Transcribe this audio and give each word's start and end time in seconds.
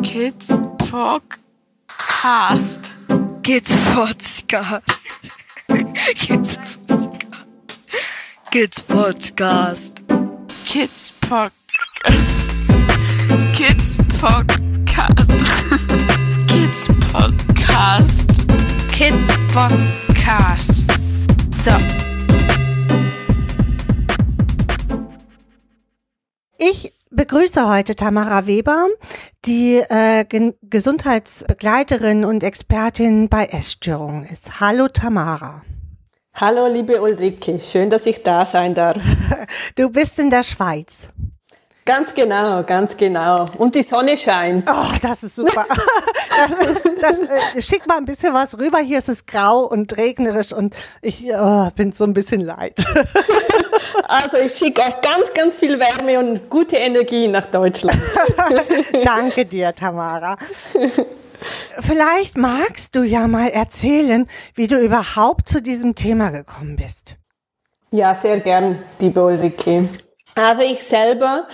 Kids 0.04 0.48
Podcast. 0.78 1.72
Kids 3.42 3.70
Podcast. 3.92 4.82
Kids 6.14 6.56
Podcast. 6.56 6.56
Kids 8.50 8.80
Podcast. 8.80 10.00
Kids 10.64 11.10
Podcast. 11.20 12.48
Kids 13.52 13.98
Podcast. 14.18 15.38
Kids 16.48 16.88
Podcast. 16.88 18.28
Kid 18.92 19.14
Podcast. 19.52 20.84
So. 21.54 21.72
Ich 26.58 26.92
begrüße 27.10 27.68
heute 27.68 27.96
Tamara 27.96 28.46
Weber, 28.46 28.88
die 29.46 29.82
äh, 29.88 30.24
Gen- 30.24 30.54
Gesundheitsbegleiterin 30.62 32.24
und 32.24 32.42
Expertin 32.42 33.28
bei 33.28 33.46
Essstörungen 33.46 34.24
ist. 34.24 34.60
Hallo 34.60 34.88
Tamara. 34.88 35.62
Hallo, 36.34 36.66
liebe 36.66 37.00
Ulrike, 37.02 37.58
schön, 37.60 37.90
dass 37.90 38.06
ich 38.06 38.22
da 38.22 38.46
sein 38.46 38.74
darf. 38.74 39.02
Du 39.76 39.90
bist 39.90 40.18
in 40.18 40.30
der 40.30 40.42
Schweiz. 40.44 41.08
Ganz 41.84 42.14
genau, 42.14 42.62
ganz 42.62 42.96
genau. 42.96 43.46
Und 43.58 43.74
die 43.74 43.82
Sonne 43.82 44.16
scheint. 44.16 44.68
Oh, 44.70 44.92
das 45.02 45.22
ist 45.22 45.34
super. 45.34 45.66
das, 47.00 47.18
das, 47.18 47.20
äh, 47.20 47.62
schick 47.62 47.86
mal 47.86 47.96
ein 47.96 48.04
bisschen 48.04 48.34
was 48.34 48.58
rüber. 48.58 48.78
Hier 48.78 48.98
ist 48.98 49.08
es 49.08 49.26
grau 49.26 49.64
und 49.64 49.96
regnerisch 49.96 50.52
und 50.52 50.74
ich 51.02 51.24
oh, 51.32 51.68
bin 51.74 51.92
so 51.92 52.04
ein 52.04 52.12
bisschen 52.12 52.42
leid. 52.42 52.74
Also 54.06 54.38
ich 54.38 54.56
schicke 54.56 54.80
euch 54.80 55.00
ganz, 55.02 55.32
ganz 55.34 55.54
viel 55.54 55.78
Wärme 55.78 56.18
und 56.18 56.50
gute 56.50 56.76
Energie 56.76 57.28
nach 57.28 57.46
Deutschland. 57.46 58.00
Danke 59.04 59.44
dir, 59.46 59.72
Tamara. 59.72 60.36
Vielleicht 61.78 62.36
magst 62.36 62.96
du 62.96 63.04
ja 63.04 63.28
mal 63.28 63.48
erzählen, 63.48 64.26
wie 64.54 64.66
du 64.66 64.80
überhaupt 64.80 65.48
zu 65.48 65.62
diesem 65.62 65.94
Thema 65.94 66.30
gekommen 66.30 66.74
bist. 66.74 67.16
Ja, 67.92 68.16
sehr 68.16 68.40
gern, 68.40 68.78
liebe 68.98 69.24
Ulrike. 69.24 69.88
Also 70.34 70.62
ich 70.62 70.82
selber 70.82 71.46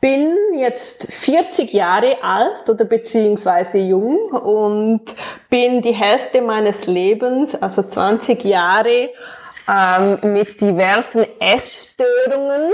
bin 0.00 0.36
jetzt 0.54 1.12
40 1.12 1.72
Jahre 1.72 2.22
alt 2.22 2.68
oder 2.68 2.84
beziehungsweise 2.84 3.78
jung 3.78 4.30
und 4.30 5.02
bin 5.50 5.82
die 5.82 5.92
Hälfte 5.92 6.40
meines 6.40 6.86
Lebens, 6.86 7.60
also 7.60 7.82
20 7.82 8.44
Jahre, 8.44 9.10
ähm, 9.68 10.18
mit 10.32 10.60
diversen 10.60 11.26
Essstörungen 11.40 12.72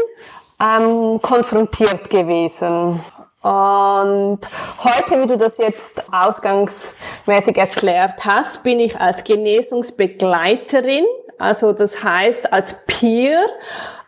ähm, 0.60 1.20
konfrontiert 1.20 2.10
gewesen. 2.10 3.00
Und 3.42 4.40
heute, 4.82 5.22
wie 5.22 5.26
du 5.26 5.36
das 5.36 5.58
jetzt 5.58 6.04
ausgangsmäßig 6.12 7.56
erklärt 7.58 8.24
hast, 8.24 8.62
bin 8.62 8.80
ich 8.80 8.98
als 8.98 9.22
Genesungsbegleiterin, 9.24 11.04
also 11.38 11.72
das 11.74 12.02
heißt 12.02 12.52
als 12.52 12.86
Peer, 12.86 13.44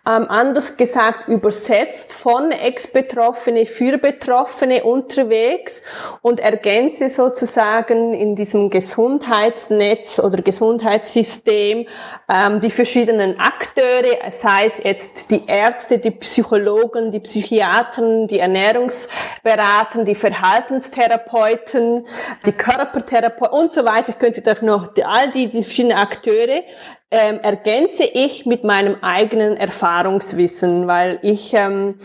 ähm, 0.06 0.26
anders 0.28 0.76
gesagt 0.76 1.28
übersetzt 1.28 2.12
von 2.12 2.52
Ex-Betroffene 2.52 3.66
für 3.66 3.98
Betroffene 3.98 4.84
unterwegs 4.84 5.82
und 6.22 6.40
ergänze 6.40 7.10
sozusagen 7.10 8.14
in 8.14 8.36
diesem 8.36 8.70
Gesundheitsnetz 8.70 10.20
oder 10.20 10.42
Gesundheitssystem 10.42 11.86
ähm, 12.28 12.60
die 12.60 12.70
verschiedenen 12.70 13.40
Akteure, 13.40 14.30
sei 14.30 14.66
es 14.66 14.78
jetzt 14.78 15.30
die 15.30 15.42
Ärzte, 15.46 15.98
die 15.98 16.12
Psychologen, 16.12 17.10
die 17.10 17.20
Psychiatern, 17.20 18.28
die 18.28 18.38
Ernährungsberater, 18.38 20.04
die 20.04 20.14
Verhaltenstherapeuten, 20.14 22.06
die 22.44 22.52
Körpertherapeuten 22.52 23.58
und 23.58 23.72
so 23.72 23.84
weiter. 23.84 24.12
Könntet 24.12 24.46
euch 24.46 24.62
noch 24.62 24.88
die, 24.88 25.04
all 25.04 25.30
die, 25.30 25.48
die 25.48 25.62
verschiedenen 25.62 25.98
Akteure 25.98 26.62
ähm, 27.10 27.40
ergänze 27.40 28.04
ich 28.04 28.46
mit 28.46 28.64
meinem 28.64 29.02
eigenen 29.02 29.56
Erfahrungswissen, 29.56 30.86
weil 30.86 31.18
ich 31.22 31.54
ähm, 31.54 31.96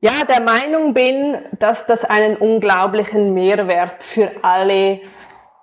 ja 0.00 0.24
der 0.28 0.42
Meinung 0.42 0.94
bin, 0.94 1.36
dass 1.58 1.86
das 1.86 2.04
einen 2.04 2.36
unglaublichen 2.36 3.32
Mehrwert 3.34 4.02
für 4.02 4.30
alle 4.42 5.00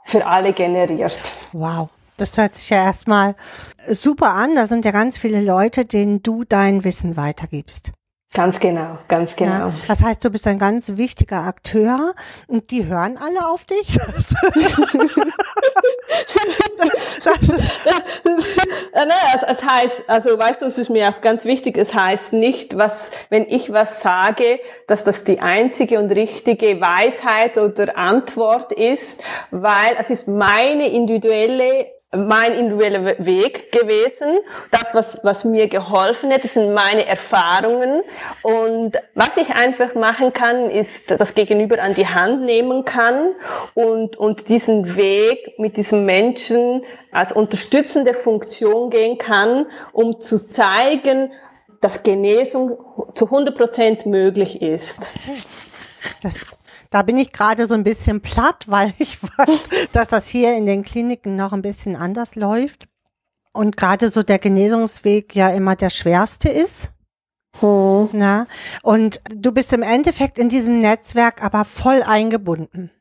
für 0.03 0.25
alle 0.25 0.53
generiert. 0.53 1.17
Wow. 1.53 1.89
Das 2.17 2.38
hört 2.38 2.53
sich 2.53 2.69
ja 2.69 2.78
erstmal 2.78 3.35
super 3.88 4.33
an. 4.33 4.55
Da 4.55 4.67
sind 4.67 4.85
ja 4.85 4.91
ganz 4.91 5.17
viele 5.17 5.41
Leute, 5.41 5.85
denen 5.85 6.22
du 6.22 6.44
dein 6.44 6.84
Wissen 6.84 7.17
weitergibst. 7.17 7.91
Ganz 8.33 8.61
genau, 8.61 8.97
ganz 9.09 9.35
genau. 9.35 9.51
Ja, 9.51 9.73
das 9.89 10.03
heißt, 10.03 10.23
du 10.23 10.29
bist 10.29 10.47
ein 10.47 10.57
ganz 10.57 10.95
wichtiger 10.95 11.43
Akteur 11.43 12.13
und 12.47 12.71
die 12.71 12.85
hören 12.85 13.17
alle 13.17 13.47
auf 13.47 13.65
dich. 13.65 13.97
Äh, 18.93 19.05
naja, 19.05 19.15
es, 19.35 19.43
es 19.43 19.65
heißt, 19.65 20.03
also 20.07 20.37
weißt 20.37 20.61
du, 20.61 20.65
es 20.65 20.77
ist 20.77 20.89
mir 20.89 21.09
auch 21.09 21.21
ganz 21.21 21.45
wichtig, 21.45 21.77
es 21.77 21.93
heißt 21.93 22.33
nicht, 22.33 22.77
was, 22.77 23.11
wenn 23.29 23.47
ich 23.47 23.71
was 23.71 24.01
sage, 24.01 24.59
dass 24.87 25.03
das 25.03 25.23
die 25.23 25.39
einzige 25.39 25.99
und 25.99 26.11
richtige 26.11 26.81
Weisheit 26.81 27.57
oder 27.57 27.97
Antwort 27.97 28.73
ist, 28.73 29.23
weil 29.51 29.95
es 29.97 30.09
ist 30.09 30.27
meine 30.27 30.89
individuelle 30.89 31.87
mein 32.13 32.53
individueller 32.53 33.25
Weg 33.25 33.72
gewesen. 33.72 34.39
Das, 34.69 34.94
was, 34.94 35.19
was 35.23 35.45
mir 35.45 35.69
geholfen 35.69 36.31
hat, 36.31 36.44
das 36.44 36.55
sind 36.55 36.73
meine 36.73 37.05
Erfahrungen. 37.05 38.01
Und 38.44 38.97
was 39.16 39.38
ich 39.38 39.55
einfach 39.55 39.95
machen 39.95 40.33
kann, 40.33 40.69
ist, 40.69 41.11
das 41.11 41.35
Gegenüber 41.35 41.81
an 41.81 41.95
die 41.95 42.07
Hand 42.07 42.44
nehmen 42.44 42.83
kann 42.83 43.29
und, 43.75 44.17
und 44.17 44.49
diesen 44.49 44.95
Weg 44.95 45.57
mit 45.57 45.77
diesem 45.77 46.05
Menschen 46.05 46.83
als 47.11 47.31
unterstützende 47.31 48.13
Funktion 48.13 48.89
gehen 48.89 49.17
kann, 49.17 49.66
um 49.93 50.19
zu 50.19 50.38
zeigen, 50.45 51.31
dass 51.79 52.03
Genesung 52.03 52.78
zu 53.16 53.25
100 53.25 53.55
Prozent 53.55 54.05
möglich 54.05 54.61
ist. 54.61 55.07
Das 56.22 56.60
da 56.91 57.02
bin 57.02 57.18
ich 57.18 57.31
gerade 57.31 57.66
so 57.66 57.74
ein 57.74 57.84
bisschen 57.84 58.22
platt, 58.22 58.66
weil 58.68 58.94
ich 59.00 59.22
weiß, 59.24 59.90
dass 59.94 60.09
das 60.09 60.28
hier 60.28 60.56
in 60.56 60.68
den 60.68 60.84
Kliniken 60.84 61.35
noch 61.35 61.53
ein 61.53 61.63
bisschen 61.63 61.96
anders 61.96 62.35
läuft. 62.35 62.88
Und 63.53 63.75
gerade 63.75 64.07
so 64.09 64.24
der 64.24 64.40
Genesungsweg 64.40 65.35
ja 65.35 65.50
immer 65.50 65.75
der 65.75 65.90
schwerste 65.90 66.47
ist. 66.50 66.91
Hm. 67.59 68.09
Na, 68.13 68.47
und 68.81 69.22
du 69.29 69.52
bist 69.52 69.74
im 69.74 69.84
Endeffekt 69.84 70.38
in 70.38 70.47
diesem 70.47 70.79
Netzwerk 70.79 71.44
aber 71.44 71.66
voll 71.66 72.02
eingebunden. 72.03 72.91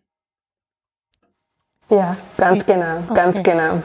Ja, 1.89 2.17
ganz 2.37 2.67
genau, 2.67 3.03
ganz 3.15 3.37
Okay. 3.39 3.53
genau. 3.53 3.83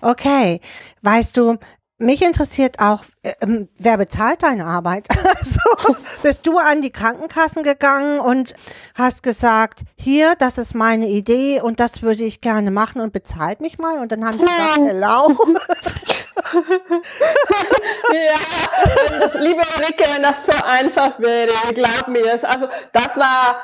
Okay, 0.00 0.60
weißt 1.02 1.36
du, 1.36 1.58
mich 2.00 2.22
interessiert 2.22 2.80
auch, 2.80 3.02
ähm, 3.40 3.68
wer 3.78 3.96
bezahlt 3.96 4.42
deine 4.42 4.64
Arbeit? 4.64 5.06
Also 5.40 5.96
bist 6.22 6.46
du 6.46 6.58
an 6.58 6.82
die 6.82 6.90
Krankenkassen 6.90 7.62
gegangen 7.62 8.20
und 8.20 8.54
hast 8.94 9.22
gesagt, 9.22 9.80
hier, 9.96 10.34
das 10.38 10.58
ist 10.58 10.74
meine 10.74 11.08
Idee 11.08 11.60
und 11.62 11.80
das 11.80 12.02
würde 12.02 12.24
ich 12.24 12.40
gerne 12.40 12.70
machen 12.70 13.00
und 13.00 13.12
bezahlt 13.12 13.60
mich 13.60 13.78
mal? 13.78 13.98
Und 13.98 14.12
dann 14.12 14.24
haben 14.24 14.38
die 14.38 14.44
gesagt, 14.44 14.80
hello. 14.86 15.34
Ja, 18.12 19.20
das, 19.20 19.34
liebe 19.34 19.62
Ulrike, 19.76 20.04
wenn 20.14 20.22
das 20.22 20.46
so 20.46 20.52
einfach 20.52 21.18
wäre, 21.20 21.52
glaub 21.74 22.08
mir 22.08 22.24
das. 22.24 22.44
Also 22.44 22.68
das 22.92 23.16
war, 23.16 23.62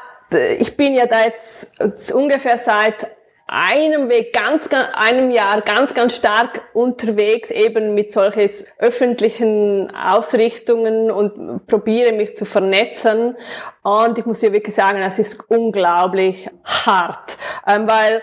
ich 0.58 0.76
bin 0.76 0.94
ja 0.94 1.06
da 1.06 1.24
jetzt 1.24 2.12
ungefähr 2.12 2.58
seit 2.58 3.15
einem 3.46 4.08
Weg, 4.08 4.32
ganz, 4.32 4.68
ganz, 4.68 4.88
einem 4.94 5.30
Jahr 5.30 5.60
ganz, 5.60 5.94
ganz 5.94 6.16
stark 6.16 6.62
unterwegs, 6.72 7.50
eben 7.50 7.94
mit 7.94 8.12
solchen 8.12 8.50
öffentlichen 8.78 9.94
Ausrichtungen 9.94 11.10
und 11.12 11.66
probiere 11.66 12.12
mich 12.12 12.36
zu 12.36 12.44
vernetzen. 12.44 13.36
Und 13.82 14.18
ich 14.18 14.26
muss 14.26 14.40
dir 14.40 14.52
wirklich 14.52 14.74
sagen, 14.74 14.98
es 14.98 15.20
ist 15.20 15.48
unglaublich 15.48 16.50
hart, 16.64 17.36
ähm, 17.66 17.86
weil 17.86 18.20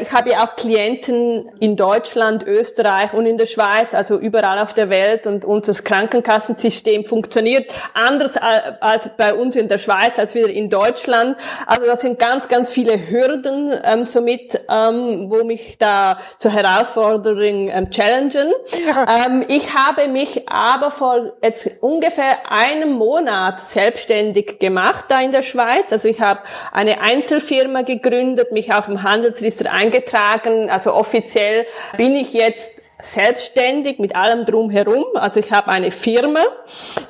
ich 0.00 0.12
habe 0.12 0.30
ja 0.30 0.44
auch 0.44 0.56
Klienten 0.56 1.50
in 1.60 1.76
Deutschland, 1.76 2.42
Österreich 2.46 3.12
und 3.12 3.26
in 3.26 3.36
der 3.36 3.46
Schweiz, 3.46 3.92
also 3.92 4.18
überall 4.18 4.58
auf 4.58 4.72
der 4.72 4.88
Welt 4.88 5.26
und 5.26 5.44
unser 5.44 5.74
Krankenkassensystem 5.74 7.04
funktioniert 7.04 7.70
anders 7.92 8.36
al- 8.36 8.78
als 8.80 9.10
bei 9.16 9.34
uns 9.34 9.56
in 9.56 9.68
der 9.68 9.78
Schweiz, 9.78 10.18
als 10.18 10.34
wieder 10.34 10.48
in 10.48 10.70
Deutschland. 10.70 11.36
Also 11.66 11.86
das 11.86 12.00
sind 12.00 12.18
ganz, 12.18 12.48
ganz 12.48 12.70
viele 12.70 13.10
Hürden 13.10 13.72
ähm, 13.84 14.06
somit, 14.06 14.58
ähm, 14.70 15.26
wo 15.28 15.44
mich 15.44 15.76
da 15.78 16.18
zur 16.38 16.52
Herausforderung 16.52 17.68
ähm, 17.68 17.90
challengen. 17.90 18.52
Ähm, 19.26 19.44
ich 19.48 19.74
habe 19.74 20.08
mich 20.08 20.48
aber 20.48 20.90
vor 20.90 21.32
jetzt 21.42 21.82
ungefähr 21.82 22.50
einem 22.50 22.92
Monat 22.92 23.60
selbstständig 23.60 24.58
gemacht 24.58 25.06
da 25.08 25.20
in 25.20 25.32
der 25.32 25.42
Schweiz. 25.42 25.92
Also 25.92 26.08
ich 26.08 26.22
habe 26.22 26.40
eine 26.72 27.02
Einzelfirma 27.02 27.82
gegründet, 27.82 28.52
mich 28.52 28.72
auch 28.72 28.88
im 28.88 29.02
Handelsregister 29.02 29.73
eingetragen. 29.74 30.70
Also 30.70 30.94
offiziell 30.94 31.66
bin 31.96 32.14
ich 32.14 32.32
jetzt 32.32 32.82
selbstständig 33.02 33.98
mit 33.98 34.16
allem 34.16 34.44
drumherum. 34.44 35.04
Also 35.14 35.40
ich 35.40 35.52
habe 35.52 35.68
eine 35.68 35.90
Firma 35.90 36.44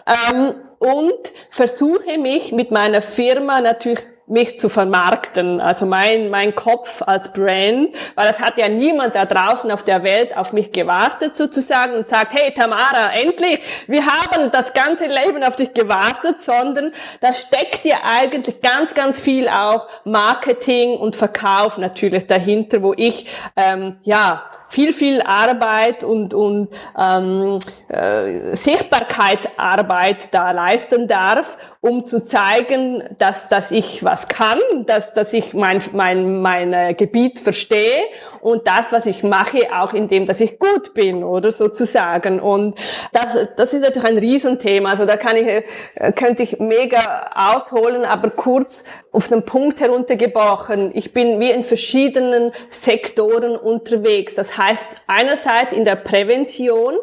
ähm, 0.06 0.55
und 0.78 1.32
versuche 1.50 2.19
mich 2.19 2.52
mit 2.52 2.70
meiner 2.70 3.02
Firma 3.02 3.61
natürlich 3.61 4.00
mich 4.26 4.59
zu 4.59 4.69
vermarkten, 4.69 5.61
also 5.61 5.85
mein, 5.85 6.31
mein 6.31 6.55
Kopf 6.55 7.03
als 7.03 7.32
Brand, 7.32 7.94
weil 8.15 8.31
es 8.31 8.41
hat 8.41 8.56
ja 8.56 8.69
niemand 8.69 9.15
da 9.15 9.26
draußen 9.26 9.71
auf 9.71 9.82
der 9.82 10.03
Welt 10.03 10.37
auf 10.37 10.53
mich 10.53 10.73
gewartet 10.73 11.37
sozusagen 11.37 11.94
und 11.94 12.06
sagt, 12.06 12.32
hey 12.32 12.53
Tamara, 12.53 13.12
endlich, 13.15 13.61
wir 13.87 14.06
haben 14.06 14.50
das 14.50 14.73
ganze 14.73 15.06
Leben 15.06 15.43
auf 15.44 15.56
dich 15.56 15.75
gewartet, 15.75 16.41
sondern 16.41 16.93
da 17.21 17.35
steckt 17.35 17.85
ja 17.85 17.99
eigentlich 18.05 18.62
ganz, 18.62 18.94
ganz 18.94 19.21
viel 19.21 19.49
auch 19.49 19.87
Marketing 20.05 20.97
und 20.97 21.17
Verkauf 21.17 21.76
natürlich 21.76 22.26
dahinter, 22.26 22.82
wo 22.82 22.94
ich, 22.97 23.26
ähm, 23.56 23.99
ja, 24.05 24.43
viel, 24.75 24.93
viel 24.93 25.23
Arbeit 25.23 26.03
und, 26.03 26.35
und 26.35 26.69
ähm, 26.99 27.61
äh, 27.88 28.56
Sichtbarkeitsarbeit 28.56 30.35
da 30.35 30.50
leisten 30.50 31.06
darf, 31.06 31.56
um 31.81 32.05
zu 32.05 32.25
zeigen, 32.25 33.05
dass, 33.19 33.49
dass 33.49 33.71
ich 33.71 34.03
was 34.03 34.26
kann, 34.26 34.59
dass, 34.87 35.15
dass 35.15 35.32
ich 35.32 35.55
mein, 35.55 35.81
mein, 35.93 36.43
mein 36.43 36.73
äh, 36.73 36.94
Gebiet 36.94 37.38
verstehe 37.38 38.03
und 38.41 38.67
das, 38.67 38.91
was 38.91 39.06
ich 39.06 39.23
mache, 39.23 39.69
auch 39.79 39.93
in 39.93 40.09
dem, 40.09 40.26
dass 40.26 40.41
ich 40.41 40.59
gut 40.59 40.93
bin, 40.93 41.23
oder 41.23 41.53
sozusagen. 41.53 42.41
Und 42.41 42.81
das, 43.12 43.37
das 43.56 43.75
ist 43.75 43.82
natürlich 43.82 44.09
ein 44.09 44.19
Riesenthema. 44.19 44.91
Also 44.91 45.06
da 45.06 45.17
kann 45.17 45.37
ich, 45.37 45.47
äh, 45.47 45.62
könnte 46.12 46.43
ich 46.43 46.59
mega 46.59 47.31
ausholen, 47.35 48.05
aber 48.05 48.31
kurz 48.31 48.85
auf 49.14 49.28
den 49.28 49.44
Punkt 49.44 49.81
heruntergebrochen. 49.81 50.90
Ich 50.94 51.12
bin 51.12 51.38
wie 51.38 51.50
in 51.50 51.64
verschiedenen 51.64 52.50
Sektoren 52.69 53.56
unterwegs. 53.56 54.34
Das 54.34 54.58
heißt, 54.58 55.02
einerseits 55.06 55.72
in 55.72 55.84
der 55.84 55.94
Prävention 55.96 56.94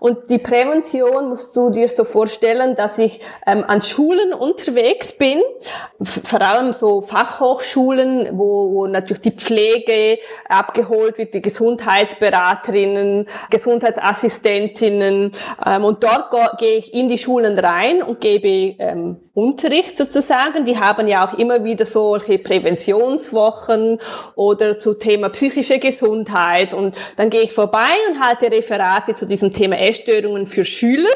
und 0.00 0.30
die 0.30 0.38
Prävention 0.38 1.28
musst 1.28 1.54
du 1.54 1.68
dir 1.68 1.88
so 1.88 2.04
vorstellen, 2.04 2.74
dass 2.74 2.96
ich 2.96 3.20
ähm, 3.46 3.64
an 3.66 3.82
Schulen 3.82 4.32
unterwegs 4.32 5.12
bin, 5.12 5.42
vor 6.02 6.40
allem 6.40 6.72
so 6.72 7.02
Fachhochschulen, 7.02 8.38
wo, 8.38 8.72
wo 8.72 8.86
natürlich 8.86 9.22
die 9.22 9.32
Pflege 9.32 10.18
abgeholt 10.48 11.18
wird, 11.18 11.34
die 11.34 11.42
Gesundheitsberaterinnen, 11.42 13.26
Gesundheitsassistentinnen 13.50 15.32
ähm, 15.66 15.84
und 15.84 16.02
dort 16.02 16.30
gehe 16.58 16.78
ich 16.78 16.94
in 16.94 17.10
die 17.10 17.18
Schulen 17.18 17.58
rein 17.58 18.02
und 18.02 18.22
gebe 18.22 18.76
ähm, 18.78 19.18
Unterricht 19.34 19.98
sozusagen. 19.98 20.64
Die 20.64 20.78
haben 20.78 21.06
ja 21.06 21.28
auch 21.28 21.38
immer 21.38 21.57
wieder 21.64 21.84
solche 21.84 22.38
Präventionswochen 22.38 23.98
oder 24.34 24.78
zu 24.78 24.94
Thema 24.94 25.28
psychische 25.30 25.78
Gesundheit. 25.78 26.74
Und 26.74 26.94
dann 27.16 27.30
gehe 27.30 27.42
ich 27.42 27.52
vorbei 27.52 27.90
und 28.10 28.20
halte 28.20 28.50
Referate 28.50 29.14
zu 29.14 29.26
diesem 29.26 29.52
Thema 29.52 29.78
Essstörungen 29.78 30.46
für 30.46 30.64
Schüler 30.64 31.08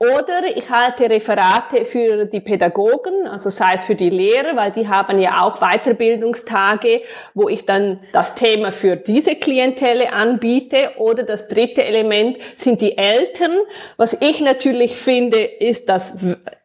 oder 0.00 0.56
ich 0.56 0.70
halte 0.70 1.10
Referate 1.10 1.84
für 1.84 2.24
die 2.24 2.40
Pädagogen, 2.40 3.26
also 3.26 3.50
sei 3.50 3.74
es 3.74 3.84
für 3.84 3.94
die 3.94 4.08
Lehrer, 4.08 4.56
weil 4.56 4.70
die 4.70 4.88
haben 4.88 5.18
ja 5.18 5.42
auch 5.42 5.60
Weiterbildungstage, 5.60 7.02
wo 7.34 7.50
ich 7.50 7.66
dann 7.66 8.00
das 8.14 8.34
Thema 8.34 8.72
für 8.72 8.96
diese 8.96 9.36
Klientelle 9.36 10.10
anbiete. 10.10 10.92
Oder 10.96 11.24
das 11.24 11.48
dritte 11.48 11.84
Element 11.84 12.38
sind 12.56 12.80
die 12.80 12.96
Eltern. 12.96 13.52
Was 13.98 14.16
ich 14.20 14.40
natürlich 14.40 14.96
finde, 14.96 15.38
ist 15.38 15.90
das 15.90 16.14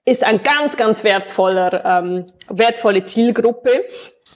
ist 0.06 0.24
ein 0.24 0.42
ganz, 0.42 0.78
ganz 0.78 1.04
wertvoller, 1.04 1.84
ähm, 1.84 2.26
wertvolle 2.48 3.04
Zielgruppe. 3.04 3.86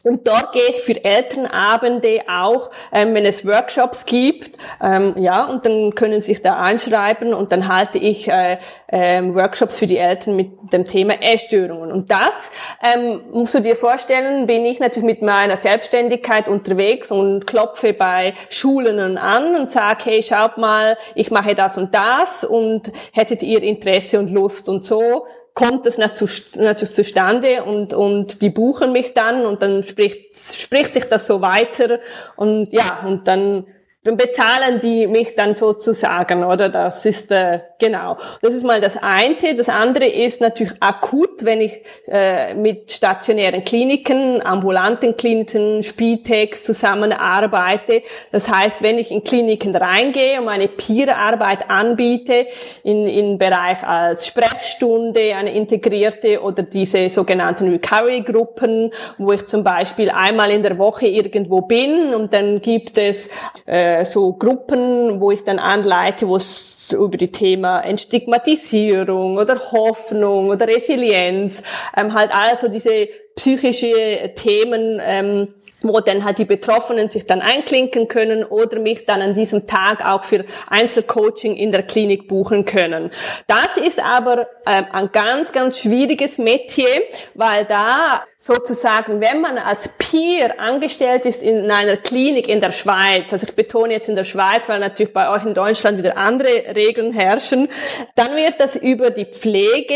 Und 0.03 0.27
dort 0.27 0.53
gehe 0.53 0.69
ich 0.69 0.81
für 0.81 1.03
Elternabende 1.03 2.21
auch, 2.27 2.69
ähm, 2.91 3.13
wenn 3.13 3.25
es 3.25 3.45
Workshops 3.45 4.05
gibt, 4.05 4.57
ähm, 4.81 5.15
ja, 5.17 5.45
und 5.45 5.65
dann 5.65 5.95
können 5.95 6.21
Sie 6.21 6.33
sich 6.33 6.41
da 6.41 6.57
einschreiben 6.57 7.33
und 7.33 7.51
dann 7.51 7.67
halte 7.67 7.97
ich 7.97 8.27
äh, 8.29 8.57
ähm, 8.89 9.35
Workshops 9.35 9.79
für 9.79 9.87
die 9.87 9.97
Eltern 9.97 10.35
mit 10.35 10.51
dem 10.71 10.85
Thema 10.85 11.21
Essstörungen. 11.21 11.91
Und 11.91 12.09
das 12.11 12.51
ähm, 12.83 13.21
musst 13.31 13.55
du 13.55 13.59
dir 13.59 13.75
vorstellen, 13.75 14.45
bin 14.45 14.65
ich 14.65 14.79
natürlich 14.79 15.05
mit 15.05 15.21
meiner 15.21 15.57
Selbstständigkeit 15.57 16.47
unterwegs 16.47 17.11
und 17.11 17.45
klopfe 17.47 17.93
bei 17.93 18.33
Schulen 18.49 19.17
an 19.17 19.55
und 19.55 19.69
sage, 19.69 20.05
hey, 20.05 20.23
schaut 20.23 20.57
mal, 20.57 20.97
ich 21.15 21.31
mache 21.31 21.55
das 21.55 21.77
und 21.77 21.93
das 21.93 22.43
und 22.43 22.91
hättet 23.13 23.43
ihr 23.43 23.61
Interesse 23.63 24.19
und 24.19 24.31
Lust 24.31 24.69
und 24.69 24.85
so 24.85 25.25
kommt 25.53 25.85
das 25.85 25.97
natürlich 25.97 26.93
zustande 26.93 27.63
und, 27.63 27.93
und 27.93 28.41
die 28.41 28.49
buchen 28.49 28.91
mich 28.91 29.13
dann 29.13 29.45
und 29.45 29.61
dann 29.61 29.83
spricht, 29.83 30.37
spricht 30.37 30.93
sich 30.93 31.05
das 31.05 31.27
so 31.27 31.41
weiter 31.41 31.99
und 32.35 32.71
ja, 32.71 33.03
und 33.05 33.27
dann 33.27 33.65
dann 34.03 34.15
bezahlen 34.15 34.79
die 34.79 35.07
mich 35.07 35.35
dann 35.35 35.55
sozusagen, 35.55 36.45
oder? 36.45 36.69
Das 36.69 37.05
ist 37.05 37.31
äh, 37.33 37.59
genau. 37.79 38.17
Das 38.41 38.53
ist 38.53 38.63
mal 38.63 38.79
das 38.79 38.97
eine. 39.01 39.55
Das 39.57 39.67
andere 39.67 40.05
ist 40.05 40.39
natürlich 40.39 40.73
akut, 40.79 41.28
wenn 41.45 41.61
ich 41.61 41.81
äh, 42.07 42.53
mit 42.53 42.91
stationären 42.91 43.63
Kliniken, 43.63 44.45
ambulanten 44.45 45.15
Kliniken, 45.17 45.83
Spitex 45.83 46.63
zusammenarbeite. 46.63 48.03
Das 48.31 48.49
heißt, 48.49 48.81
wenn 48.81 48.97
ich 48.97 49.11
in 49.11 49.23
Kliniken 49.23 49.75
reingehe 49.75 50.39
und 50.39 50.45
meine 50.45 50.67
Peer-Arbeit 50.67 51.69
anbiete, 51.69 52.47
in, 52.83 53.05
in 53.05 53.37
Bereich 53.37 53.83
als 53.83 54.27
Sprechstunde, 54.27 55.35
eine 55.35 55.53
integrierte 55.53 56.41
oder 56.41 56.63
diese 56.63 57.09
sogenannten 57.09 57.69
Recovery-Gruppen, 57.69 58.91
wo 59.17 59.31
ich 59.31 59.45
zum 59.45 59.63
Beispiel 59.63 60.09
einmal 60.09 60.51
in 60.51 60.63
der 60.63 60.77
Woche 60.77 61.07
irgendwo 61.07 61.61
bin 61.61 62.13
und 62.13 62.33
dann 62.33 62.61
gibt 62.61 62.97
es 62.97 63.29
äh, 63.65 64.05
so 64.05 64.33
Gruppen, 64.33 65.19
wo 65.19 65.31
ich 65.31 65.43
dann 65.43 65.59
anleite, 65.59 66.27
wo 66.27 66.35
es 66.35 66.91
über 66.93 67.17
die 67.17 67.31
Thema 67.31 67.81
Entstigmatisierung 67.81 69.37
oder 69.37 69.59
Hoffnung 69.71 70.49
oder 70.49 70.67
Resilienz, 70.67 71.28
ähm, 71.29 72.13
halt 72.13 72.31
also 72.33 72.67
diese 72.67 73.07
psychische 73.35 74.33
Themen 74.35 75.01
ähm, 75.03 75.47
wo 75.81 75.99
dann 75.99 76.23
halt 76.25 76.37
die 76.37 76.45
Betroffenen 76.45 77.09
sich 77.09 77.25
dann 77.25 77.41
einklinken 77.41 78.07
können 78.07 78.43
oder 78.43 78.79
mich 78.79 79.05
dann 79.05 79.21
an 79.21 79.33
diesem 79.33 79.65
Tag 79.65 80.05
auch 80.05 80.23
für 80.23 80.45
Einzelcoaching 80.69 81.55
in 81.55 81.71
der 81.71 81.83
Klinik 81.83 82.27
buchen 82.27 82.65
können. 82.65 83.11
Das 83.47 83.77
ist 83.77 84.03
aber 84.03 84.47
ähm, 84.65 84.85
ein 84.91 85.11
ganz, 85.11 85.51
ganz 85.51 85.79
schwieriges 85.79 86.37
Metier, 86.37 87.03
weil 87.33 87.65
da 87.65 88.23
sozusagen, 88.37 89.19
wenn 89.19 89.41
man 89.41 89.57
als 89.57 89.89
Peer 89.97 90.59
angestellt 90.59 91.25
ist 91.25 91.43
in 91.43 91.69
einer 91.69 91.97
Klinik 91.97 92.47
in 92.47 92.61
der 92.61 92.71
Schweiz, 92.71 93.31
also 93.33 93.45
ich 93.47 93.55
betone 93.55 93.93
jetzt 93.93 94.09
in 94.09 94.15
der 94.15 94.23
Schweiz, 94.23 94.67
weil 94.67 94.79
natürlich 94.79 95.13
bei 95.13 95.29
euch 95.29 95.45
in 95.45 95.53
Deutschland 95.53 95.97
wieder 95.97 96.17
andere 96.17 96.75
Regeln 96.75 97.13
herrschen, 97.13 97.67
dann 98.15 98.35
wird 98.35 98.55
das 98.59 98.75
über 98.75 99.09
die 99.09 99.25
Pflege 99.25 99.95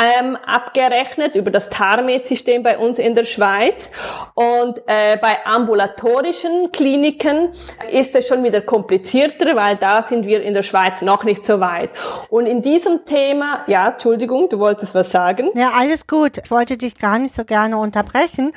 ähm, 0.00 0.36
abgerechnet 0.36 1.34
über 1.36 1.50
das 1.50 1.68
TARMED-System 1.68 2.62
bei 2.62 2.78
uns 2.78 2.98
in 2.98 3.14
der 3.14 3.24
Schweiz. 3.24 3.90
Und 4.34 4.78
äh, 4.86 5.18
bei 5.20 5.44
ambulatorischen 5.44 6.72
Kliniken 6.72 7.52
ist 7.90 8.14
es 8.14 8.26
schon 8.26 8.42
wieder 8.42 8.62
komplizierter, 8.62 9.54
weil 9.56 9.76
da 9.76 10.02
sind 10.02 10.26
wir 10.26 10.42
in 10.42 10.54
der 10.54 10.62
Schweiz 10.62 11.02
noch 11.02 11.24
nicht 11.24 11.44
so 11.44 11.60
weit. 11.60 11.90
Und 12.30 12.46
in 12.46 12.62
diesem 12.62 13.04
Thema, 13.04 13.64
ja, 13.66 13.90
Entschuldigung, 13.90 14.48
du 14.48 14.58
wolltest 14.58 14.94
was 14.94 15.10
sagen? 15.10 15.50
Ja, 15.54 15.72
alles 15.74 16.06
gut. 16.06 16.38
Ich 16.38 16.50
wollte 16.50 16.76
dich 16.76 16.96
gar 16.98 17.18
nicht 17.18 17.34
so 17.34 17.44
gerne 17.44 17.76
unterbrechen. 17.76 18.52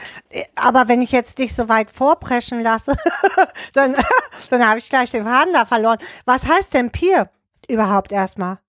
Aber 0.56 0.88
wenn 0.88 1.02
ich 1.02 1.12
jetzt 1.12 1.40
dich 1.40 1.54
so 1.54 1.68
weit 1.68 1.92
vorpreschen 1.92 2.62
lasse, 2.62 2.96
dann, 3.74 3.96
dann 4.50 4.68
habe 4.68 4.80
ich 4.80 4.90
gleich 4.90 5.12
den 5.12 5.26
Faden 5.26 5.54
da 5.54 5.66
verloren. 5.66 5.98
Was 6.26 6.48
heißt 6.48 6.74
denn 6.74 6.92
Peer 6.92 7.30
überhaupt 7.68 8.12
erstmal? 8.12 8.62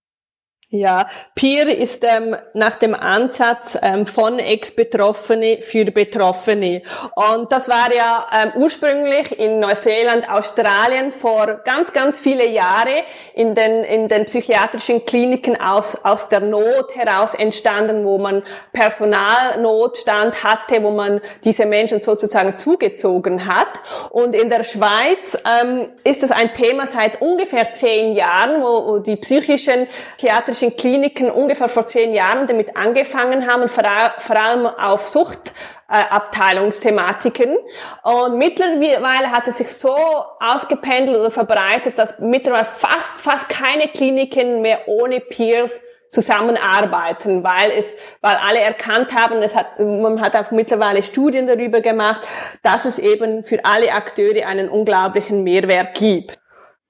Ja, 0.70 1.06
Peer 1.34 1.68
ist 1.68 2.04
ähm, 2.04 2.34
nach 2.54 2.76
dem 2.76 2.94
Ansatz 2.94 3.78
ähm, 3.80 4.06
von 4.06 4.38
Ex-Betroffene 4.40 5.58
für 5.60 5.84
Betroffene. 5.84 6.82
Und 7.14 7.52
das 7.52 7.68
war 7.68 7.94
ja 7.94 8.26
ähm, 8.32 8.52
ursprünglich 8.56 9.38
in 9.38 9.60
Neuseeland, 9.60 10.28
Australien 10.28 11.12
vor 11.12 11.60
ganz, 11.64 11.92
ganz 11.92 12.18
viele 12.18 12.48
Jahre 12.48 13.04
in 13.34 13.54
den, 13.54 13.84
in 13.84 14.08
den 14.08 14.24
psychiatrischen 14.24 15.04
Kliniken 15.04 15.60
aus, 15.60 16.02
aus 16.04 16.28
der 16.28 16.40
Not 16.40 16.96
heraus 16.96 17.34
entstanden, 17.34 18.04
wo 18.04 18.18
man 18.18 18.42
Personalnotstand 18.72 20.42
hatte, 20.42 20.82
wo 20.82 20.90
man 20.90 21.20
diese 21.44 21.66
Menschen 21.66 22.00
sozusagen 22.00 22.56
zugezogen 22.56 23.46
hat. 23.46 23.68
Und 24.10 24.34
in 24.34 24.50
der 24.50 24.64
Schweiz 24.64 25.38
ähm, 25.62 25.90
ist 26.02 26.22
das 26.22 26.32
ein 26.32 26.52
Thema 26.54 26.86
seit 26.86 27.20
ungefähr 27.20 27.72
zehn 27.74 28.14
Jahren, 28.14 28.62
wo, 28.62 28.86
wo 28.86 28.98
die 28.98 29.16
psychischen 29.16 29.86
psychiatrischen 30.16 30.63
psychiatrischen 30.64 30.76
Kliniken 30.76 31.30
ungefähr 31.30 31.68
vor 31.68 31.86
zehn 31.86 32.12
Jahren 32.14 32.46
damit 32.46 32.76
angefangen 32.76 33.46
haben, 33.46 33.68
vor, 33.68 33.84
allem 33.84 34.66
auf 34.66 35.06
Suchtabteilungsthematiken. 35.06 37.56
Und 38.02 38.38
mittlerweile 38.38 39.30
hat 39.30 39.46
es 39.48 39.58
sich 39.58 39.70
so 39.70 39.94
ausgependelt 40.40 41.18
oder 41.18 41.30
verbreitet, 41.30 41.98
dass 41.98 42.14
mittlerweile 42.18 42.64
fast, 42.64 43.20
fast 43.20 43.48
keine 43.48 43.88
Kliniken 43.88 44.62
mehr 44.62 44.88
ohne 44.88 45.20
Peers 45.20 45.80
zusammenarbeiten, 46.10 47.42
weil 47.42 47.70
es, 47.72 47.96
weil 48.20 48.36
alle 48.36 48.60
erkannt 48.60 49.12
haben, 49.14 49.42
es 49.42 49.56
hat, 49.56 49.80
man 49.80 50.20
hat 50.20 50.36
auch 50.36 50.52
mittlerweile 50.52 51.02
Studien 51.02 51.48
darüber 51.48 51.80
gemacht, 51.80 52.24
dass 52.62 52.84
es 52.84 53.00
eben 53.00 53.42
für 53.42 53.64
alle 53.64 53.90
Akteure 53.92 54.46
einen 54.46 54.68
unglaublichen 54.68 55.42
Mehrwert 55.42 55.98
gibt. 55.98 56.38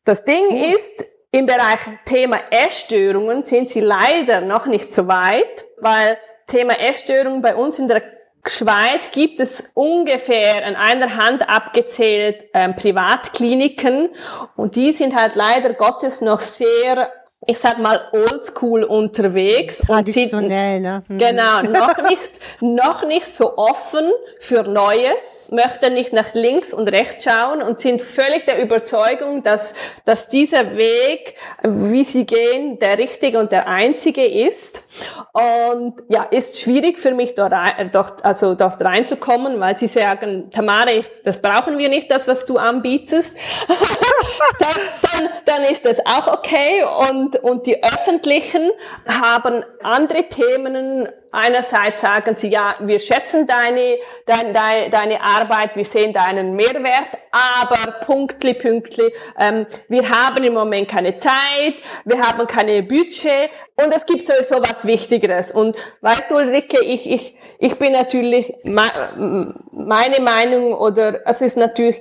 Das 0.04 0.26
Ding 0.26 0.44
ist, 0.74 1.06
im 1.34 1.46
Bereich 1.46 1.80
Thema 2.04 2.38
Essstörungen 2.48 3.42
sind 3.42 3.68
sie 3.68 3.80
leider 3.80 4.40
noch 4.40 4.66
nicht 4.66 4.94
so 4.94 5.08
weit, 5.08 5.66
weil 5.78 6.16
Thema 6.46 6.78
Essstörungen 6.78 7.42
bei 7.42 7.56
uns 7.56 7.80
in 7.80 7.88
der 7.88 8.04
Schweiz 8.46 9.10
gibt 9.10 9.40
es 9.40 9.72
ungefähr 9.74 10.64
an 10.64 10.76
einer 10.76 11.16
Hand 11.16 11.48
abgezählt 11.48 12.44
ähm, 12.54 12.76
Privatkliniken. 12.76 14.10
Und 14.54 14.76
die 14.76 14.92
sind 14.92 15.16
halt 15.16 15.34
leider 15.34 15.72
Gottes 15.72 16.20
noch 16.20 16.38
sehr 16.38 17.12
ich 17.46 17.58
sag 17.58 17.78
mal, 17.78 18.00
oldschool 18.12 18.84
unterwegs. 18.84 19.78
Traditionell, 19.78 20.80
ne? 20.80 21.02
Hm. 21.08 21.18
Genau, 21.18 21.60
noch 21.62 22.08
nicht, 22.08 22.30
noch 22.60 23.06
nicht 23.06 23.26
so 23.26 23.56
offen 23.56 24.10
für 24.38 24.62
Neues, 24.62 25.50
möchten 25.52 25.94
nicht 25.94 26.12
nach 26.12 26.34
links 26.34 26.72
und 26.72 26.88
rechts 26.88 27.24
schauen 27.24 27.62
und 27.62 27.80
sind 27.80 28.02
völlig 28.02 28.46
der 28.46 28.62
Überzeugung, 28.62 29.42
dass, 29.42 29.74
dass 30.04 30.28
dieser 30.28 30.76
Weg, 30.76 31.34
wie 31.62 32.04
sie 32.04 32.26
gehen, 32.26 32.78
der 32.78 32.98
richtige 32.98 33.38
und 33.38 33.52
der 33.52 33.66
einzige 33.66 34.24
ist. 34.24 34.84
Und 35.32 36.02
ja, 36.08 36.24
ist 36.24 36.60
schwierig 36.60 36.98
für 36.98 37.12
mich 37.12 37.34
dort, 37.34 37.52
dort, 37.92 38.24
also 38.24 38.54
dort 38.54 38.80
reinzukommen, 38.82 39.60
weil 39.60 39.76
sie 39.76 39.88
sagen, 39.88 40.50
Tamara, 40.50 41.02
das 41.24 41.42
brauchen 41.42 41.78
wir 41.78 41.88
nicht, 41.88 42.10
das, 42.10 42.28
was 42.28 42.46
du 42.46 42.56
anbietest. 42.58 43.36
dann, 44.58 44.76
dann, 45.02 45.28
dann 45.44 45.62
ist 45.64 45.84
das 45.84 46.04
auch 46.04 46.26
okay 46.26 46.84
und 47.10 47.36
und, 47.42 47.66
die 47.66 47.82
Öffentlichen 47.82 48.70
haben 49.06 49.64
andere 49.82 50.28
Themen. 50.28 51.08
Einerseits 51.30 52.00
sagen 52.00 52.36
sie, 52.36 52.48
ja, 52.48 52.76
wir 52.78 53.00
schätzen 53.00 53.46
deine, 53.46 53.98
deine, 54.24 54.88
deine 54.88 55.20
Arbeit, 55.20 55.74
wir 55.74 55.84
sehen 55.84 56.12
deinen 56.12 56.54
Mehrwert, 56.54 57.08
aber 57.32 57.92
punktli, 58.06 58.54
punktli, 58.54 59.12
ähm, 59.38 59.66
wir 59.88 60.08
haben 60.08 60.44
im 60.44 60.54
Moment 60.54 60.88
keine 60.88 61.16
Zeit, 61.16 61.74
wir 62.04 62.20
haben 62.20 62.46
keine 62.46 62.84
Budget 62.84 63.50
und 63.82 63.92
es 63.92 64.06
gibt 64.06 64.28
sowieso 64.28 64.60
was 64.60 64.86
Wichtigeres. 64.86 65.50
Und 65.50 65.76
weißt 66.02 66.30
du, 66.30 66.36
Ulrike, 66.36 66.80
ich, 66.84 67.10
ich, 67.10 67.34
ich 67.58 67.78
bin 67.80 67.92
natürlich, 67.92 68.54
meine 68.62 70.20
Meinung 70.20 70.72
oder 70.74 71.26
es 71.26 71.40
ist 71.40 71.56
natürlich 71.56 72.00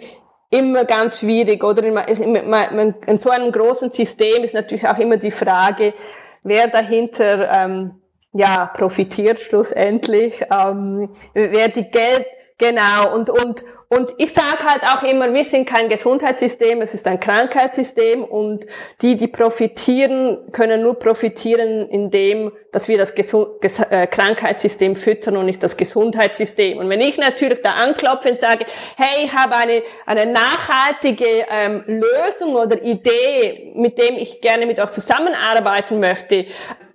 immer 0.53 0.85
ganz 0.85 1.19
schwierig, 1.19 1.63
oder? 1.63 1.83
In, 1.83 3.19
so 3.19 3.31
einem 3.31 3.51
großen 3.51 3.89
System 3.89 4.43
ist 4.43 4.53
natürlich 4.53 4.87
auch 4.87 4.99
immer 4.99 5.17
die 5.17 5.31
Frage, 5.31 5.93
wer 6.43 6.67
dahinter 6.67 7.49
ähm, 7.51 7.95
ja 8.33 8.67
profitiert 8.67 9.39
schlussendlich, 9.39 10.45
ähm, 10.51 11.09
wer 11.33 11.69
die 11.69 11.89
Geld 11.89 12.27
genau 12.59 13.15
und 13.15 13.31
und 13.31 13.63
und 13.95 14.13
ich 14.17 14.33
sage 14.33 14.63
halt 14.65 14.83
auch 14.83 15.03
immer, 15.03 15.33
wir 15.33 15.43
sind 15.43 15.67
kein 15.67 15.87
Gesundheitssystem, 15.87 16.81
es 16.81 16.93
ist 16.93 17.07
ein 17.07 17.19
Krankheitssystem 17.19 18.23
und 18.23 18.65
die, 19.01 19.15
die 19.15 19.27
profitieren, 19.27 20.51
können 20.51 20.81
nur 20.81 20.97
profitieren, 20.97 21.87
indem, 21.89 22.51
dass 22.71 22.87
wir 22.87 22.97
das 22.97 23.13
Gesu 23.13 23.59
Ges 23.61 23.79
äh, 23.79 24.07
Krankheitssystem 24.07 24.95
füttern 24.95 25.37
und 25.37 25.45
nicht 25.45 25.61
das 25.61 25.77
Gesundheitssystem. 25.77 26.79
Und 26.79 26.89
wenn 26.89 27.01
ich 27.01 27.17
natürlich 27.17 27.61
da 27.61 27.71
anklopfe 27.73 28.31
und 28.31 28.41
sage, 28.41 28.65
hey, 28.97 29.25
ich 29.25 29.33
habe 29.33 29.55
eine, 29.55 29.83
eine 30.05 30.25
nachhaltige 30.25 31.45
ähm, 31.51 31.83
Lösung 31.85 32.55
oder 32.55 32.81
Idee, 32.81 33.73
mit 33.75 33.97
dem 33.99 34.15
ich 34.15 34.41
gerne 34.41 34.65
mit 34.65 34.79
euch 34.79 34.91
zusammenarbeiten 34.91 35.99
möchte, 35.99 36.45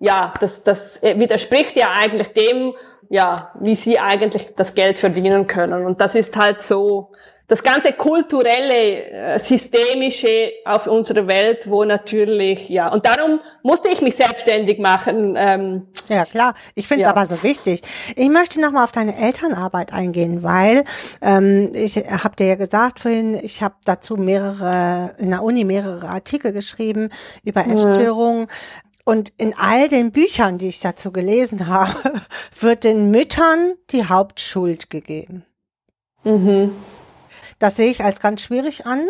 ja, 0.01 0.33
das, 0.41 0.65
das 0.65 1.03
äh, 1.03 1.19
widerspricht 1.19 1.77
ja 1.77 1.91
eigentlich 1.93 2.29
dem, 2.29 2.75
ja, 3.09 3.53
wie 3.61 3.75
sie 3.75 3.99
eigentlich 3.99 4.55
das 4.57 4.75
Geld 4.75 4.99
verdienen 4.99 5.47
können. 5.47 5.87
Und 5.87 6.01
das 6.01 6.15
ist 6.15 6.37
halt 6.37 6.63
so 6.63 7.13
das 7.49 7.63
ganze 7.63 7.95
kulturelle, 7.95 9.07
äh, 9.11 9.39
systemische 9.39 10.53
auf 10.67 10.87
unserer 10.87 11.27
Welt, 11.27 11.69
wo 11.69 11.83
natürlich, 11.83 12.69
ja, 12.69 12.93
und 12.93 13.07
darum 13.07 13.41
musste 13.63 13.89
ich 13.89 14.03
mich 14.03 14.17
selbstständig 14.17 14.79
machen. 14.79 15.35
Ähm, 15.39 15.87
ja, 16.11 16.27
klar. 16.27 16.53
Ich 16.75 16.87
finde 16.87 17.05
es 17.05 17.07
ja. 17.07 17.13
aber 17.13 17.25
so 17.25 17.43
wichtig. 17.43 17.81
Ich 18.17 18.29
möchte 18.29 18.61
nochmal 18.61 18.85
auf 18.85 18.93
deine 18.93 19.17
Elternarbeit 19.17 19.95
eingehen, 19.95 20.43
weil 20.43 20.85
ähm, 21.23 21.71
ich 21.73 21.97
habe 21.97 22.37
dir 22.37 22.49
ja 22.49 22.55
gesagt 22.57 23.01
vorhin, 23.01 23.41
ich 23.43 23.63
habe 23.63 23.77
dazu 23.87 24.17
mehrere, 24.17 25.15
in 25.17 25.31
der 25.31 25.43
Uni 25.43 25.65
mehrere 25.65 26.07
Artikel 26.07 26.53
geschrieben 26.53 27.09
über 27.45 27.65
mhm. 27.65 28.49
Und 29.09 29.33
in 29.39 29.55
all 29.57 29.89
den 29.89 30.13
Büchern, 30.13 30.59
die 30.59 30.69
ich 30.69 30.81
dazu 30.81 31.13
gelesen 31.13 31.67
habe, 31.67 32.21
wird 32.61 32.85
den 32.85 33.11
Müttern 33.11 33.73
die 33.89 34.05
Hauptschuld 34.05 34.91
gegeben. 34.91 35.47
Mhm. 36.25 36.77
Das 37.59 37.77
sehe 37.77 37.91
ich 37.91 38.05
als 38.05 38.21
ganz 38.21 38.43
schwierig 38.43 38.85
an. 38.85 39.09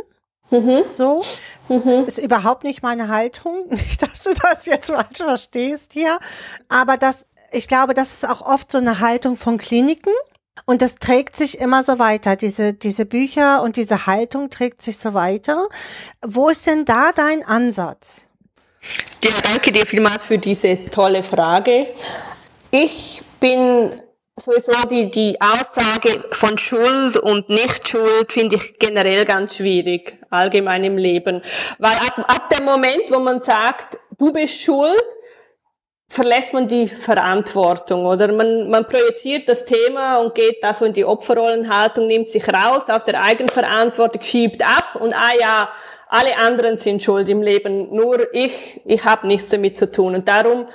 Mhm. 0.52 0.84
So. 0.96 1.24
Mhm. 1.68 2.04
Ist 2.06 2.18
überhaupt 2.18 2.62
nicht 2.62 2.80
meine 2.80 3.08
Haltung. 3.08 3.66
Nicht, 3.70 4.00
dass 4.00 4.22
du 4.22 4.30
das 4.34 4.66
jetzt 4.66 4.88
falsch 4.88 5.16
verstehst 5.16 5.92
hier. 5.94 6.20
Aber 6.68 6.96
das, 6.96 7.24
ich 7.50 7.66
glaube, 7.66 7.92
das 7.92 8.12
ist 8.12 8.28
auch 8.28 8.42
oft 8.42 8.70
so 8.70 8.78
eine 8.78 9.00
Haltung 9.00 9.36
von 9.36 9.58
Kliniken. 9.58 10.12
Und 10.64 10.80
das 10.80 11.00
trägt 11.00 11.36
sich 11.36 11.58
immer 11.58 11.82
so 11.82 11.98
weiter. 11.98 12.36
Diese, 12.36 12.72
diese 12.72 13.04
Bücher 13.04 13.62
und 13.62 13.74
diese 13.74 14.06
Haltung 14.06 14.48
trägt 14.48 14.80
sich 14.80 14.96
so 14.96 15.12
weiter. 15.12 15.68
Wo 16.24 16.48
ist 16.48 16.68
denn 16.68 16.84
da 16.84 17.10
dein 17.10 17.44
Ansatz? 17.44 18.27
Ja, 19.22 19.30
danke 19.42 19.72
dir 19.72 19.86
vielmals 19.86 20.24
für 20.24 20.38
diese 20.38 20.84
tolle 20.86 21.22
Frage. 21.22 21.86
Ich 22.70 23.22
bin 23.40 23.90
sowieso 24.36 24.72
die, 24.88 25.10
die 25.10 25.40
Aussage 25.40 26.24
von 26.32 26.56
Schuld 26.58 27.16
und 27.16 27.48
Nichtschuld 27.48 28.32
finde 28.32 28.56
ich 28.56 28.78
generell 28.78 29.24
ganz 29.24 29.56
schwierig, 29.56 30.18
allgemein 30.30 30.84
im 30.84 30.96
Leben. 30.96 31.42
Weil 31.78 31.96
ab, 31.96 32.24
ab 32.28 32.48
dem 32.50 32.64
Moment, 32.64 33.10
wo 33.10 33.18
man 33.18 33.42
sagt, 33.42 33.98
du 34.18 34.32
bist 34.32 34.60
schuld, 34.60 35.02
verlässt 36.08 36.54
man 36.54 36.68
die 36.68 36.88
Verantwortung 36.88 38.06
oder 38.06 38.32
man, 38.32 38.70
man 38.70 38.86
projiziert 38.86 39.48
das 39.48 39.64
Thema 39.66 40.18
und 40.18 40.34
geht 40.34 40.62
da 40.62 40.72
so 40.72 40.84
in 40.84 40.94
die 40.94 41.04
Opferrollenhaltung, 41.04 42.06
nimmt 42.06 42.30
sich 42.30 42.48
raus 42.48 42.88
aus 42.88 43.04
der 43.04 43.22
Eigenverantwortung, 43.22 44.22
schiebt 44.22 44.62
ab 44.62 44.96
und 45.00 45.14
ah 45.14 45.32
ja, 45.38 45.68
alle 46.08 46.38
anderen 46.38 46.76
sind 46.76 47.02
schuld 47.02 47.28
im 47.28 47.42
Leben, 47.42 47.94
nur 47.94 48.34
ich, 48.34 48.80
ich 48.84 49.04
habe 49.04 49.26
nichts 49.26 49.50
damit 49.50 49.76
zu 49.76 49.90
tun. 49.90 50.14
Und 50.14 50.28
darum, 50.28 50.66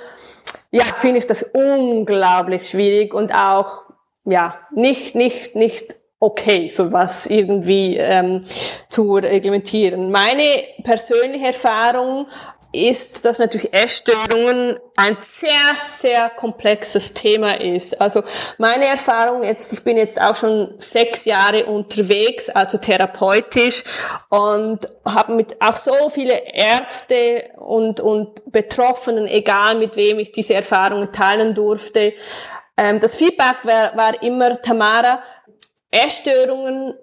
ja, 0.70 0.84
finde 0.84 1.18
ich 1.18 1.26
das 1.26 1.42
unglaublich 1.42 2.68
schwierig 2.68 3.14
und 3.14 3.34
auch, 3.34 3.82
ja, 4.24 4.58
nicht, 4.72 5.14
nicht, 5.14 5.56
nicht 5.56 5.94
okay, 6.24 6.68
sowas 6.68 7.26
irgendwie 7.26 7.96
ähm, 7.96 8.44
zu 8.88 9.14
reglementieren. 9.14 10.10
Meine 10.10 10.64
persönliche 10.82 11.48
Erfahrung 11.48 12.26
ist, 12.74 13.24
dass 13.24 13.38
natürlich 13.38 13.72
Essstörungen 13.72 14.78
ein 14.96 15.16
sehr, 15.20 15.74
sehr 15.74 16.30
komplexes 16.30 17.14
Thema 17.14 17.60
ist. 17.60 18.00
Also 18.00 18.22
meine 18.58 18.86
Erfahrung 18.86 19.42
jetzt, 19.42 19.72
ich 19.72 19.82
bin 19.84 19.96
jetzt 19.96 20.20
auch 20.20 20.36
schon 20.36 20.74
sechs 20.78 21.24
Jahre 21.24 21.66
unterwegs, 21.66 22.48
also 22.50 22.78
therapeutisch 22.78 23.84
und 24.28 24.80
habe 25.04 25.34
mit 25.34 25.60
auch 25.60 25.76
so 25.76 26.10
viele 26.10 26.34
Ärzte 26.52 27.50
und, 27.56 28.00
und 28.00 28.50
Betroffenen, 28.50 29.26
egal 29.26 29.76
mit 29.76 29.96
wem 29.96 30.18
ich 30.18 30.32
diese 30.32 30.54
Erfahrungen 30.54 31.12
teilen 31.12 31.54
durfte. 31.54 32.12
Ähm, 32.76 33.00
das 33.00 33.14
Feedback 33.14 33.56
war, 33.62 33.96
war 33.96 34.22
immer, 34.22 34.60
Tamara, 34.60 35.22
Essstörungen 35.90 36.94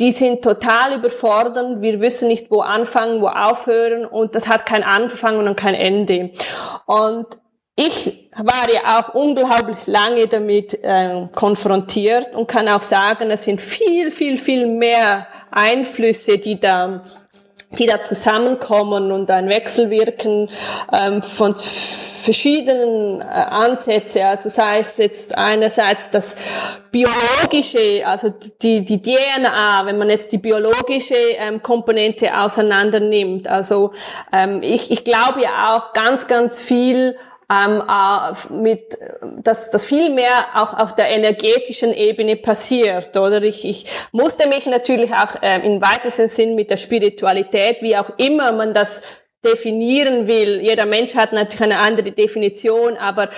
die 0.00 0.12
sind 0.12 0.42
total 0.42 0.94
überfordert. 0.94 1.80
Wir 1.80 2.00
wissen 2.00 2.28
nicht, 2.28 2.50
wo 2.50 2.62
anfangen, 2.62 3.20
wo 3.20 3.28
aufhören 3.28 4.06
und 4.06 4.34
das 4.34 4.48
hat 4.48 4.66
kein 4.66 4.82
Anfang 4.82 5.38
und 5.38 5.56
kein 5.56 5.74
Ende. 5.74 6.30
Und 6.86 7.26
ich 7.76 8.30
war 8.36 8.70
ja 8.72 9.00
auch 9.00 9.14
unglaublich 9.14 9.86
lange 9.86 10.26
damit 10.26 10.74
äh, 10.82 11.28
konfrontiert 11.34 12.34
und 12.34 12.46
kann 12.46 12.68
auch 12.68 12.82
sagen, 12.82 13.30
es 13.30 13.44
sind 13.44 13.60
viel, 13.60 14.10
viel, 14.10 14.36
viel 14.36 14.66
mehr 14.66 15.26
Einflüsse, 15.50 16.38
die 16.38 16.58
da 16.58 17.02
die 17.78 17.86
da 17.86 18.02
zusammenkommen 18.02 19.12
und 19.12 19.30
ein 19.30 19.48
Wechselwirken 19.48 20.48
ähm, 20.92 21.22
von 21.22 21.54
verschiedenen 21.54 23.20
äh, 23.20 23.24
Ansätze, 23.24 24.24
also 24.26 24.48
sei 24.48 24.80
es 24.80 24.98
jetzt 24.98 25.38
einerseits 25.38 26.10
das 26.10 26.34
biologische, 26.90 28.06
also 28.06 28.34
die, 28.62 28.84
die 28.84 29.00
DNA, 29.00 29.86
wenn 29.86 29.98
man 29.98 30.10
jetzt 30.10 30.32
die 30.32 30.38
biologische 30.38 31.14
ähm, 31.14 31.62
Komponente 31.62 32.36
auseinander 32.38 33.00
nimmt. 33.00 33.48
Also 33.48 33.92
ähm, 34.32 34.60
ich, 34.62 34.90
ich 34.90 35.04
glaube 35.04 35.42
ja 35.42 35.76
auch 35.76 35.92
ganz, 35.92 36.26
ganz 36.26 36.60
viel 36.60 37.16
ähm, 37.50 37.82
äh, 37.88 38.52
mit, 38.52 38.96
dass 39.42 39.70
das 39.70 39.84
viel 39.84 40.10
mehr 40.10 40.46
auch 40.54 40.74
auf 40.74 40.94
der 40.94 41.08
energetischen 41.10 41.92
Ebene 41.92 42.36
passiert, 42.36 43.16
oder? 43.16 43.42
Ich, 43.42 43.64
ich 43.64 43.86
musste 44.12 44.46
mich 44.48 44.66
natürlich 44.66 45.12
auch 45.12 45.42
äh, 45.42 45.66
im 45.66 45.82
weitesten 45.82 46.28
Sinn 46.28 46.54
mit 46.54 46.70
der 46.70 46.76
Spiritualität, 46.76 47.78
wie 47.82 47.96
auch 47.96 48.10
immer 48.18 48.52
man 48.52 48.72
das 48.72 49.02
definieren 49.44 50.28
will. 50.28 50.60
Jeder 50.60 50.86
Mensch 50.86 51.14
hat 51.16 51.32
natürlich 51.32 51.62
eine 51.62 51.78
andere 51.78 52.12
Definition, 52.12 52.96
aber 52.96 53.30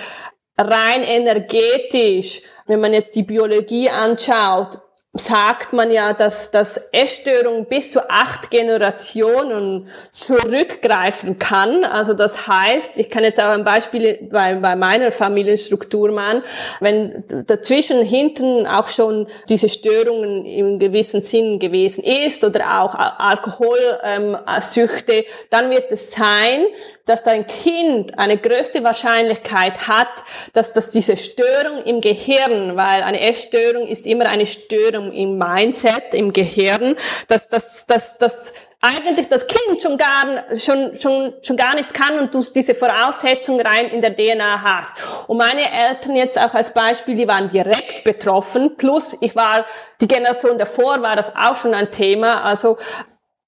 rein 0.57 1.03
energetisch, 1.03 2.41
wenn 2.67 2.81
man 2.81 2.93
jetzt 2.93 3.15
die 3.15 3.23
Biologie 3.23 3.89
anschaut, 3.89 4.77
sagt 5.15 5.73
man 5.73 5.91
ja, 5.91 6.13
dass, 6.13 6.49
dass 6.49 6.89
Essstörung 6.91 7.65
bis 7.65 7.91
zu 7.91 8.09
acht 8.09 8.49
Generationen 8.49 9.87
zurückgreifen 10.11 11.37
kann. 11.37 11.85
Also 11.85 12.15
das 12.15 12.47
heißt, 12.47 12.97
ich 12.97 13.11
kann 13.11 13.23
jetzt 13.23 13.39
auch 13.39 13.51
ein 13.51 13.63
Beispiel 13.63 14.27
bei, 14.31 14.55
bei 14.55 14.75
meiner 14.75 15.11
Familienstruktur 15.11 16.11
machen, 16.11 16.41
wenn 16.79 17.23
dazwischen 17.45 18.03
hinten 18.03 18.65
auch 18.65 18.87
schon 18.87 19.27
diese 19.49 19.69
Störungen 19.69 20.45
im 20.45 20.79
gewissen 20.79 21.21
Sinn 21.21 21.59
gewesen 21.59 22.03
ist 22.03 22.43
oder 22.43 22.81
auch 22.81 22.95
Alkoholsüchte, 22.95 25.13
ähm, 25.13 25.25
dann 25.51 25.69
wird 25.69 25.91
es 25.91 26.11
sein, 26.11 26.65
dass 27.05 27.23
dein 27.23 27.45
Kind 27.47 28.17
eine 28.17 28.37
größte 28.37 28.83
Wahrscheinlichkeit 28.83 29.87
hat, 29.87 30.07
dass 30.53 30.73
das 30.73 30.91
diese 30.91 31.17
Störung 31.17 31.83
im 31.83 31.99
Gehirn, 31.99 32.77
weil 32.77 33.03
eine 33.03 33.19
Essstörung 33.19 33.87
ist 33.87 34.07
immer 34.07 34.25
eine 34.25 34.45
Störung 34.45 35.02
im 35.11 35.37
Mindset, 35.37 36.13
im 36.13 36.33
Gehirn, 36.33 36.95
dass 37.27 37.49
das, 37.49 37.85
das, 37.85 38.17
das 38.17 38.53
eigentlich 38.83 39.29
das 39.29 39.47
Kind 39.47 39.81
schon 39.81 39.97
gar, 39.97 40.25
schon, 40.57 40.97
schon, 40.99 41.33
schon 41.41 41.55
gar 41.55 41.73
nichts 41.73 41.93
kann 41.93 42.19
und 42.19 42.33
du 42.33 42.43
diese 42.43 42.75
Voraussetzung 42.75 43.61
rein 43.61 43.87
in 43.87 44.01
der 44.01 44.13
DNA 44.13 44.61
hast. 44.61 44.97
Und 45.27 45.37
meine 45.37 45.71
Eltern 45.71 46.17
jetzt 46.17 46.37
auch 46.37 46.53
als 46.53 46.73
Beispiel, 46.73 47.15
die 47.15 47.27
waren 47.27 47.49
direkt 47.49 48.03
betroffen, 48.03 48.75
plus 48.75 49.15
ich 49.21 49.37
war, 49.37 49.65
die 50.01 50.07
Generation 50.07 50.57
davor 50.57 51.01
war 51.01 51.15
das 51.15 51.33
auch 51.33 51.55
schon 51.55 51.73
ein 51.73 51.91
Thema, 51.91 52.43
also 52.43 52.77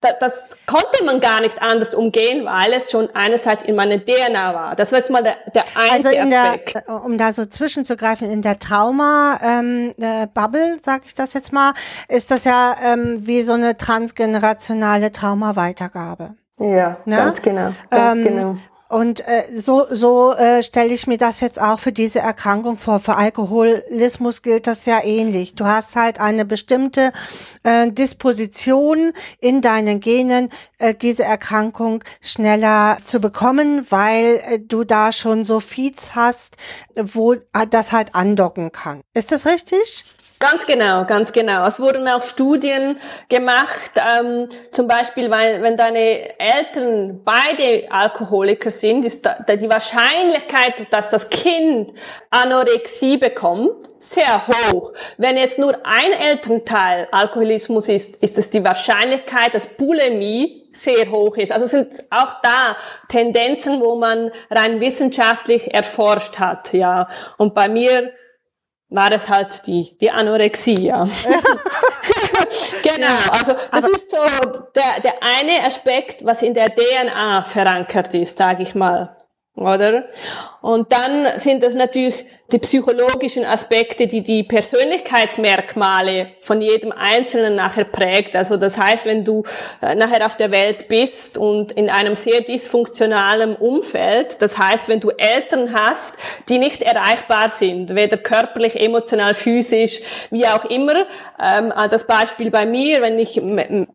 das 0.02 0.50
konnte 0.68 1.04
man 1.04 1.20
gar 1.20 1.42
nicht 1.42 1.62
anders 1.62 1.96
umgehen, 1.96 2.46
weil 2.46 2.74
es 2.74 2.92
schon 2.92 3.10
einerseits 3.16 3.64
in 3.64 3.76
meiner 3.76 3.98
DNA 3.98 4.54
war. 4.54 4.76
Das 4.76 4.92
war 4.92 5.00
jetzt 5.00 5.10
mal 5.10 5.24
der, 5.24 5.36
der 5.54 5.64
also 5.76 6.10
einzige 6.10 6.22
also 6.22 6.36
Aspekt. 6.36 6.76
Der, 6.76 7.04
um 7.04 7.18
da 7.18 7.32
so 7.32 7.46
zwischenzugreifen, 7.46 8.30
in 8.30 8.42
der 8.42 8.60
Trauma-Bubble, 8.60 10.62
ähm, 10.62 10.78
äh, 10.78 10.84
sage 10.84 11.04
ich 11.06 11.16
das 11.16 11.34
jetzt 11.34 11.54
mal, 11.54 11.74
ist 12.08 12.32
das 12.32 12.44
ja 12.44 12.76
ähm, 12.84 13.26
wie 13.26 13.42
so 13.42 13.54
eine 13.54 13.78
transgenerationale 13.78 15.12
Traumaweitergabe. 15.12 16.36
Ja, 16.60 16.98
ne? 17.06 17.18
ganz 17.18 17.42
genau. 17.42 17.72
Ganz 17.90 18.18
ähm, 18.18 18.24
genau. 18.24 18.58
Und 18.96 19.28
äh, 19.28 19.44
so, 19.54 19.88
so 19.92 20.34
äh, 20.36 20.64
stelle 20.64 20.94
ich 20.94 21.06
mir 21.06 21.18
das 21.18 21.42
jetzt 21.42 21.62
auch 21.62 21.80
für 21.80 21.92
diese 21.92 22.20
Erkrankung 22.20 22.78
vor. 22.78 23.02
Für 23.02 23.18
Alkoholismus 23.18 24.42
gilt 24.42 24.68
das 24.68 24.86
ja 24.86 25.04
ähnlich. 25.04 25.54
Du 25.54 25.66
hast 25.66 25.98
halt 25.98 26.22
eine 26.22 26.46
bestimmte 26.46 27.12
äh, 27.64 27.92
Disposition 27.92 29.12
in 29.42 29.60
deinen 29.60 30.00
Genen, 30.00 30.48
äh, 30.78 30.94
diese 30.94 31.26
Erkrankung 31.26 32.06
schneller 32.22 33.00
zu 33.04 33.20
bekommen, 33.20 33.86
weil 33.90 34.42
äh, 34.46 34.60
du 34.60 34.86
da 34.86 35.12
schon 35.12 35.44
so 35.44 35.60
Feeds 35.60 36.16
hast, 36.16 36.56
wo 36.96 37.34
äh, 37.34 37.42
das 37.70 37.92
halt 37.92 38.16
andocken 38.16 38.72
kann. 38.72 39.02
Ist 39.14 39.34
das 39.34 39.46
richtig? 39.46 40.06
Ganz 40.52 40.68
genau, 40.68 41.06
ganz 41.06 41.34
genau. 41.34 41.66
Es 41.66 41.80
wurden 41.80 42.08
auch 42.08 42.22
Studien 42.22 43.00
gemacht, 43.30 43.92
ähm, 43.96 44.48
zum 44.72 44.88
Beispiel, 44.88 45.32
weil 45.32 45.64
wenn 45.64 45.76
deine 45.76 46.40
Eltern 46.40 47.22
beide 47.26 47.92
Alkoholiker 47.92 48.70
sind, 48.70 49.06
ist 49.06 49.26
da, 49.26 49.56
die 49.56 49.68
Wahrscheinlichkeit, 49.68 50.86
dass 50.92 51.10
das 51.10 51.30
Kind 51.32 51.94
Anorexie 52.30 53.18
bekommt, 53.18 53.72
sehr 53.98 54.46
hoch. 54.48 54.94
Wenn 55.18 55.36
jetzt 55.36 55.58
nur 55.58 55.74
ein 55.84 56.14
Elternteil 56.14 57.08
Alkoholismus 57.12 57.90
ist, 57.90 58.22
ist 58.22 58.38
es 58.38 58.52
die 58.52 58.64
Wahrscheinlichkeit, 58.64 59.56
dass 59.56 59.66
Bulimie 59.66 60.70
sehr 60.72 61.10
hoch 61.10 61.38
ist. 61.38 61.52
Also 61.52 61.66
sind 61.66 61.88
auch 62.12 62.36
da 62.44 62.78
Tendenzen, 63.10 63.82
wo 63.82 63.96
man 63.96 64.30
rein 64.52 64.80
wissenschaftlich 64.80 65.74
erforscht 65.74 66.38
hat, 66.38 66.72
ja. 66.74 67.08
Und 67.38 67.56
bei 67.56 67.68
mir 67.68 68.12
war 68.90 69.10
das 69.10 69.30
halt 69.30 69.66
die, 69.68 69.98
die 70.00 70.12
Anorexie, 70.12 70.88
ja. 70.88 71.06
genau, 72.84 73.18
also 73.32 73.54
das 73.72 73.84
ist 73.90 74.12
so 74.12 74.18
der, 74.76 75.02
der 75.04 75.16
eine 75.22 75.66
Aspekt, 75.66 76.24
was 76.24 76.42
in 76.44 76.54
der 76.54 76.70
DNA 76.74 77.44
verankert 77.44 78.14
ist, 78.14 78.38
sage 78.38 78.64
ich 78.64 78.76
mal, 78.76 79.18
oder? 79.56 80.06
Und 80.62 80.92
dann 80.92 81.40
sind 81.40 81.64
das 81.64 81.74
natürlich 81.74 82.26
die 82.52 82.60
psychologischen 82.60 83.44
Aspekte, 83.44 84.06
die 84.06 84.22
die 84.22 84.44
Persönlichkeitsmerkmale 84.44 86.28
von 86.42 86.62
jedem 86.62 86.92
Einzelnen 86.92 87.56
nachher 87.56 87.86
prägt. 87.86 88.36
Also 88.36 88.56
das 88.58 88.78
heißt, 88.78 89.06
wenn 89.06 89.24
du 89.24 89.44
äh, 89.82 89.96
nachher 89.96 90.26
auf 90.26 90.38
der 90.38 90.52
Welt 90.52 90.88
bist 90.88 91.40
und 91.40 91.72
in 91.72 91.90
einem 91.90 92.14
sehr 92.14 92.42
dysfunktionalen 92.42 93.56
Umfeld, 93.56 94.42
das 94.44 94.60
heißt, 94.60 94.90
wenn 94.90 95.00
du 95.00 95.10
Eltern 95.10 95.74
hast, 95.74 96.16
die 96.48 96.60
nicht 96.60 96.84
erreichbar 96.84 97.50
sind, 97.50 97.96
weder 97.96 98.18
körperlich, 98.18 98.80
emotional, 98.80 99.34
physisch, 99.34 100.02
wie 100.30 100.46
auch 100.46 100.66
immer. 100.66 101.06
Ähm, 101.42 101.74
das 101.90 102.06
Beispiel 102.06 102.52
bei 102.52 102.68
mir, 102.68 103.02
wenn 103.02 103.18
ich 103.18 103.42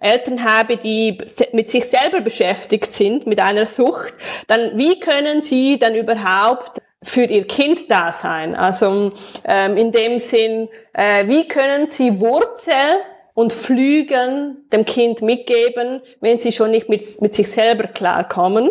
Eltern 0.01 0.44
habe, 0.44 0.77
die 0.77 1.18
mit 1.53 1.70
sich 1.70 1.85
selber 1.85 2.20
beschäftigt 2.20 2.92
sind, 2.92 3.29
mit 3.29 3.38
einer 3.38 3.64
Sucht, 3.64 4.14
dann 4.48 4.77
wie 4.77 4.98
können 4.98 5.42
sie 5.42 5.79
dann 5.79 5.94
überhaupt 5.94 6.81
für 7.03 7.25
ihr 7.25 7.47
Kind 7.47 7.91
da 7.91 8.13
sein. 8.13 8.55
Also 8.55 9.13
ähm, 9.45 9.77
in 9.77 9.93
dem 9.93 10.19
Sinn, 10.19 10.69
äh, 10.93 11.27
wie 11.29 11.49
können 11.49 11.89
sie 11.89 12.21
Wurzel 12.21 13.01
und 13.35 13.53
Flügen 13.53 14.69
dem 14.73 14.85
Kind 14.85 15.23
mitgeben, 15.23 16.03
wenn 16.21 16.39
sie 16.39 16.53
schon 16.53 16.73
nicht 16.73 16.89
mit, 16.89 17.21
mit 17.23 17.35
sich 17.35 17.51
selber 17.51 17.85
klarkommen? 17.85 18.71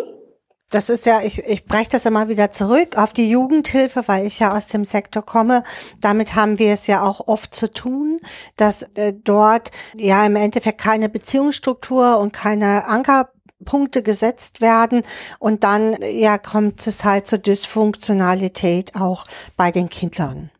Das 0.70 0.88
ist 0.88 1.04
ja, 1.04 1.20
ich, 1.20 1.38
ich 1.38 1.64
breche 1.64 1.90
das 1.90 2.06
immer 2.06 2.28
wieder 2.28 2.52
zurück 2.52 2.96
auf 2.96 3.12
die 3.12 3.28
Jugendhilfe, 3.28 4.04
weil 4.06 4.24
ich 4.24 4.38
ja 4.38 4.56
aus 4.56 4.68
dem 4.68 4.84
Sektor 4.84 5.26
komme. 5.26 5.64
Damit 6.00 6.36
haben 6.36 6.60
wir 6.60 6.72
es 6.72 6.86
ja 6.86 7.02
auch 7.02 7.26
oft 7.26 7.52
zu 7.52 7.68
tun, 7.68 8.20
dass 8.56 8.84
äh, 8.94 9.12
dort 9.12 9.72
ja 9.96 10.24
im 10.24 10.36
Endeffekt 10.36 10.80
keine 10.80 11.08
Beziehungsstruktur 11.08 12.18
und 12.18 12.32
keine 12.32 12.86
Anker 12.86 13.30
Punkte 13.64 14.02
gesetzt 14.02 14.60
werden 14.60 15.02
und 15.38 15.64
dann 15.64 15.96
ja 16.02 16.38
kommt 16.38 16.86
es 16.86 17.04
halt 17.04 17.26
zur 17.26 17.38
Dysfunktionalität 17.38 18.92
auch 18.96 19.24
bei 19.56 19.70
den 19.70 19.88
Kindern. 19.88 20.50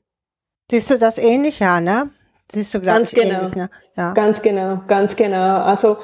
Siehst 0.70 0.90
du 0.90 0.98
das 0.98 1.18
ähnlich, 1.18 1.58
ja, 1.58 1.80
ne? 1.80 2.10
Siehst 2.52 2.74
du, 2.74 2.80
ganz 2.80 3.12
genau. 3.12 3.40
Ähnlich, 3.40 3.54
ne? 3.54 3.70
ja. 3.96 4.12
Ganz 4.12 4.42
genau, 4.42 4.80
ganz 4.86 5.16
genau. 5.16 5.62
Also 5.62 5.96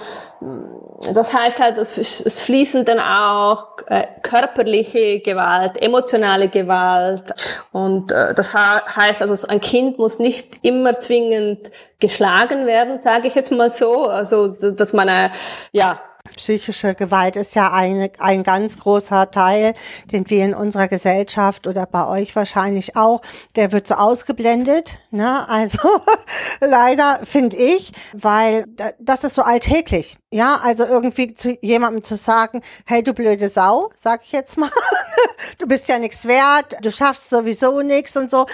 das 1.15 1.33
heißt 1.33 1.61
halt, 1.61 1.79
es, 1.79 1.97
es 1.99 2.41
fließen 2.41 2.85
dann 2.85 3.01
auch 3.01 3.79
äh, 3.87 4.07
körperliche 4.23 5.21
Gewalt, 5.21 5.81
emotionale 5.81 6.49
Gewalt 6.49 7.33
und 7.73 8.13
äh, 8.13 8.35
das 8.35 8.53
heißt 8.55 9.23
also, 9.23 9.49
ein 9.49 9.61
Kind 9.61 9.99
muss 9.99 10.19
nicht 10.19 10.59
immer 10.63 11.01
zwingend 11.01 11.71
geschlagen 12.01 12.67
werden, 12.67 13.01
sage 13.01 13.29
ich 13.29 13.35
jetzt 13.35 13.51
mal 13.51 13.71
so, 13.71 14.07
also 14.07 14.49
dass 14.49 14.93
man 14.93 15.09
äh, 15.09 15.31
ja 15.73 16.01
Psychische 16.37 16.95
Gewalt 16.95 17.37
ist 17.37 17.55
ja 17.55 17.73
ein, 17.73 18.09
ein 18.19 18.43
ganz 18.43 18.79
großer 18.79 19.31
Teil, 19.31 19.75
den 20.12 20.29
wir 20.29 20.45
in 20.45 20.55
unserer 20.55 20.89
Gesellschaft 20.89 21.67
oder 21.67 21.87
bei 21.87 22.07
euch 22.07 22.35
wahrscheinlich 22.35 22.97
auch, 22.97 23.21
der 23.57 23.73
wird 23.73 23.87
so 23.87 23.95
ausgeblendet. 23.95 24.95
Ne? 25.11 25.49
Also 25.49 25.89
leider 26.61 27.21
finde 27.25 27.57
ich, 27.57 27.93
weil 28.15 28.67
das 28.99 29.25
ist 29.25 29.35
so 29.35 29.43
alltäglich. 29.43 30.17
Ja, 30.37 30.61
also 30.62 30.85
irgendwie 30.85 31.33
zu 31.33 31.57
jemandem 31.62 32.03
zu 32.03 32.14
sagen, 32.14 32.61
hey 32.85 33.03
du 33.03 33.14
blöde 33.14 33.49
Sau, 33.49 33.90
sag 33.94 34.22
ich 34.22 34.33
jetzt 34.33 34.59
mal, 34.59 34.68
du 35.59 35.66
bist 35.66 35.88
ja 35.88 35.99
nichts 35.99 36.27
wert, 36.27 36.77
du 36.83 36.92
schaffst 36.92 37.31
sowieso 37.31 37.81
nichts 37.81 38.18
und 38.18 38.31
so. 38.31 38.44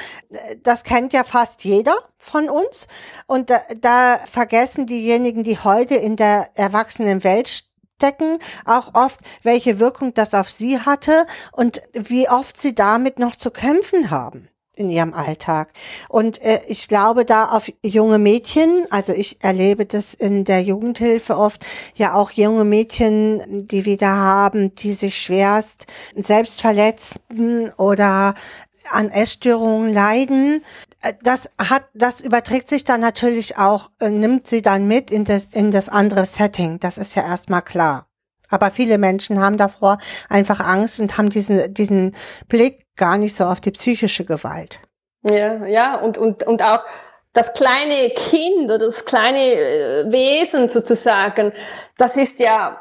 Das 0.62 0.84
kennt 0.84 1.12
ja 1.12 1.24
fast 1.24 1.64
jeder 1.64 1.96
von 2.18 2.48
uns. 2.48 2.86
Und 3.26 3.50
da, 3.50 3.62
da 3.80 4.20
vergessen 4.30 4.86
diejenigen, 4.86 5.42
die 5.42 5.58
heute 5.58 5.96
in 5.96 6.14
der 6.14 6.50
Erwachsenenwelt 6.54 7.48
stecken, 7.48 8.38
auch 8.64 8.94
oft, 8.94 9.18
welche 9.42 9.80
Wirkung 9.80 10.14
das 10.14 10.34
auf 10.34 10.50
sie 10.50 10.78
hatte 10.78 11.26
und 11.50 11.82
wie 11.94 12.28
oft 12.28 12.60
sie 12.60 12.76
damit 12.76 13.18
noch 13.18 13.34
zu 13.34 13.50
kämpfen 13.50 14.12
haben 14.12 14.51
in 14.76 14.88
ihrem 14.88 15.12
Alltag. 15.12 15.72
Und 16.08 16.40
äh, 16.42 16.60
ich 16.66 16.88
glaube 16.88 17.24
da 17.24 17.46
auf 17.46 17.70
junge 17.84 18.18
Mädchen, 18.18 18.86
also 18.90 19.12
ich 19.12 19.42
erlebe 19.42 19.84
das 19.84 20.14
in 20.14 20.44
der 20.44 20.62
Jugendhilfe 20.62 21.36
oft, 21.36 21.64
ja 21.94 22.14
auch 22.14 22.30
junge 22.30 22.64
Mädchen, 22.64 23.66
die 23.66 23.84
wieder 23.84 24.08
haben, 24.08 24.74
die 24.74 24.94
sich 24.94 25.20
schwerst 25.20 25.86
selbst 26.16 26.60
verletzten 26.60 27.70
oder 27.72 28.34
an 28.90 29.10
Essstörungen 29.10 29.92
leiden. 29.92 30.62
Äh, 31.02 31.14
das 31.22 31.50
hat, 31.58 31.84
das 31.94 32.20
überträgt 32.20 32.68
sich 32.68 32.84
dann 32.84 33.00
natürlich 33.00 33.58
auch, 33.58 33.90
äh, 34.00 34.10
nimmt 34.10 34.46
sie 34.46 34.62
dann 34.62 34.86
mit 34.86 35.10
in 35.10 35.24
das, 35.24 35.48
in 35.52 35.70
das 35.70 35.88
andere 35.88 36.26
Setting. 36.26 36.80
Das 36.80 36.98
ist 36.98 37.14
ja 37.14 37.22
erstmal 37.22 37.62
klar. 37.62 38.06
Aber 38.52 38.70
viele 38.70 38.98
Menschen 38.98 39.40
haben 39.40 39.56
davor 39.56 39.98
einfach 40.28 40.60
Angst 40.60 41.00
und 41.00 41.18
haben 41.18 41.30
diesen, 41.30 41.74
diesen 41.74 42.14
Blick 42.48 42.86
gar 42.96 43.18
nicht 43.18 43.34
so 43.34 43.44
auf 43.44 43.60
die 43.60 43.72
psychische 43.72 44.24
Gewalt. 44.24 44.78
Ja, 45.24 45.66
ja, 45.66 45.96
und, 45.96 46.18
und, 46.18 46.44
und 46.44 46.62
auch 46.62 46.84
das 47.32 47.54
kleine 47.54 48.10
Kind 48.10 48.70
oder 48.70 48.78
das 48.78 49.04
kleine 49.04 49.38
äh, 49.38 50.12
Wesen 50.12 50.68
sozusagen, 50.68 51.52
das 51.96 52.16
ist 52.16 52.38
ja 52.40 52.80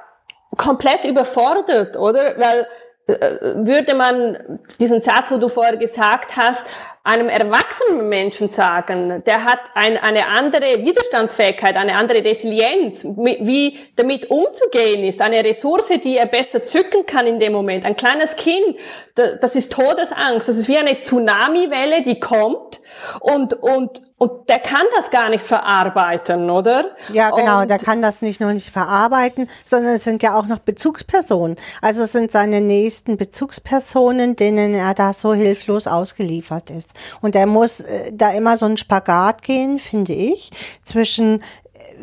komplett 0.57 1.05
überfordert, 1.05 1.95
oder? 1.95 2.37
Weil 2.37 2.67
äh, 3.07 3.65
würde 3.65 3.93
man 3.93 4.59
diesen 4.79 4.99
Satz, 4.99 5.31
wo 5.31 5.37
du 5.37 5.47
vorher 5.47 5.77
gesagt 5.77 6.35
hast, 6.35 6.67
einem 7.03 7.29
erwachsenen 7.29 8.09
Menschen 8.09 8.49
sagen, 8.49 9.23
der 9.25 9.43
hat 9.43 9.59
ein, 9.73 9.97
eine 9.97 10.27
andere 10.27 10.85
Widerstandsfähigkeit, 10.85 11.75
eine 11.75 11.95
andere 11.95 12.23
Resilienz, 12.23 13.03
wie 13.03 13.79
damit 13.95 14.29
umzugehen 14.29 15.03
ist, 15.03 15.19
eine 15.19 15.43
Ressource, 15.43 15.91
die 16.03 16.17
er 16.17 16.27
besser 16.27 16.63
zücken 16.63 17.07
kann 17.07 17.25
in 17.25 17.39
dem 17.39 17.53
Moment. 17.53 17.85
Ein 17.85 17.95
kleines 17.95 18.35
Kind, 18.35 18.77
das 19.15 19.55
ist 19.55 19.73
Todesangst, 19.73 20.47
das 20.47 20.57
ist 20.57 20.67
wie 20.67 20.77
eine 20.77 20.99
Tsunamiwelle, 20.99 22.03
die 22.03 22.19
kommt 22.19 22.81
und, 23.19 23.53
und, 23.53 24.01
und 24.17 24.49
der 24.49 24.59
kann 24.59 24.85
das 24.95 25.09
gar 25.09 25.29
nicht 25.29 25.45
verarbeiten, 25.45 26.51
oder? 26.51 26.95
Ja, 27.11 27.31
genau, 27.31 27.61
und 27.61 27.69
der 27.69 27.79
kann 27.79 28.03
das 28.03 28.21
nicht 28.21 28.39
nur 28.39 28.53
nicht 28.53 28.69
verarbeiten, 28.69 29.49
sondern 29.65 29.95
es 29.95 30.03
sind 30.03 30.21
ja 30.21 30.35
auch 30.35 30.45
noch 30.45 30.59
Bezugspersonen. 30.59 31.57
Also 31.81 32.03
es 32.03 32.11
sind 32.11 32.31
seine 32.31 32.61
nächsten 32.61 33.17
Bezugspersonen, 33.17 34.35
denen 34.35 34.75
er 34.75 34.93
da 34.93 35.13
so 35.13 35.33
hilflos 35.33 35.87
ausgeliefert 35.87 36.69
ist. 36.69 36.90
Und 37.21 37.35
er 37.35 37.45
muss 37.45 37.81
äh, 37.81 38.11
da 38.13 38.31
immer 38.31 38.57
so 38.57 38.65
einen 38.65 38.77
Spagat 38.77 39.41
gehen, 39.41 39.79
finde 39.79 40.13
ich, 40.13 40.51
zwischen 40.83 41.39
äh, 41.39 41.43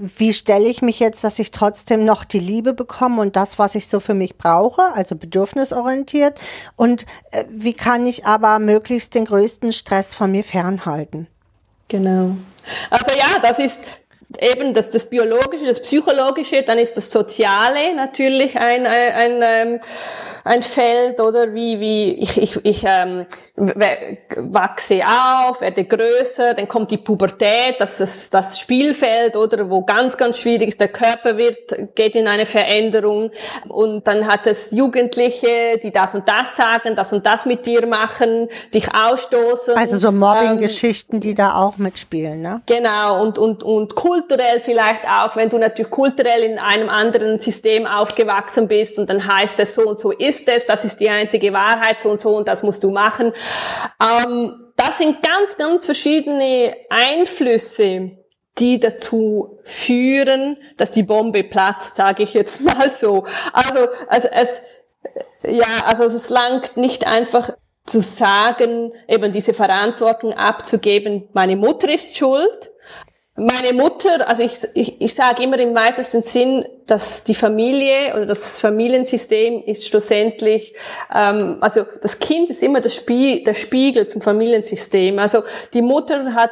wie 0.01 0.33
stelle 0.33 0.69
ich 0.69 0.83
mich 0.83 1.01
jetzt, 1.01 1.25
dass 1.25 1.39
ich 1.39 1.51
trotzdem 1.51 2.05
noch 2.05 2.25
die 2.25 2.41
Liebe 2.41 2.73
bekomme 2.73 3.21
und 3.21 3.37
das, 3.37 3.59
was 3.59 3.75
ich 3.75 3.89
so 3.89 4.01
für 4.01 4.15
mich 4.15 4.37
brauche, 4.37 4.83
also 4.95 5.17
bedürfnisorientiert, 5.17 6.39
und 6.77 7.07
äh, 7.31 7.45
wie 7.51 7.75
kann 7.75 8.07
ich 8.07 8.27
aber 8.27 8.59
möglichst 8.59 9.15
den 9.15 9.25
größten 9.25 9.73
Stress 9.73 10.15
von 10.15 10.31
mir 10.31 10.45
fernhalten. 10.45 11.27
Genau. 11.89 12.37
Also 12.91 13.11
ja, 13.17 13.39
das 13.41 13.59
ist 13.59 13.81
eben 14.41 14.75
das, 14.75 14.91
das 14.91 15.09
Biologische, 15.09 15.65
das 15.65 15.81
Psychologische, 15.81 16.63
dann 16.63 16.79
ist 16.79 16.97
das 16.97 17.11
Soziale 17.11 17.95
natürlich 17.95 18.59
ein, 18.59 18.87
ein, 18.87 19.13
ein, 19.13 19.43
ähm, 19.43 19.81
ein 20.45 20.63
Feld, 20.63 21.21
oder 21.21 21.55
wie, 21.55 21.81
wie 21.81 22.13
ich, 22.15 22.41
ich, 22.41 22.65
ich 22.65 22.85
ähm, 22.85 23.27
wachse 23.57 25.03
auf, 25.05 25.61
werde 25.61 25.85
größer, 25.85 26.55
dann 26.55 26.69
kommt 26.69 26.91
die 26.91 26.99
Pubertät, 26.99 27.77
das 27.79 28.01
ist 28.01 28.33
das 28.33 28.59
Spielfeld, 28.59 29.37
oder 29.37 29.69
wo 29.71 29.83
ganz, 29.83 30.17
ganz 30.17 30.39
schwierig 30.39 30.69
ist, 30.69 30.81
der 30.81 30.89
Körper 30.89 31.37
wird, 31.37 31.95
geht 31.95 32.15
in 32.15 32.29
eine 32.29 32.47
Veränderung 32.47 33.31
und 33.69 34.07
dann 34.07 34.27
hat 34.27 34.47
es 34.47 34.71
Jugendliche, 34.71 35.79
die 35.83 35.91
das 35.91 36.15
und 36.15 36.29
das 36.29 36.57
sagen, 36.57 36.97
das 36.97 37.13
und 37.13 37.25
das 37.25 37.47
mit 37.47 37.65
dir 37.67 37.87
machen, 37.87 38.49
dich 38.73 38.95
ausstoßen. 38.95 39.75
Also 39.77 39.97
so 39.97 40.13
Mobbing-Geschichten, 40.13 41.17
ähm, 41.17 41.21
die 41.21 41.35
da 41.35 41.57
auch 41.57 41.79
mitspielen, 41.79 42.43
ne? 42.43 42.63
Genau, 42.67 43.23
und, 43.23 43.39
und, 43.39 43.63
und 43.63 43.95
kulturell 44.19 44.61
vielleicht 44.61 45.05
auch, 45.09 45.37
wenn 45.37 45.49
du 45.49 45.59
natürlich 45.59 45.91
kulturell 45.91 46.43
in 46.43 46.59
einem 46.59 46.89
anderen 46.89 47.39
System 47.39 47.87
aufgewachsen 47.87 48.69
bist 48.69 48.99
und 48.99 49.09
dann 49.11 49.27
heißt 49.27 49.61
es 49.61 49.75
so 49.75 49.89
und 49.89 50.01
so 50.01 50.11
ist 50.11 50.49
es, 50.49 50.67
das 50.67 50.85
ist 50.85 50.99
die 50.99 51.09
einzige 51.09 51.53
Wahrheit, 51.53 52.01
so 52.01 52.11
und 52.11 52.21
so 52.21 52.37
und 52.37 52.49
das 52.49 52.63
musst 52.63 52.83
du 52.83 52.91
machen. 52.91 53.33
Ähm, 54.03 54.73
das 54.77 54.99
sind 54.99 55.23
ganz, 55.23 55.57
ganz 55.57 55.87
verschiedene 55.87 56.75
Einflüsse, 56.91 58.13
die 58.59 58.81
dazu 58.81 59.61
führen, 59.63 60.57
dass 60.77 60.91
die 60.91 61.05
Bombe 61.05 61.45
platzt, 61.45 61.97
sage 61.97 62.25
ich 62.25 62.35
jetzt 62.35 62.61
mal 62.61 62.93
so. 62.93 63.25
Also, 63.53 63.89
also 64.09 64.29
es, 64.33 64.49
ja, 65.45 65.85
also 65.85 66.05
es 66.05 66.29
langt 66.29 66.77
nicht 66.77 67.07
einfach 67.07 67.53
zu 67.87 68.03
sagen, 68.03 68.93
eben 69.07 69.33
diese 69.33 69.55
Verantwortung 69.55 70.33
abzugeben, 70.33 71.29
meine 71.33 71.57
Mutter 71.57 71.93
ist 71.93 72.17
schuld, 72.17 72.71
meine 73.39 73.73
Mutter, 73.73 74.29
also 74.29 74.43
ich, 74.43 74.59
ich, 74.75 75.01
ich 75.01 75.15
sage 75.15 75.45
immer 75.45 75.59
im 75.61 75.75
weitesten 75.75 76.23
Sinn, 76.23 76.67
dass 76.87 77.23
die 77.23 77.35
Familie 77.35 78.15
oder 78.15 78.27
das 78.27 78.59
Familiensystem 78.59 79.63
ist 79.65 79.87
schlussendlich, 79.87 80.75
ähm, 81.15 81.59
also 81.61 81.85
das 82.03 82.19
Kind 82.19 82.51
ist 82.51 82.63
immer 82.63 82.81
der, 82.81 82.91
Spie 82.91 83.45
der 83.45 83.55
Spiegel 83.55 84.09
zum 84.09 84.23
Familiensystem. 84.23 85.19
Also 85.21 85.45
die 85.73 85.83
Mutter 85.83 86.35
hat 86.35 86.51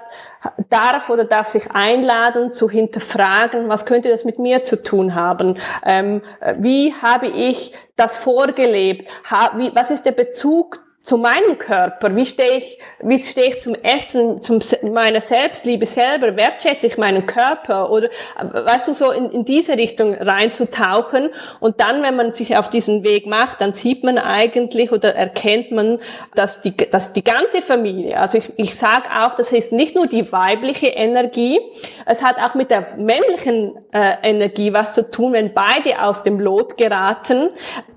darf 0.68 1.10
oder 1.10 1.24
darf 1.24 1.48
sich 1.48 1.70
einladen 1.72 2.52
zu 2.52 2.70
hinterfragen, 2.70 3.68
was 3.68 3.84
könnte 3.84 4.08
das 4.08 4.24
mit 4.24 4.38
mir 4.38 4.62
zu 4.62 4.80
tun 4.80 5.16
haben? 5.16 5.58
Ähm, 5.84 6.22
wie 6.58 6.94
habe 6.94 7.26
ich 7.26 7.72
das 7.96 8.16
vorgelebt? 8.16 9.08
Ha, 9.28 9.52
wie, 9.56 9.74
was 9.74 9.90
ist 9.90 10.04
der 10.04 10.12
Bezug 10.12 10.85
zu 11.06 11.18
meinem 11.18 11.56
Körper, 11.56 12.16
wie 12.16 12.26
stehe 12.26 12.56
ich, 12.56 12.78
wie 13.00 13.22
stehe 13.22 13.46
ich 13.46 13.60
zum 13.60 13.76
Essen, 13.76 14.42
zum 14.42 14.58
meiner 14.82 15.20
Selbstliebe 15.20 15.86
selber, 15.86 16.36
wertschätze 16.36 16.88
ich 16.88 16.98
meinen 16.98 17.24
Körper? 17.26 17.92
Oder 17.92 18.08
weißt 18.34 18.88
du 18.88 18.92
so 18.92 19.12
in, 19.12 19.30
in 19.30 19.44
diese 19.44 19.78
Richtung 19.78 20.14
reinzutauchen. 20.14 21.30
Und 21.60 21.80
dann, 21.80 22.02
wenn 22.02 22.16
man 22.16 22.32
sich 22.32 22.56
auf 22.56 22.68
diesen 22.68 23.04
Weg 23.04 23.26
macht, 23.26 23.60
dann 23.60 23.72
sieht 23.72 24.02
man 24.02 24.18
eigentlich 24.18 24.90
oder 24.90 25.14
erkennt 25.14 25.70
man, 25.70 26.00
dass 26.34 26.60
die, 26.62 26.76
dass 26.76 27.12
die 27.12 27.22
ganze 27.22 27.62
Familie, 27.62 28.18
also 28.18 28.38
ich, 28.38 28.52
ich 28.56 28.74
sage 28.74 29.08
auch, 29.16 29.34
das 29.34 29.52
ist 29.52 29.72
nicht 29.72 29.94
nur 29.94 30.08
die 30.08 30.32
weibliche 30.32 30.88
Energie, 30.88 31.60
es 32.04 32.24
hat 32.24 32.38
auch 32.38 32.56
mit 32.56 32.72
der 32.72 32.96
männlichen 32.96 33.78
äh, 33.92 34.16
Energie 34.24 34.72
was 34.72 34.92
zu 34.92 35.08
tun, 35.08 35.34
wenn 35.34 35.54
beide 35.54 36.02
aus 36.02 36.24
dem 36.24 36.40
Lot 36.40 36.76
geraten, 36.76 37.50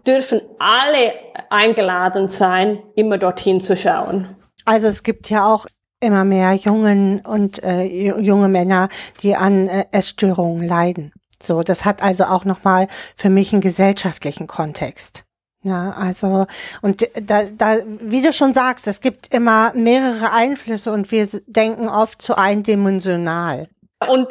dürfen 0.05 0.41
alle 0.59 1.13
eingeladen 1.49 2.27
sein, 2.27 2.83
immer 2.95 3.17
dorthin 3.17 3.59
zu 3.59 3.75
schauen. 3.75 4.27
Also 4.65 4.87
es 4.87 5.03
gibt 5.03 5.29
ja 5.29 5.45
auch 5.45 5.65
immer 6.01 6.23
mehr 6.23 6.53
Jungen 6.53 7.21
und 7.25 7.61
äh, 7.63 7.83
junge 7.83 8.47
Männer, 8.47 8.89
die 9.21 9.35
an 9.35 9.67
äh, 9.67 9.85
Essstörungen 9.91 10.67
leiden. 10.67 11.11
So, 11.41 11.63
das 11.63 11.85
hat 11.85 12.01
also 12.01 12.25
auch 12.25 12.45
nochmal 12.45 12.87
für 13.15 13.29
mich 13.29 13.53
einen 13.53 13.61
gesellschaftlichen 13.61 14.47
Kontext. 14.47 15.23
Ja, 15.61 15.91
also, 15.91 16.47
und 16.81 17.05
da, 17.21 17.43
da, 17.43 17.77
wie 17.85 18.21
du 18.21 18.31
schon 18.31 18.53
sagst, 18.53 18.87
es 18.87 19.01
gibt 19.01 19.33
immer 19.33 19.73
mehrere 19.73 20.31
Einflüsse 20.31 20.91
und 20.91 21.11
wir 21.11 21.27
denken 21.47 21.89
oft 21.89 22.21
zu 22.21 22.37
eindimensional. 22.37 23.67
Und 24.07 24.29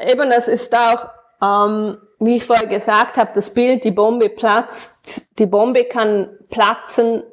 eben, 0.00 0.30
das 0.30 0.48
ist 0.48 0.74
auch, 0.74 1.10
ähm, 1.40 1.96
wie 2.24 2.36
ich 2.36 2.44
vorher 2.44 2.68
gesagt 2.68 3.16
habe, 3.16 3.32
das 3.34 3.52
Bild, 3.52 3.84
die 3.84 3.90
Bombe 3.90 4.28
platzt. 4.28 5.38
Die 5.38 5.46
Bombe 5.46 5.84
kann 5.84 6.30
platzen 6.50 7.24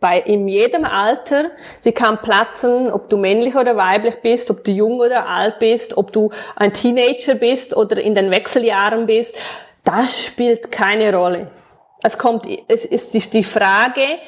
bei 0.00 0.20
in 0.20 0.48
jedem 0.48 0.84
Alter. 0.84 1.50
Sie 1.82 1.92
kann 1.92 2.22
platzen, 2.22 2.90
ob 2.90 3.08
du 3.08 3.16
männlich 3.16 3.56
oder 3.56 3.76
weiblich 3.76 4.16
bist, 4.22 4.50
ob 4.50 4.64
du 4.64 4.70
jung 4.70 5.00
oder 5.00 5.26
alt 5.26 5.58
bist, 5.58 5.96
ob 5.96 6.12
du 6.12 6.30
ein 6.56 6.72
Teenager 6.72 7.34
bist 7.34 7.76
oder 7.76 8.00
in 8.00 8.14
den 8.14 8.30
Wechseljahren 8.30 9.06
bist. 9.06 9.36
Das 9.82 10.24
spielt 10.24 10.70
keine 10.70 11.14
Rolle. 11.14 11.50
Es 12.02 12.16
kommt, 12.16 12.46
es 12.68 12.84
ist 12.84 13.34
die 13.34 13.44
Frage, 13.44 14.18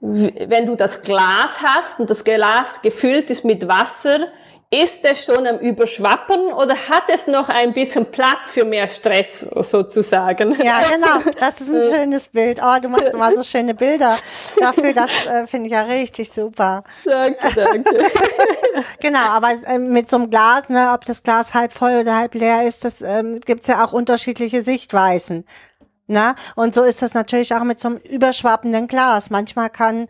wenn 0.00 0.66
du 0.66 0.74
das 0.74 1.02
Glas 1.02 1.58
hast 1.62 2.00
und 2.00 2.08
das 2.08 2.24
Glas 2.24 2.80
gefüllt 2.82 3.30
ist 3.30 3.44
mit 3.44 3.66
Wasser, 3.66 4.28
ist 4.70 5.02
es 5.04 5.24
schon 5.24 5.46
am 5.46 5.58
Überschwappen 5.58 6.52
oder 6.52 6.74
hat 6.74 7.04
es 7.08 7.26
noch 7.26 7.48
ein 7.48 7.72
bisschen 7.72 8.04
Platz 8.04 8.50
für 8.50 8.66
mehr 8.66 8.86
Stress 8.86 9.40
sozusagen? 9.40 10.60
Ja, 10.62 10.82
genau. 10.92 11.30
Das 11.40 11.62
ist 11.62 11.70
ein 11.70 11.82
schönes 11.82 12.26
Bild. 12.26 12.60
Oh, 12.62 12.76
du 12.80 12.90
machst 12.90 13.14
immer 13.14 13.34
so 13.34 13.42
schöne 13.42 13.74
Bilder. 13.74 14.18
Dafür, 14.60 14.92
das 14.92 15.26
äh, 15.26 15.46
finde 15.46 15.68
ich 15.68 15.72
ja 15.72 15.82
richtig 15.82 16.30
super. 16.30 16.84
Danke, 17.06 17.38
danke. 17.54 18.10
genau, 19.00 19.30
aber 19.30 19.52
äh, 19.66 19.78
mit 19.78 20.10
so 20.10 20.16
einem 20.16 20.28
Glas, 20.28 20.68
ne, 20.68 20.90
ob 20.92 21.06
das 21.06 21.22
Glas 21.22 21.54
halb 21.54 21.72
voll 21.72 22.00
oder 22.00 22.16
halb 22.16 22.34
leer 22.34 22.64
ist, 22.64 22.84
das 22.84 23.00
ähm, 23.00 23.40
gibt's 23.40 23.68
ja 23.68 23.82
auch 23.82 23.94
unterschiedliche 23.94 24.62
Sichtweisen. 24.62 25.46
Na? 26.08 26.34
Und 26.56 26.74
so 26.74 26.84
ist 26.84 27.00
das 27.00 27.14
natürlich 27.14 27.54
auch 27.54 27.64
mit 27.64 27.80
so 27.80 27.88
einem 27.88 27.98
überschwappenden 27.98 28.86
Glas. 28.86 29.30
Manchmal 29.30 29.70
kann 29.70 30.08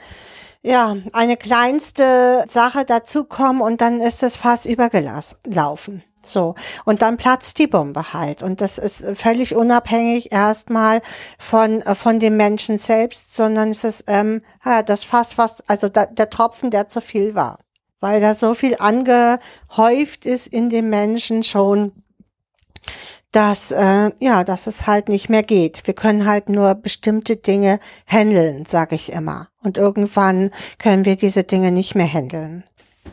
ja, 0.68 0.98
eine 1.14 1.38
kleinste 1.38 2.44
Sache 2.46 2.84
dazukommen 2.84 3.62
und 3.62 3.80
dann 3.80 4.02
ist 4.02 4.22
es 4.22 4.36
fast 4.36 4.66
übergelaufen. 4.66 6.04
So. 6.22 6.56
Und 6.84 7.00
dann 7.00 7.16
platzt 7.16 7.58
die 7.58 7.66
Bombe 7.66 8.12
halt. 8.12 8.42
Und 8.42 8.60
das 8.60 8.76
ist 8.76 9.06
völlig 9.14 9.54
unabhängig 9.54 10.30
erstmal 10.30 11.00
von, 11.38 11.82
von 11.94 12.20
dem 12.20 12.36
Menschen 12.36 12.76
selbst, 12.76 13.34
sondern 13.34 13.70
es 13.70 13.82
ist, 13.82 14.04
ähm, 14.08 14.42
ja, 14.62 14.82
das 14.82 15.04
Fass, 15.04 15.38
was, 15.38 15.66
also 15.70 15.88
da, 15.88 16.04
der 16.04 16.28
Tropfen, 16.28 16.70
der 16.70 16.86
zu 16.86 17.00
viel 17.00 17.34
war. 17.34 17.60
Weil 17.98 18.20
da 18.20 18.34
so 18.34 18.52
viel 18.52 18.76
angehäuft 18.78 20.26
ist 20.26 20.48
in 20.48 20.68
dem 20.68 20.90
Menschen 20.90 21.44
schon, 21.44 21.92
dass 23.32 23.72
äh, 23.72 24.10
ja, 24.18 24.44
dass 24.44 24.66
es 24.66 24.86
halt 24.86 25.08
nicht 25.08 25.30
mehr 25.30 25.42
geht. 25.42 25.86
Wir 25.86 25.94
können 25.94 26.26
halt 26.26 26.50
nur 26.50 26.74
bestimmte 26.74 27.36
Dinge 27.36 27.80
handeln, 28.06 28.66
sage 28.66 28.96
ich 28.96 29.12
immer. 29.12 29.47
Und 29.68 29.76
irgendwann 29.76 30.50
können 30.78 31.04
wir 31.04 31.16
diese 31.16 31.44
Dinge 31.44 31.72
nicht 31.72 31.94
mehr 31.94 32.10
handeln. 32.10 32.64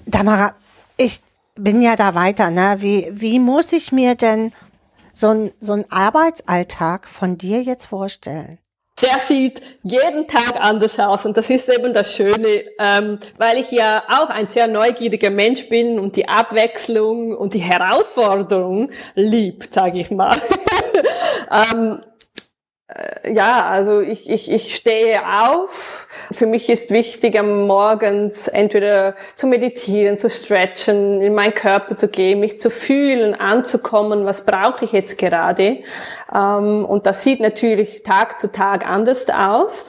Tamara, 0.10 0.56
ich 0.96 1.20
bin 1.56 1.82
ja 1.82 1.98
da 1.98 2.16
weiter, 2.16 2.50
ne? 2.50 2.78
Wie 2.80 3.10
wie 3.12 3.40
muss 3.40 3.74
ich 3.74 3.92
mir 3.92 4.16
denn 4.16 4.54
so 5.12 5.32
ein 5.32 5.52
so 5.60 5.74
ein 5.74 5.84
Arbeitsalltag 5.92 7.10
von 7.10 7.38
dir 7.38 7.62
jetzt 7.62 7.88
vorstellen? 7.88 8.58
der 9.02 9.20
sieht 9.20 9.62
jeden 9.84 10.26
Tag 10.26 10.56
anders 10.58 10.98
aus 11.00 11.26
und 11.26 11.36
das 11.36 11.50
ist 11.50 11.68
eben 11.68 11.92
das 11.92 12.14
Schöne, 12.14 12.64
ähm, 12.80 13.20
weil 13.38 13.58
ich 13.58 13.72
ja 13.72 14.04
auch 14.08 14.30
ein 14.30 14.50
sehr 14.50 14.68
neugieriger 14.68 15.30
Mensch 15.30 15.68
bin 15.68 16.00
und 16.00 16.16
die 16.16 16.30
Abwechslung 16.30 17.36
und 17.36 17.54
die 17.54 17.60
Herausforderung 17.60 18.92
liebt, 19.16 19.74
sage 19.74 20.00
ich 20.00 20.12
mal. 20.12 20.38
ähm, 21.74 22.00
äh, 22.00 22.15
ja, 23.28 23.66
also 23.66 24.00
ich, 24.00 24.30
ich, 24.30 24.52
ich 24.52 24.76
stehe 24.76 25.20
auf. 25.44 26.08
Für 26.32 26.46
mich 26.46 26.70
ist 26.70 26.92
wichtig, 26.92 27.38
am 27.38 27.66
Morgens 27.66 28.48
entweder 28.48 29.16
zu 29.34 29.48
meditieren, 29.48 30.20
zu 30.20 30.30
stretchen, 30.30 31.22
in 31.22 31.34
meinen 31.34 31.56
Körper 31.56 31.96
zu 31.96 32.10
gehen, 32.10 32.40
mich 32.40 32.60
zu 32.60 32.70
fühlen, 32.70 33.34
anzukommen, 33.34 34.26
was 34.26 34.46
brauche 34.46 34.86
ich 34.86 34.92
jetzt 34.92 35.18
gerade. 35.18 35.80
Ähm, 36.34 36.86
und 36.86 37.08
das 37.08 37.24
sieht 37.24 37.40
natürlich 37.40 38.04
Tag 38.04 38.40
zu 38.40 38.52
Tag 38.52 38.88
anders 38.88 39.28
aus. 39.30 39.86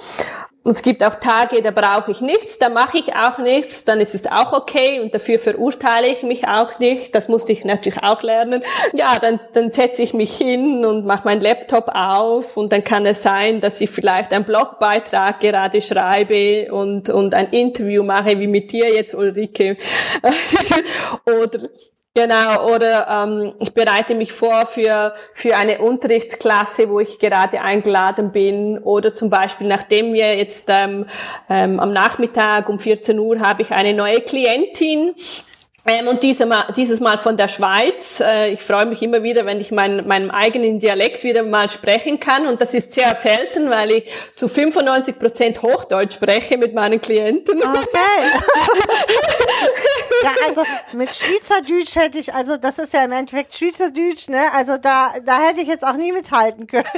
Und 0.66 0.72
es 0.72 0.83
gibt 0.83 1.05
auch 1.05 1.14
Tage, 1.14 1.62
da 1.62 1.70
brauche 1.70 2.11
ich 2.11 2.20
nichts, 2.20 2.59
da 2.59 2.68
mache 2.68 2.98
ich 2.98 3.14
auch 3.14 3.38
nichts, 3.38 3.85
dann 3.85 4.00
ist 4.00 4.16
es 4.16 4.26
auch 4.26 4.52
okay 4.52 4.98
und 4.98 5.14
dafür 5.14 5.38
verurteile 5.38 6.09
ich 6.09 6.24
mich 6.24 6.48
auch 6.48 6.81
nicht. 6.81 7.14
Das 7.14 7.29
musste 7.29 7.52
ich 7.52 7.64
natürlich 7.64 8.02
auch 8.02 8.20
lernen. 8.22 8.64
Ja, 8.92 9.16
dann, 9.20 9.38
dann 9.52 9.70
setze 9.70 10.02
ich 10.02 10.12
mich 10.12 10.37
hin 10.37 10.85
und 10.85 11.07
mache 11.07 11.22
meinen 11.24 11.40
Laptop 11.40 11.87
auf 11.87 12.57
und 12.57 12.72
dann 12.72 12.83
kann 12.83 13.07
es 13.07 13.22
sein, 13.22 13.61
dass 13.61 13.81
ich 13.81 13.90
vielleicht 13.90 14.33
einen 14.33 14.44
Blogbeitrag 14.44 15.38
gerade 15.38 15.81
schreibe 15.81 16.72
und, 16.72 17.11
und 17.11 17.37
ein 17.37 17.50
Interview 17.50 18.02
mache, 18.02 18.40
wie 18.40 18.48
mit 18.48 18.72
dir 18.72 18.92
jetzt, 18.92 19.14
Ulrike. 19.14 19.76
Oder 21.26 21.68
Genau, 22.16 22.74
oder 22.74 23.07
ähm, 23.11 23.52
ich 23.59 23.74
bereite 23.74 24.14
mich 24.14 24.33
vor 24.33 24.64
für, 24.64 25.14
für 25.35 25.55
eine 25.55 25.81
Unterrichtsklasse, 25.81 26.88
wo 26.88 26.98
ich 26.98 27.18
gerade 27.18 27.61
eingeladen 27.61 28.33
bin. 28.33 28.79
Oder 28.79 29.12
zum 29.12 29.29
Beispiel, 29.29 29.68
nachdem 29.68 30.14
wir 30.14 30.35
jetzt 30.35 30.70
ähm, 30.70 31.05
ähm, 31.50 31.79
am 31.79 31.92
Nachmittag 31.92 32.70
um 32.70 32.79
14 32.79 33.18
Uhr 33.18 33.40
habe 33.40 33.61
ich 33.61 33.72
eine 33.72 33.92
neue 33.92 34.22
Klientin, 34.22 35.14
ähm, 35.88 36.09
und 36.09 36.22
diese 36.22 36.46
mal, 36.46 36.72
dieses 36.74 37.00
Mal 37.00 37.18
von 37.18 37.37
der 37.37 37.48
Schweiz. 37.48 38.20
Äh, 38.20 38.50
ich 38.50 38.62
freue 38.62 38.87
mich 38.87 39.02
immer 39.02 39.22
wieder, 39.22 39.44
wenn 39.44 39.61
ich 39.61 39.70
mein, 39.70 40.07
meinem 40.09 40.31
eigenen 40.31 40.79
Dialekt 40.79 41.22
wieder 41.22 41.42
mal 41.42 41.68
sprechen 41.68 42.18
kann. 42.18 42.46
Und 42.46 42.62
das 42.62 42.72
ist 42.72 42.94
sehr 42.94 43.14
selten, 43.14 43.68
weil 43.68 43.90
ich 43.90 44.11
zu 44.35 44.48
95 44.48 45.18
Prozent 45.18 45.62
Hochdeutsch 45.62 46.14
spreche 46.14 46.57
mit 46.57 46.72
meinen 46.72 47.00
Klienten. 47.00 47.59
Okay. 47.59 47.76
ja, 50.22 50.31
also 50.46 50.62
mit 50.92 51.14
Schweizerdeutsch 51.14 51.96
hätte 51.96 52.18
ich, 52.18 52.35
also 52.35 52.57
das 52.57 52.79
ist 52.79 52.92
ja 52.92 53.05
im 53.05 53.12
Endeffekt 53.12 53.55
Schweizerdeutsch, 53.55 54.29
ne? 54.29 54.40
Also 54.52 54.79
da, 54.79 55.14
da 55.24 55.40
hätte 55.40 55.61
ich 55.61 55.68
jetzt 55.68 55.87
auch 55.87 55.96
nie 55.96 56.12
mithalten 56.12 56.66
können. 56.66 56.87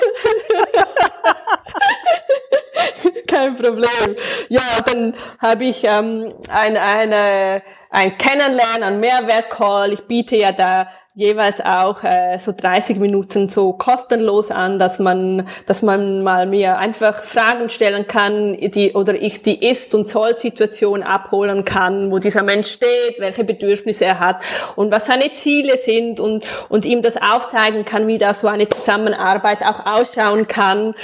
Kein 3.26 3.56
Problem. 3.56 4.16
Ja, 4.48 4.62
dann 4.84 5.14
habe 5.38 5.64
ich 5.64 5.84
ähm, 5.84 6.34
ein, 6.50 6.76
eine 6.76 7.62
ein 7.90 8.18
Kennenlernen, 8.18 8.82
ein 8.82 9.00
Mehrwertcall. 9.00 9.92
Ich 9.92 10.06
biete 10.06 10.36
ja 10.36 10.52
da 10.52 10.88
jeweils 11.18 11.60
auch 11.60 12.04
äh, 12.04 12.38
so 12.38 12.52
30 12.56 12.98
Minuten 13.00 13.48
so 13.48 13.72
kostenlos 13.72 14.52
an, 14.52 14.78
dass 14.78 15.00
man, 15.00 15.48
dass 15.66 15.82
man 15.82 16.22
mal 16.22 16.46
mir 16.46 16.78
einfach 16.78 17.24
Fragen 17.24 17.70
stellen 17.70 18.06
kann, 18.06 18.56
die 18.56 18.92
oder 18.92 19.20
ich 19.20 19.42
die 19.42 19.68
Ist- 19.68 19.96
und 19.96 20.06
Soll-Situation 20.06 21.02
abholen 21.02 21.64
kann, 21.64 22.12
wo 22.12 22.20
dieser 22.20 22.44
Mensch 22.44 22.70
steht, 22.70 23.18
welche 23.18 23.42
Bedürfnisse 23.42 24.04
er 24.04 24.20
hat 24.20 24.44
und 24.76 24.92
was 24.92 25.06
seine 25.06 25.32
Ziele 25.32 25.76
sind 25.76 26.20
und 26.20 26.46
und 26.68 26.84
ihm 26.84 27.02
das 27.02 27.16
aufzeigen 27.20 27.84
kann, 27.84 28.06
wie 28.06 28.18
da 28.18 28.32
so 28.32 28.46
eine 28.46 28.68
Zusammenarbeit 28.68 29.62
auch 29.62 29.86
ausschauen 29.86 30.46
kann. 30.46 30.94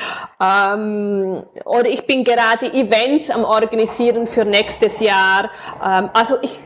Ähm, 0.40 1.42
oder 1.64 1.88
ich 1.88 2.07
bin 2.07 2.22
gerade 2.22 2.72
Events 2.72 3.31
am 3.31 3.42
organisieren 3.44 4.29
für 4.29 4.44
nächstes 4.44 5.00
Jahr. 5.00 5.50
Ähm, 5.85 6.11
also 6.12 6.37
ich 6.40 6.61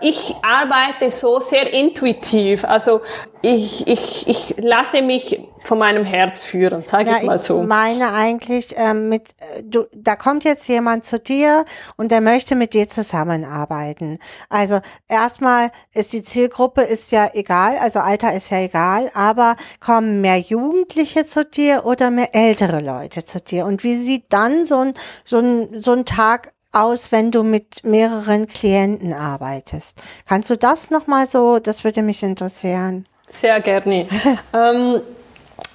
ich 0.00 0.34
arbeite 0.42 1.10
so 1.10 1.40
sehr 1.40 1.72
intuitiv. 1.72 2.64
Also 2.64 3.00
ich, 3.42 3.86
ich, 3.88 4.28
ich 4.28 4.54
lasse 4.58 5.02
mich 5.02 5.48
von 5.58 5.78
meinem 5.78 6.04
Herz 6.04 6.44
führen, 6.44 6.84
sage 6.84 7.10
ja, 7.10 7.18
ich 7.20 7.26
mal 7.26 7.38
so. 7.38 7.62
Ich 7.62 7.66
meine 7.66 8.12
eigentlich, 8.12 8.74
ähm, 8.76 9.08
mit, 9.08 9.30
äh, 9.40 9.62
du, 9.64 9.86
da 9.94 10.16
kommt 10.16 10.44
jetzt 10.44 10.68
jemand 10.68 11.04
zu 11.04 11.18
dir 11.18 11.64
und 11.96 12.12
der 12.12 12.20
möchte 12.20 12.54
mit 12.54 12.72
dir 12.72 12.88
zusammenarbeiten. 12.88 14.18
Also 14.48 14.80
erstmal 15.08 15.70
ist 15.92 16.12
die 16.12 16.22
Zielgruppe 16.22 16.82
ist 16.82 17.10
ja 17.10 17.30
egal, 17.34 17.78
also 17.78 18.00
Alter 18.00 18.32
ist 18.32 18.50
ja 18.50 18.58
egal, 18.58 19.10
aber 19.14 19.56
kommen 19.80 20.20
mehr 20.20 20.38
Jugendliche 20.38 21.26
zu 21.26 21.44
dir 21.44 21.84
oder 21.84 22.10
mehr 22.10 22.34
ältere 22.34 22.80
Leute 22.80 23.24
zu 23.24 23.40
dir? 23.40 23.66
Und 23.66 23.82
wie 23.82 23.96
sieht 23.96 24.26
dann 24.30 24.64
so 24.64 24.78
ein, 24.78 24.94
so 25.24 25.38
ein, 25.38 25.80
so 25.80 25.92
ein 25.92 26.04
Tag 26.04 26.52
aus, 26.72 27.12
wenn 27.12 27.30
du 27.30 27.42
mit 27.42 27.84
mehreren 27.84 28.46
Klienten 28.46 29.12
arbeitest. 29.12 30.02
Kannst 30.26 30.50
du 30.50 30.56
das 30.56 30.90
nochmal 30.90 31.26
so, 31.26 31.58
das 31.58 31.84
würde 31.84 32.02
mich 32.02 32.22
interessieren. 32.22 33.06
Sehr 33.30 33.60
gerne. 33.60 34.08
ähm, 34.52 35.00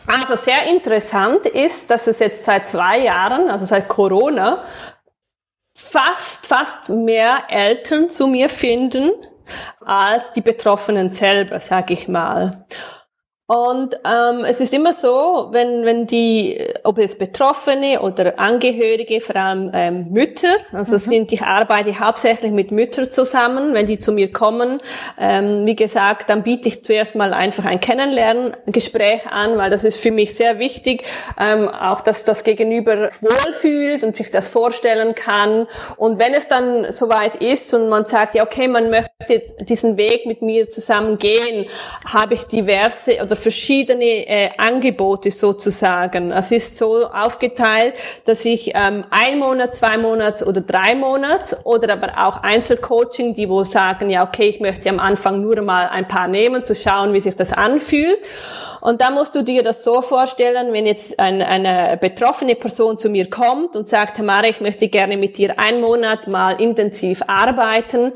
also 0.08 0.36
sehr 0.36 0.64
interessant 0.68 1.46
ist, 1.46 1.90
dass 1.90 2.08
es 2.08 2.20
jetzt 2.20 2.46
seit 2.46 2.68
zwei 2.68 3.00
Jahren, 3.00 3.50
also 3.50 3.66
seit 3.66 3.88
Corona, 3.88 4.64
fast, 5.76 6.48
fast 6.48 6.90
mehr 6.90 7.44
Eltern 7.50 8.10
zu 8.10 8.28
mir 8.28 8.50
finden 8.50 9.12
als 9.86 10.32
die 10.32 10.42
Betroffenen 10.42 11.10
selber, 11.10 11.60
sag 11.60 11.92
ich 11.92 12.08
mal. 12.08 12.66
Und 13.50 13.98
ähm, 14.04 14.44
es 14.44 14.60
ist 14.60 14.74
immer 14.74 14.92
so, 14.92 15.48
wenn, 15.52 15.86
wenn 15.86 16.06
die, 16.06 16.68
ob 16.84 16.98
es 16.98 17.18
Betroffene 17.18 18.02
oder 18.02 18.38
Angehörige, 18.38 19.22
vor 19.22 19.38
allem 19.38 19.72
ähm, 19.74 20.08
Mütter, 20.12 20.54
also 20.74 20.96
mhm. 20.96 20.98
sind, 20.98 21.32
ich 21.32 21.44
arbeite 21.44 21.98
hauptsächlich 21.98 22.52
mit 22.52 22.72
Müttern 22.72 23.10
zusammen, 23.10 23.74
wenn 23.74 23.88
die 23.88 24.00
zu 24.00 24.12
mir 24.12 24.34
kommen, 24.34 24.80
ähm, 25.18 25.66
wie 25.66 25.78
gesagt, 25.78 26.30
dann 26.30 26.44
biete 26.44 26.68
ich 26.68 26.84
zuerst 26.84 27.16
mal 27.16 27.34
einfach 27.34 27.64
ein 27.64 27.80
Kennenlerngespräch 27.80 29.26
an, 29.32 29.58
weil 29.58 29.70
das 29.70 29.86
ist 29.86 30.02
für 30.02 30.12
mich 30.12 30.36
sehr 30.36 30.60
wichtig, 30.60 31.06
ähm, 31.40 31.70
auch 31.70 32.02
dass 32.02 32.26
das 32.26 32.44
Gegenüber 32.44 33.12
wohlfühlt 33.22 34.04
und 34.04 34.18
sich 34.18 34.30
das 34.30 34.50
vorstellen 34.50 35.16
kann. 35.16 35.68
Und 35.96 36.20
wenn 36.20 36.34
es 36.34 36.50
dann 36.50 36.92
soweit 36.92 37.36
ist 37.36 37.74
und 37.74 37.88
man 37.88 38.06
sagt, 38.08 38.36
ja 38.36 38.44
okay, 38.44 38.68
man 38.68 38.90
möchte 38.90 39.42
diesen 39.62 39.96
Weg 39.96 40.26
mit 40.26 40.42
mir 40.42 40.70
zusammen 40.70 41.18
gehen, 41.18 41.68
habe 42.06 42.34
ich 42.34 42.44
diverse, 42.44 43.22
oder 43.24 43.37
verschiedene 43.38 44.28
äh, 44.28 44.50
Angebote 44.58 45.32
sozusagen. 45.32 46.32
Es 46.32 46.52
ist 46.52 46.78
so 46.78 47.08
aufgeteilt, 47.08 47.96
dass 48.26 48.46
ich 48.46 48.72
ähm, 48.76 49.06
ein 49.10 49.40
Monat, 49.40 49.76
zwei 49.76 49.98
Monats 49.98 50.46
oder 50.46 50.62
drei 50.62 50.96
Monats 50.96 51.56
oder 51.66 51.94
aber 51.94 52.14
auch 52.18 52.44
Einzelcoaching, 52.44 53.34
die 53.34 53.50
wo 53.50 53.64
sagen, 53.64 54.10
ja 54.10 54.24
okay, 54.24 54.50
ich 54.50 54.60
möchte 54.60 54.90
am 54.90 55.00
Anfang 55.00 55.42
nur 55.42 55.62
mal 55.62 55.88
ein 55.88 56.08
paar 56.08 56.28
nehmen, 56.28 56.64
zu 56.64 56.76
schauen, 56.76 57.14
wie 57.14 57.20
sich 57.20 57.36
das 57.36 57.54
anfühlt. 57.54 58.20
Und 58.88 59.02
da 59.02 59.12
musst 59.12 59.36
du 59.36 59.42
dir 59.42 59.64
das 59.64 59.84
so 59.84 60.02
vorstellen, 60.02 60.72
wenn 60.72 60.86
jetzt 60.86 61.20
ein, 61.20 61.42
eine 61.42 61.98
betroffene 61.98 62.56
Person 62.56 62.98
zu 62.98 63.10
mir 63.10 63.30
kommt 63.30 63.76
und 63.76 63.90
sagt, 63.90 64.16
Tamara, 64.16 64.48
ich 64.48 64.62
möchte 64.62 64.88
gerne 64.88 65.18
mit 65.18 65.38
dir 65.38 65.60
einen 65.60 65.82
Monat 65.82 66.30
mal 66.30 66.62
intensiv 66.62 67.22
arbeiten, 67.28 68.14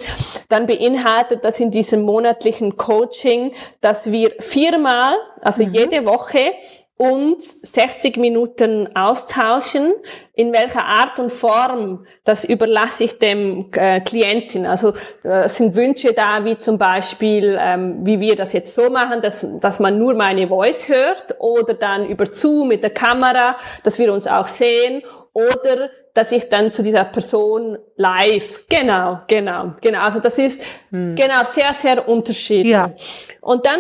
dann 0.48 0.68
beinhaltet 0.68 1.44
das 1.44 1.60
in 1.60 1.72
diesem 1.72 2.04
monatlichen 2.04 2.78
Coaching, 2.78 3.52
dass 3.82 4.14
wir 4.14 4.32
viermal, 4.40 5.14
also 5.42 5.66
mhm. 5.66 5.74
jede 5.74 6.06
Woche, 6.06 6.54
und 7.02 7.42
60 7.42 8.18
Minuten 8.18 8.96
austauschen. 8.96 9.92
In 10.36 10.54
welcher 10.54 10.86
Art 10.86 11.18
und 11.18 11.32
Form, 11.32 12.06
das 12.24 12.44
überlasse 12.44 13.06
ich 13.06 13.18
dem 13.18 13.72
äh, 13.74 14.02
Klientin. 14.02 14.68
Also 14.68 14.94
äh, 15.24 15.50
sind 15.50 15.76
Wünsche 15.76 16.14
da, 16.14 16.46
wie 16.46 16.60
zum 16.60 16.78
Beispiel, 16.78 17.58
ähm, 17.60 18.06
wie 18.06 18.20
wir 18.20 18.36
das 18.36 18.54
jetzt 18.54 18.76
so 18.76 18.92
machen, 18.92 19.20
dass, 19.20 19.44
dass 19.60 19.80
man 19.80 19.98
nur 19.98 20.14
meine 20.14 20.48
Voice 20.48 20.90
hört 20.90 21.38
oder 21.40 21.74
dann 21.74 22.08
über 22.08 22.32
Zoom 22.32 22.68
mit 22.68 22.84
der 22.84 22.92
Kamera, 22.92 23.56
dass 23.84 23.98
wir 23.98 24.14
uns 24.14 24.28
auch 24.28 24.48
sehen 24.48 25.02
oder 25.34 25.90
dass 26.14 26.32
ich 26.32 26.50
dann 26.50 26.72
zu 26.72 26.84
dieser 26.84 27.06
Person 27.06 27.80
live, 27.96 28.66
genau, 28.70 29.22
genau, 29.26 29.74
genau. 29.82 30.02
Also 30.02 30.20
das 30.20 30.38
ist 30.38 30.64
hm. 30.92 31.16
genau 31.16 31.46
sehr, 31.46 31.74
sehr 31.74 32.08
unterschiedlich. 32.08 32.72
Ja. 32.72 32.94
Und 33.40 33.66
dann 33.66 33.80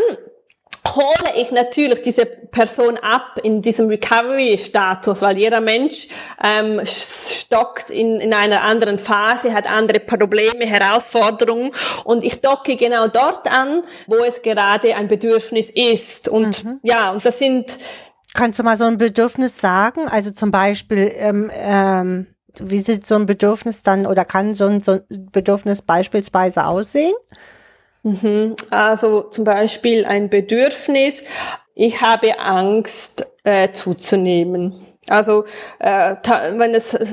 hole 0.87 1.35
ich 1.35 1.51
natürlich 1.51 2.01
diese 2.01 2.25
Person 2.25 2.97
ab 2.97 3.39
in 3.43 3.61
diesem 3.61 3.87
Recovery-Status, 3.87 5.21
weil 5.21 5.37
jeder 5.37 5.61
Mensch 5.61 6.07
ähm, 6.43 6.81
stockt 6.85 7.89
in, 7.89 8.19
in 8.19 8.33
einer 8.33 8.61
anderen 8.61 8.97
Phase, 8.97 9.53
hat 9.53 9.67
andere 9.67 9.99
Probleme, 9.99 10.65
Herausforderungen 10.65 11.71
und 12.03 12.23
ich 12.23 12.41
docke 12.41 12.75
genau 12.75 13.07
dort 13.07 13.47
an, 13.47 13.83
wo 14.07 14.23
es 14.23 14.41
gerade 14.41 14.95
ein 14.95 15.07
Bedürfnis 15.07 15.69
ist. 15.69 16.27
Und 16.27 16.65
mhm. 16.65 16.79
ja, 16.83 17.11
und 17.11 17.25
das 17.25 17.37
sind... 17.39 17.77
Kannst 18.33 18.59
du 18.59 18.63
mal 18.63 18.77
so 18.77 18.85
ein 18.85 18.97
Bedürfnis 18.97 19.59
sagen? 19.59 20.07
Also 20.07 20.31
zum 20.31 20.51
Beispiel, 20.51 21.11
ähm, 21.15 21.51
ähm, 21.53 22.27
wie 22.59 22.79
sieht 22.79 23.05
so 23.05 23.15
ein 23.15 23.25
Bedürfnis 23.25 23.83
dann 23.83 24.05
oder 24.05 24.25
kann 24.25 24.55
so 24.55 24.67
ein, 24.67 24.81
so 24.81 24.93
ein 24.93 25.29
Bedürfnis 25.31 25.81
beispielsweise 25.81 26.65
aussehen? 26.65 27.13
Mhm. 28.03 28.55
Also 28.69 29.23
zum 29.23 29.43
Beispiel 29.43 30.05
ein 30.05 30.29
Bedürfnis, 30.29 31.25
ich 31.75 32.01
habe 32.01 32.39
Angst 32.39 33.25
äh, 33.43 33.71
zuzunehmen. 33.71 34.75
Also 35.09 35.45
äh, 35.79 36.15
wenn 36.57 36.75
es 36.75 36.93
äh, 36.93 37.05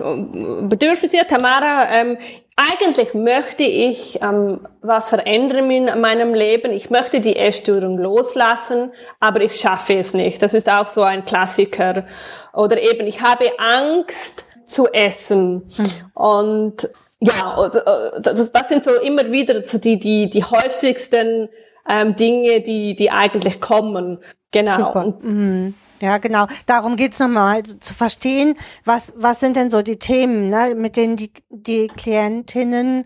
Bedürfnis 0.62 1.14
ist, 1.14 1.28
Tamara, 1.28 1.88
ähm, 1.92 2.18
eigentlich 2.56 3.14
möchte 3.14 3.62
ich 3.62 4.20
ähm, 4.20 4.66
was 4.82 5.10
verändern 5.10 5.70
in 5.70 6.00
meinem 6.00 6.34
Leben. 6.34 6.72
Ich 6.72 6.90
möchte 6.90 7.20
die 7.20 7.36
Essstörung 7.36 7.98
loslassen, 7.98 8.92
aber 9.20 9.42
ich 9.42 9.60
schaffe 9.60 9.94
es 9.94 10.12
nicht. 10.12 10.42
Das 10.42 10.54
ist 10.54 10.68
auch 10.68 10.86
so 10.86 11.02
ein 11.02 11.24
Klassiker. 11.24 12.04
Oder 12.52 12.82
eben, 12.82 13.06
ich 13.06 13.22
habe 13.22 13.46
Angst 13.58 14.44
zu 14.64 14.88
essen. 14.88 15.70
Mhm. 15.78 16.10
Und 16.14 16.88
ja, 17.20 17.66
äh, 17.66 18.20
das 18.20 18.68
sind 18.68 18.84
so 18.84 18.94
immer 19.00 19.30
wieder 19.30 19.64
so 19.64 19.78
die, 19.78 19.98
die, 19.98 20.30
die 20.30 20.44
häufigsten 20.44 21.48
ähm, 21.88 22.16
Dinge, 22.16 22.60
die, 22.60 22.94
die 22.94 23.10
eigentlich 23.10 23.60
kommen. 23.60 24.18
Genau. 24.50 25.14
Mhm. 25.22 25.74
Ja, 26.00 26.18
genau. 26.18 26.46
Darum 26.66 26.94
geht's 26.94 27.18
nochmal 27.18 27.64
zu 27.64 27.92
verstehen, 27.92 28.56
was, 28.84 29.14
was 29.16 29.40
sind 29.40 29.56
denn 29.56 29.68
so 29.70 29.82
die 29.82 29.98
Themen, 29.98 30.48
ne, 30.48 30.74
mit 30.76 30.96
denen 30.96 31.16
die, 31.16 31.32
die 31.50 31.88
Klientinnen 31.88 33.04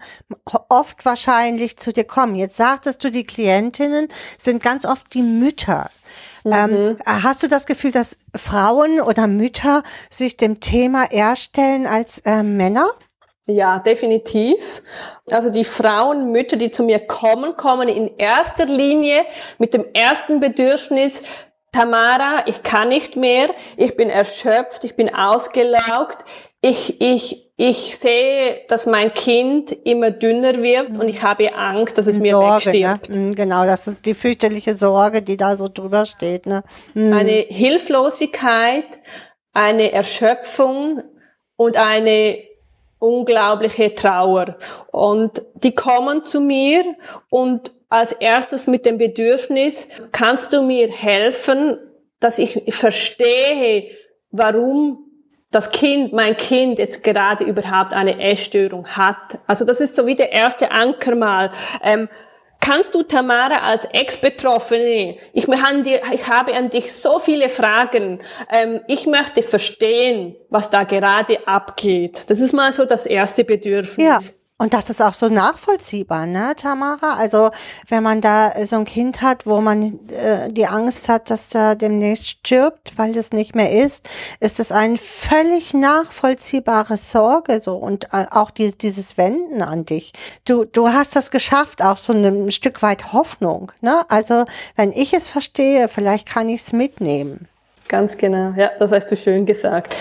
oft 0.68 1.04
wahrscheinlich 1.06 1.78
zu 1.78 1.92
dir 1.92 2.04
kommen. 2.04 2.34
Jetzt 2.34 2.58
sagtest 2.58 3.02
du, 3.02 3.10
die 3.10 3.24
Klientinnen 3.24 4.08
sind 4.36 4.62
ganz 4.62 4.84
oft 4.84 5.14
die 5.14 5.22
Mütter. 5.22 5.90
Mhm. 6.44 6.52
Ähm, 6.52 6.96
hast 7.06 7.42
du 7.42 7.48
das 7.48 7.64
Gefühl, 7.64 7.92
dass 7.92 8.18
Frauen 8.34 9.00
oder 9.00 9.26
Mütter 9.26 9.82
sich 10.10 10.36
dem 10.36 10.60
Thema 10.60 11.10
eher 11.10 11.36
stellen 11.36 11.86
als 11.86 12.18
äh, 12.20 12.42
Männer? 12.42 12.90
Ja, 13.46 13.80
definitiv. 13.80 14.82
Also 15.30 15.50
die 15.50 15.64
Frauen, 15.64 16.30
Mütter, 16.30 16.56
die 16.56 16.70
zu 16.70 16.84
mir 16.84 17.00
kommen, 17.00 17.56
kommen 17.56 17.88
in 17.88 18.16
erster 18.16 18.66
Linie 18.66 19.24
mit 19.58 19.74
dem 19.74 19.84
ersten 19.92 20.38
Bedürfnis, 20.38 21.24
Tamara, 21.72 22.44
ich 22.46 22.62
kann 22.62 22.90
nicht 22.90 23.16
mehr, 23.16 23.48
ich 23.76 23.96
bin 23.96 24.10
erschöpft, 24.10 24.84
ich 24.84 24.94
bin 24.94 25.12
ausgelaugt, 25.14 26.18
ich, 26.60 27.00
ich, 27.00 27.50
ich 27.56 27.96
sehe, 27.96 28.60
dass 28.68 28.86
mein 28.86 29.12
Kind 29.14 29.72
immer 29.84 30.10
dünner 30.10 30.62
wird 30.62 30.90
und 30.90 31.08
ich 31.08 31.22
habe 31.22 31.54
Angst, 31.54 31.96
dass 31.98 32.06
es 32.06 32.18
mir 32.18 32.32
Sorge, 32.32 32.66
wegstirbt. 32.66 33.08
Ne? 33.08 33.34
Genau, 33.34 33.64
das 33.64 33.86
ist 33.88 34.06
die 34.06 34.14
fürchterliche 34.14 34.74
Sorge, 34.74 35.22
die 35.22 35.36
da 35.36 35.56
so 35.56 35.68
drüber 35.68 36.06
steht. 36.06 36.46
Ne? 36.46 36.62
Mhm. 36.94 37.12
Eine 37.14 37.32
Hilflosigkeit, 37.32 38.84
eine 39.52 39.92
Erschöpfung 39.92 41.02
und 41.56 41.78
eine 41.78 42.51
unglaubliche 43.02 43.94
Trauer. 43.94 44.56
Und 44.92 45.42
die 45.54 45.74
kommen 45.74 46.22
zu 46.22 46.40
mir 46.40 46.84
und 47.30 47.72
als 47.88 48.12
erstes 48.12 48.66
mit 48.66 48.86
dem 48.86 48.96
Bedürfnis, 48.96 49.88
kannst 50.12 50.52
du 50.52 50.62
mir 50.62 50.88
helfen, 50.88 51.76
dass 52.20 52.38
ich 52.38 52.62
verstehe, 52.68 53.90
warum 54.30 55.10
das 55.50 55.70
Kind, 55.70 56.14
mein 56.14 56.36
Kind 56.38 56.78
jetzt 56.78 57.04
gerade 57.04 57.44
überhaupt 57.44 57.92
eine 57.92 58.18
Essstörung 58.18 58.86
hat. 58.86 59.38
Also 59.46 59.66
das 59.66 59.80
ist 59.82 59.94
so 59.94 60.06
wie 60.06 60.14
der 60.14 60.32
erste 60.32 60.70
Anker 60.70 61.14
mal. 61.14 61.50
Ähm, 61.82 62.08
kannst 62.62 62.94
du, 62.94 63.02
Tamara, 63.02 63.58
als 63.58 63.84
Ex-Betroffene, 63.92 65.16
ich, 65.34 65.46
ich 65.48 66.28
habe 66.28 66.54
an 66.54 66.70
dich 66.70 66.94
so 66.94 67.18
viele 67.18 67.50
Fragen, 67.50 68.20
ähm, 68.50 68.80
ich 68.86 69.06
möchte 69.06 69.42
verstehen, 69.42 70.36
was 70.48 70.70
da 70.70 70.84
gerade 70.84 71.46
abgeht. 71.46 72.24
Das 72.28 72.40
ist 72.40 72.54
mal 72.54 72.72
so 72.72 72.86
das 72.86 73.04
erste 73.04 73.44
Bedürfnis. 73.44 74.06
Ja. 74.06 74.18
Und 74.62 74.74
das 74.74 74.88
ist 74.90 75.02
auch 75.02 75.12
so 75.12 75.28
nachvollziehbar, 75.28 76.28
ne, 76.28 76.54
Tamara? 76.56 77.14
Also 77.14 77.50
wenn 77.88 78.04
man 78.04 78.20
da 78.20 78.52
so 78.64 78.76
ein 78.76 78.84
Kind 78.84 79.20
hat, 79.20 79.44
wo 79.44 79.60
man 79.60 79.98
äh, 80.08 80.52
die 80.52 80.68
Angst 80.68 81.08
hat, 81.08 81.30
dass 81.30 81.48
da 81.48 81.74
demnächst 81.74 82.28
stirbt, 82.28 82.96
weil 82.96 83.16
es 83.16 83.32
nicht 83.32 83.56
mehr 83.56 83.72
ist, 83.72 84.08
ist 84.38 84.60
es 84.60 84.70
eine 84.70 84.98
völlig 84.98 85.74
nachvollziehbare 85.74 86.96
Sorge 86.96 87.60
so 87.60 87.74
und 87.74 88.04
äh, 88.12 88.26
auch 88.30 88.52
die, 88.52 88.70
dieses 88.70 89.18
Wenden 89.18 89.62
an 89.62 89.84
dich. 89.84 90.12
Du, 90.44 90.64
du 90.64 90.90
hast 90.90 91.16
das 91.16 91.32
geschafft, 91.32 91.82
auch 91.82 91.96
so 91.96 92.12
ein 92.12 92.52
Stück 92.52 92.82
weit 92.82 93.12
Hoffnung, 93.12 93.72
ne? 93.80 94.02
Also 94.10 94.44
wenn 94.76 94.92
ich 94.92 95.12
es 95.12 95.26
verstehe, 95.26 95.88
vielleicht 95.88 96.28
kann 96.28 96.48
ich 96.48 96.60
es 96.60 96.72
mitnehmen. 96.72 97.48
Ganz 97.88 98.16
genau, 98.16 98.52
ja, 98.56 98.70
das 98.78 98.92
hast 98.92 99.10
du 99.10 99.16
schön 99.16 99.44
gesagt. 99.44 99.96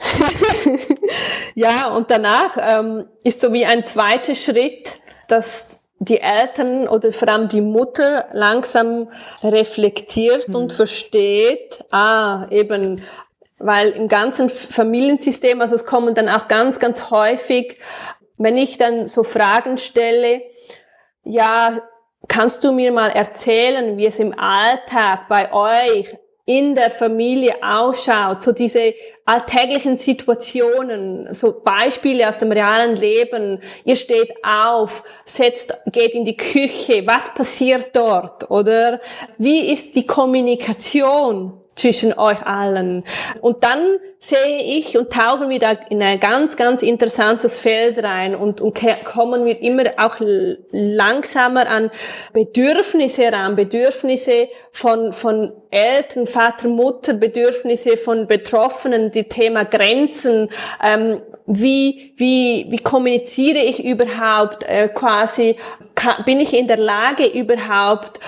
ja, 1.54 1.88
und 1.88 2.10
danach 2.10 2.56
ähm, 2.60 3.06
ist 3.24 3.40
so 3.40 3.52
wie 3.52 3.66
ein 3.66 3.84
zweiter 3.84 4.34
Schritt, 4.34 5.00
dass 5.28 5.80
die 5.98 6.20
Eltern 6.20 6.88
oder 6.88 7.12
vor 7.12 7.28
allem 7.28 7.48
die 7.48 7.60
Mutter 7.60 8.26
langsam 8.32 9.10
reflektiert 9.42 10.48
mhm. 10.48 10.54
und 10.54 10.72
versteht, 10.72 11.84
ah, 11.90 12.46
eben, 12.50 12.96
weil 13.58 13.90
im 13.90 14.08
ganzen 14.08 14.48
Familiensystem, 14.48 15.60
also 15.60 15.74
es 15.74 15.84
kommen 15.84 16.14
dann 16.14 16.30
auch 16.30 16.48
ganz, 16.48 16.80
ganz 16.80 17.10
häufig, 17.10 17.78
wenn 18.38 18.56
ich 18.56 18.78
dann 18.78 19.06
so 19.06 19.22
Fragen 19.22 19.76
stelle, 19.76 20.40
ja, 21.22 21.82
kannst 22.28 22.64
du 22.64 22.72
mir 22.72 22.92
mal 22.92 23.10
erzählen, 23.10 23.98
wie 23.98 24.06
es 24.06 24.18
im 24.18 24.36
Alltag 24.38 25.28
bei 25.28 25.52
euch 25.52 26.16
in 26.50 26.74
der 26.74 26.90
Familie 26.90 27.54
ausschaut, 27.62 28.42
so 28.42 28.50
diese 28.50 28.92
alltäglichen 29.24 29.96
Situationen, 29.96 31.32
so 31.32 31.60
Beispiele 31.62 32.28
aus 32.28 32.38
dem 32.38 32.50
realen 32.50 32.96
Leben. 32.96 33.60
Ihr 33.84 33.94
steht 33.94 34.34
auf, 34.42 35.04
setzt, 35.24 35.72
geht 35.92 36.16
in 36.16 36.24
die 36.24 36.36
Küche. 36.36 37.06
Was 37.06 37.32
passiert 37.32 37.94
dort? 37.94 38.50
Oder 38.50 39.00
wie 39.38 39.72
ist 39.72 39.94
die 39.94 40.08
Kommunikation? 40.08 41.59
Zwischen 41.80 42.16
euch 42.18 42.44
allen. 42.46 43.04
Und 43.40 43.64
dann 43.64 43.98
sehe 44.18 44.62
ich 44.62 44.98
und 44.98 45.10
tauchen 45.10 45.48
wir 45.48 45.58
da 45.58 45.72
in 45.88 46.02
ein 46.02 46.20
ganz, 46.20 46.56
ganz 46.58 46.82
interessantes 46.82 47.56
Feld 47.56 48.02
rein 48.04 48.34
und, 48.34 48.60
und 48.60 48.78
kommen 49.04 49.46
wir 49.46 49.60
immer 49.62 49.84
auch 49.96 50.16
langsamer 50.72 51.66
an 51.66 51.90
Bedürfnisse 52.34 53.22
heran, 53.22 53.54
Bedürfnisse 53.54 54.48
von, 54.72 55.14
von 55.14 55.52
Eltern, 55.70 56.26
Vater, 56.26 56.68
Mutter, 56.68 57.14
Bedürfnisse 57.14 57.96
von 57.96 58.26
Betroffenen, 58.26 59.10
die 59.10 59.24
Thema 59.24 59.64
Grenzen, 59.64 60.50
ähm, 60.84 61.22
wie, 61.46 62.12
wie, 62.16 62.66
wie 62.68 62.78
kommuniziere 62.78 63.58
ich 63.58 63.82
überhaupt 63.82 64.64
äh, 64.64 64.88
quasi, 64.88 65.56
kann, 65.94 66.24
bin 66.24 66.40
ich 66.40 66.52
in 66.54 66.66
der 66.66 66.78
Lage 66.78 67.26
überhaupt 67.26 68.20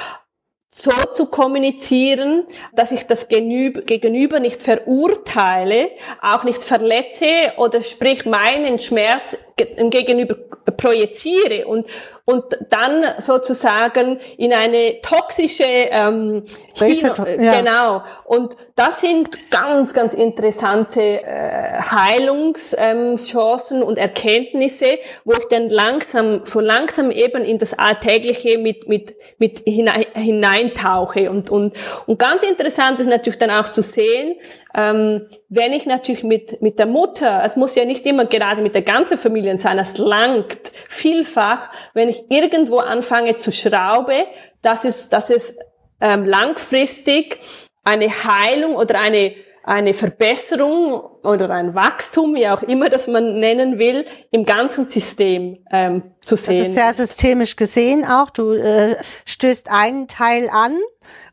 so 0.75 0.91
zu 1.13 1.27
kommunizieren, 1.27 2.45
dass 2.73 2.93
ich 2.93 3.07
das 3.07 3.29
Gegenüber 3.29 4.41
nicht 4.41 4.63
verurteile, 4.63 5.91
auch 6.23 6.45
nicht 6.45 6.63
verletze 6.63 7.53
oder 7.59 7.83
sprich 7.83 8.25
meinen 8.25 8.79
Schmerz 8.79 9.37
im 9.63 9.91
Gegenüber 9.91 10.37
projiziere 10.77 11.67
und, 11.67 11.87
und 12.25 12.45
dann 12.71 13.05
sozusagen 13.19 14.21
in 14.37 14.53
eine 14.53 15.01
toxische 15.03 15.65
ähm, 15.65 16.45
Hin 16.77 16.97
ja. 17.39 17.61
genau 17.61 18.03
und 18.25 18.57
das 18.77 19.01
sind 19.01 19.51
ganz 19.51 19.93
ganz 19.93 20.15
interessante 20.15 21.01
äh, 21.01 21.81
Heilungschancen 21.81 23.83
ähm, 23.83 23.87
und 23.87 23.99
Erkenntnisse 23.99 24.99
wo 25.25 25.33
ich 25.33 25.47
dann 25.51 25.69
langsam 25.69 26.45
so 26.45 26.61
langsam 26.61 27.11
eben 27.11 27.45
in 27.45 27.59
das 27.59 27.77
alltägliche 27.77 28.59
mit 28.59 28.89
mit 28.89 29.17
mit 29.39 29.63
hinein, 29.65 30.05
hineintauche 30.15 31.29
und 31.31 31.51
und 31.51 31.75
und 32.07 32.19
ganz 32.19 32.45
interessant 32.45 33.01
ist 33.01 33.09
natürlich 33.09 33.39
dann 33.39 33.51
auch 33.51 33.69
zu 33.69 33.83
sehen 33.83 34.37
ähm, 34.75 35.27
wenn 35.49 35.73
ich 35.73 35.87
natürlich 35.87 36.23
mit 36.23 36.63
mit 36.63 36.79
der 36.79 36.87
Mutter 36.87 37.43
es 37.45 37.57
muss 37.57 37.75
ja 37.75 37.85
nicht 37.85 38.07
immer 38.07 38.27
gerade 38.27 38.63
mit 38.63 38.75
der 38.75 38.83
ganzen 38.83 39.19
Familie 39.19 39.52
sein 39.59 39.79
es 39.79 39.99
langt 39.99 40.73
vielfach 40.89 41.71
wenn 41.95 42.09
ich 42.09 42.25
irgendwo 42.31 42.79
anfange 42.79 43.35
zu 43.35 43.53
schraube, 43.53 44.27
dass 44.63 44.85
es, 44.85 45.09
dass 45.09 45.31
es 45.31 45.57
ähm, 46.01 46.25
langfristig 46.25 47.39
eine 47.85 48.09
Heilung 48.09 48.77
oder 48.77 49.01
eine 49.01 49.35
eine 49.65 49.95
Verbesserung 49.95 51.01
oder 51.23 51.51
ein 51.51 51.75
Wachstum, 51.75 52.35
wie 52.35 52.49
auch 52.49 52.63
immer 52.63 52.89
das 52.89 53.07
man 53.07 53.39
nennen 53.39 53.79
will, 53.79 54.05
im 54.31 54.45
ganzen 54.45 54.87
System 54.87 55.59
ähm, 55.71 56.03
zu 56.21 56.37
sehen. 56.37 56.59
Das 56.59 56.69
ist 56.69 56.75
sehr 56.75 57.07
systemisch 57.07 57.57
gesehen 57.57 58.05
auch. 58.05 58.31
Du 58.31 58.53
äh, 58.53 58.97
stößt 59.25 59.71
einen 59.71 60.09
Teil 60.09 60.49
an 60.51 60.77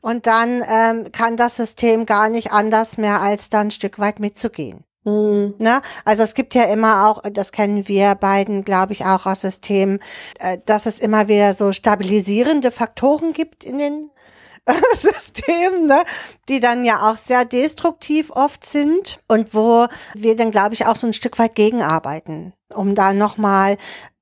und 0.02 0.28
dann 0.28 0.64
ähm, 0.70 1.12
kann 1.12 1.38
das 1.38 1.58
System 1.58 2.06
gar 2.06 2.30
nicht 2.30 2.52
anders 2.52 2.98
mehr, 2.98 3.22
als 3.22 3.50
dann 3.50 3.68
ein 3.68 3.72
Stück 3.72 3.98
weit 3.98 4.20
mitzugehen. 4.20 4.84
Mhm. 5.10 5.56
Ne? 5.58 5.82
Also 6.06 6.24
es 6.24 6.34
gibt 6.34 6.54
ja 6.54 6.64
immer 6.64 7.08
auch, 7.08 7.24
das 7.32 7.52
kennen 7.52 7.88
wir 7.88 8.16
beiden, 8.16 8.64
glaube 8.64 8.94
ich, 8.94 9.06
auch 9.06 9.26
aus 9.26 9.42
Systemen, 9.42 10.00
äh, 10.40 10.58
dass 10.66 10.86
es 10.86 11.00
immer 11.00 11.28
wieder 11.28 11.54
so 11.54 11.72
stabilisierende 11.72 12.72
Faktoren 12.72 13.34
gibt 13.34 13.64
in 13.64 13.78
den 13.78 14.12
Systemen, 14.98 15.88
ne? 15.88 16.04
die 16.48 16.60
dann 16.60 16.86
ja 16.86 17.10
auch 17.10 17.18
sehr 17.18 17.46
destruktiv 17.46 18.32
oft 18.32 18.66
sind 18.66 19.20
und 19.28 19.54
wo 19.54 19.88
wir 20.14 20.36
dann, 20.36 20.52
glaube 20.52 20.74
ich, 20.74 20.86
auch 20.86 20.96
so 20.96 21.08
ein 21.08 21.14
Stück 21.14 21.40
weit 21.40 21.56
gegenarbeiten, 21.56 22.54
um 22.74 22.96
da 22.96 23.14
nochmal 23.14 23.78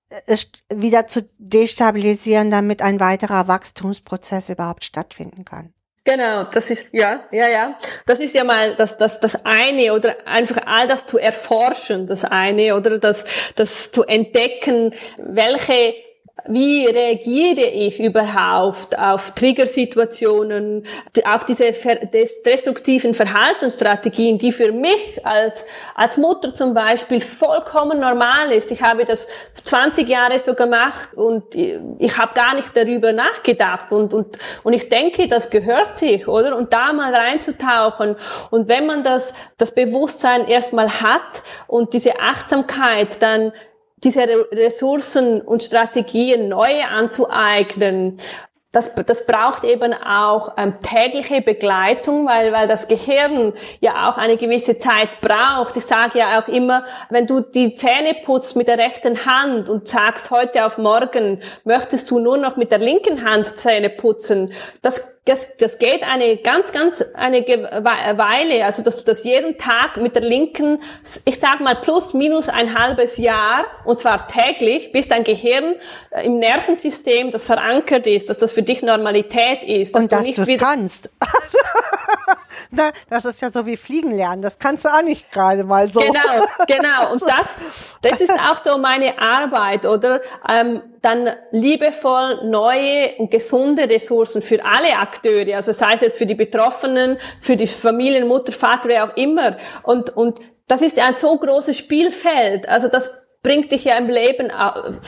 äh, 0.10 0.22
es 0.26 0.52
wieder 0.70 1.08
zu 1.08 1.30
destabilisieren, 1.38 2.52
damit 2.52 2.82
ein 2.82 3.00
weiterer 3.00 3.48
Wachstumsprozess 3.48 4.50
überhaupt 4.50 4.86
stattfinden 4.86 5.46
kann. 5.46 5.74
Genau, 6.08 6.46
das 6.46 6.72
ist, 6.72 6.94
ja, 6.94 7.20
ja, 7.32 7.50
ja. 7.50 7.78
Das 8.06 8.22
ist 8.22 8.34
ja 8.34 8.46
mal 8.46 8.78
das, 8.78 8.98
das, 8.98 9.20
das 9.20 9.44
eine 9.44 9.94
oder 9.94 10.16
einfach 10.26 10.62
all 10.66 10.88
das 10.88 11.06
zu 11.06 11.18
erforschen, 11.18 12.08
das 12.08 12.24
eine 12.24 12.78
oder 12.78 12.98
das, 12.98 13.26
das 13.58 13.92
zu 13.92 14.06
entdecken, 14.06 14.94
welche 15.18 15.96
wie 16.48 16.86
reagiere 16.86 17.66
ich 17.68 18.00
überhaupt 18.00 18.98
auf 18.98 19.32
Triggersituationen, 19.32 20.84
auch 21.26 21.44
diese 21.44 21.74
destruktiven 22.46 23.14
Verhaltensstrategien, 23.14 24.38
die 24.38 24.52
für 24.52 24.72
mich 24.72 25.26
als, 25.26 25.66
als 25.96 26.18
Mutter 26.18 26.54
zum 26.54 26.74
Beispiel 26.74 27.22
vollkommen 27.22 28.00
normal 28.00 28.52
ist. 28.52 28.72
Ich 28.72 28.82
habe 28.82 29.06
das 29.06 29.28
20 29.64 30.08
Jahre 30.08 30.40
so 30.40 30.54
gemacht 30.54 31.14
und 31.16 31.54
ich 31.54 32.18
habe 32.18 32.34
gar 32.34 32.56
nicht 32.56 32.76
darüber 32.76 33.12
nachgedacht 33.14 33.92
und, 33.92 34.14
und, 34.14 34.38
und 34.64 34.74
ich 34.74 34.90
denke, 34.90 35.28
das 35.28 35.50
gehört 35.50 35.96
sich, 35.96 36.28
oder? 36.28 36.56
Und 36.56 36.74
da 36.74 36.94
mal 36.94 37.14
reinzutauchen 37.14 38.16
und 38.52 38.70
wenn 38.70 38.86
man 38.86 39.04
das, 39.04 39.34
das 39.58 39.74
Bewusstsein 39.74 40.48
erstmal 40.48 41.02
hat 41.02 41.44
und 41.68 41.94
diese 41.94 42.20
Achtsamkeit 42.20 43.22
dann 43.22 43.52
diese 43.98 44.28
Ressourcen 44.52 45.42
und 45.42 45.64
Strategien 45.64 46.50
neu 46.50 46.84
anzueignen, 46.84 48.20
das, 48.78 48.94
das 48.94 49.26
braucht 49.26 49.64
eben 49.64 49.94
auch 49.94 50.54
ähm, 50.58 50.76
tägliche 50.82 51.42
Begleitung, 51.42 52.28
weil, 52.28 52.52
weil 52.52 52.68
das 52.68 52.88
Gehirn 52.88 53.54
ja 53.80 54.10
auch 54.10 54.18
eine 54.18 54.38
gewisse 54.38 54.78
Zeit 54.78 55.22
braucht. 55.22 55.78
Ich 55.78 55.86
sage 55.86 56.20
ja 56.20 56.40
auch 56.40 56.48
immer, 56.48 56.84
wenn 57.10 57.26
du 57.26 57.40
die 57.40 57.74
Zähne 57.76 58.16
putzt 58.24 58.56
mit 58.56 58.68
der 58.68 58.78
rechten 58.78 59.26
Hand 59.26 59.70
und 59.70 59.88
sagst 59.88 60.32
heute 60.32 60.66
auf 60.66 60.78
morgen, 60.78 61.40
möchtest 61.64 62.12
du 62.12 62.20
nur 62.20 62.38
noch 62.38 62.58
mit 62.58 62.72
der 62.72 62.80
linken 62.80 63.24
Hand 63.24 63.58
Zähne 63.58 63.90
putzen, 63.90 64.52
das 64.82 65.17
das, 65.28 65.58
das 65.58 65.78
geht 65.78 66.04
eine 66.04 66.38
ganz, 66.38 66.72
ganz 66.72 67.04
eine 67.14 67.46
Weile, 67.46 68.66
also 68.66 68.82
dass 68.82 68.98
du 68.98 69.04
das 69.04 69.24
jeden 69.24 69.58
Tag 69.58 69.98
mit 69.98 70.16
der 70.16 70.24
linken, 70.24 70.82
ich 71.26 71.40
sag 71.40 71.60
mal 71.60 71.76
plus 71.76 72.14
minus 72.14 72.50
ein 72.50 72.78
halbes 72.78 73.18
Jahr, 73.18 73.66
und 73.86 74.00
zwar 74.00 74.28
täglich, 74.28 74.92
bis 74.92 75.10
dein 75.10 75.24
Gehirn 75.24 75.76
äh, 76.12 76.26
im 76.26 76.40
Nervensystem 76.40 77.32
das 77.32 77.44
verankert 77.44 78.08
ist, 78.08 78.30
dass 78.30 78.40
das 78.40 78.52
für 78.52 78.64
dich 78.64 78.82
Normalität 78.82 79.64
ist. 79.64 79.96
Dass 79.96 80.04
und 80.04 80.12
dass 80.12 80.32
du 80.32 80.42
es 80.42 80.58
kannst. 80.58 81.10
Na, 82.72 82.92
das 83.10 83.26
ist 83.26 83.42
ja 83.42 83.50
so 83.50 83.66
wie 83.66 83.78
Fliegen 83.78 84.12
lernen. 84.12 84.42
Das 84.42 84.60
kannst 84.60 84.86
du 84.86 84.90
auch 84.90 85.02
nicht 85.02 85.32
gerade 85.32 85.64
mal 85.64 85.92
so. 85.92 86.00
Genau, 86.00 86.46
genau. 86.68 87.12
Und 87.12 87.22
das, 87.22 87.96
das 88.02 88.20
ist 88.20 88.32
auch 88.32 88.58
so 88.58 88.78
meine 88.78 89.20
Arbeit, 89.20 89.86
oder? 89.86 90.22
Ähm, 90.50 90.82
dann 91.08 91.30
liebevoll 91.52 92.46
neue 92.46 93.16
und 93.18 93.32
gesunde 93.32 93.90
Ressourcen 93.90 94.42
für 94.42 94.64
alle 94.66 94.98
Akteure, 94.98 95.56
also 95.56 95.72
sei 95.72 95.94
es 95.94 96.02
jetzt 96.02 96.18
für 96.18 96.26
die 96.26 96.36
Betroffenen, 96.36 97.18
für 97.40 97.56
die 97.56 97.66
Familien, 97.66 98.28
Mutter, 98.28 98.52
Vater, 98.52 98.90
wer 98.90 99.06
auch 99.06 99.16
immer. 99.16 99.56
Und, 99.84 100.16
und 100.18 100.40
das 100.68 100.82
ist 100.82 101.00
ein 101.00 101.16
so 101.16 101.38
großes 101.38 101.78
Spielfeld. 101.78 102.68
Also 102.68 102.90
das 102.90 103.27
bringt 103.44 103.72
dich 103.72 103.86
ja 103.86 103.98
im 103.98 104.08
Leben 104.08 104.52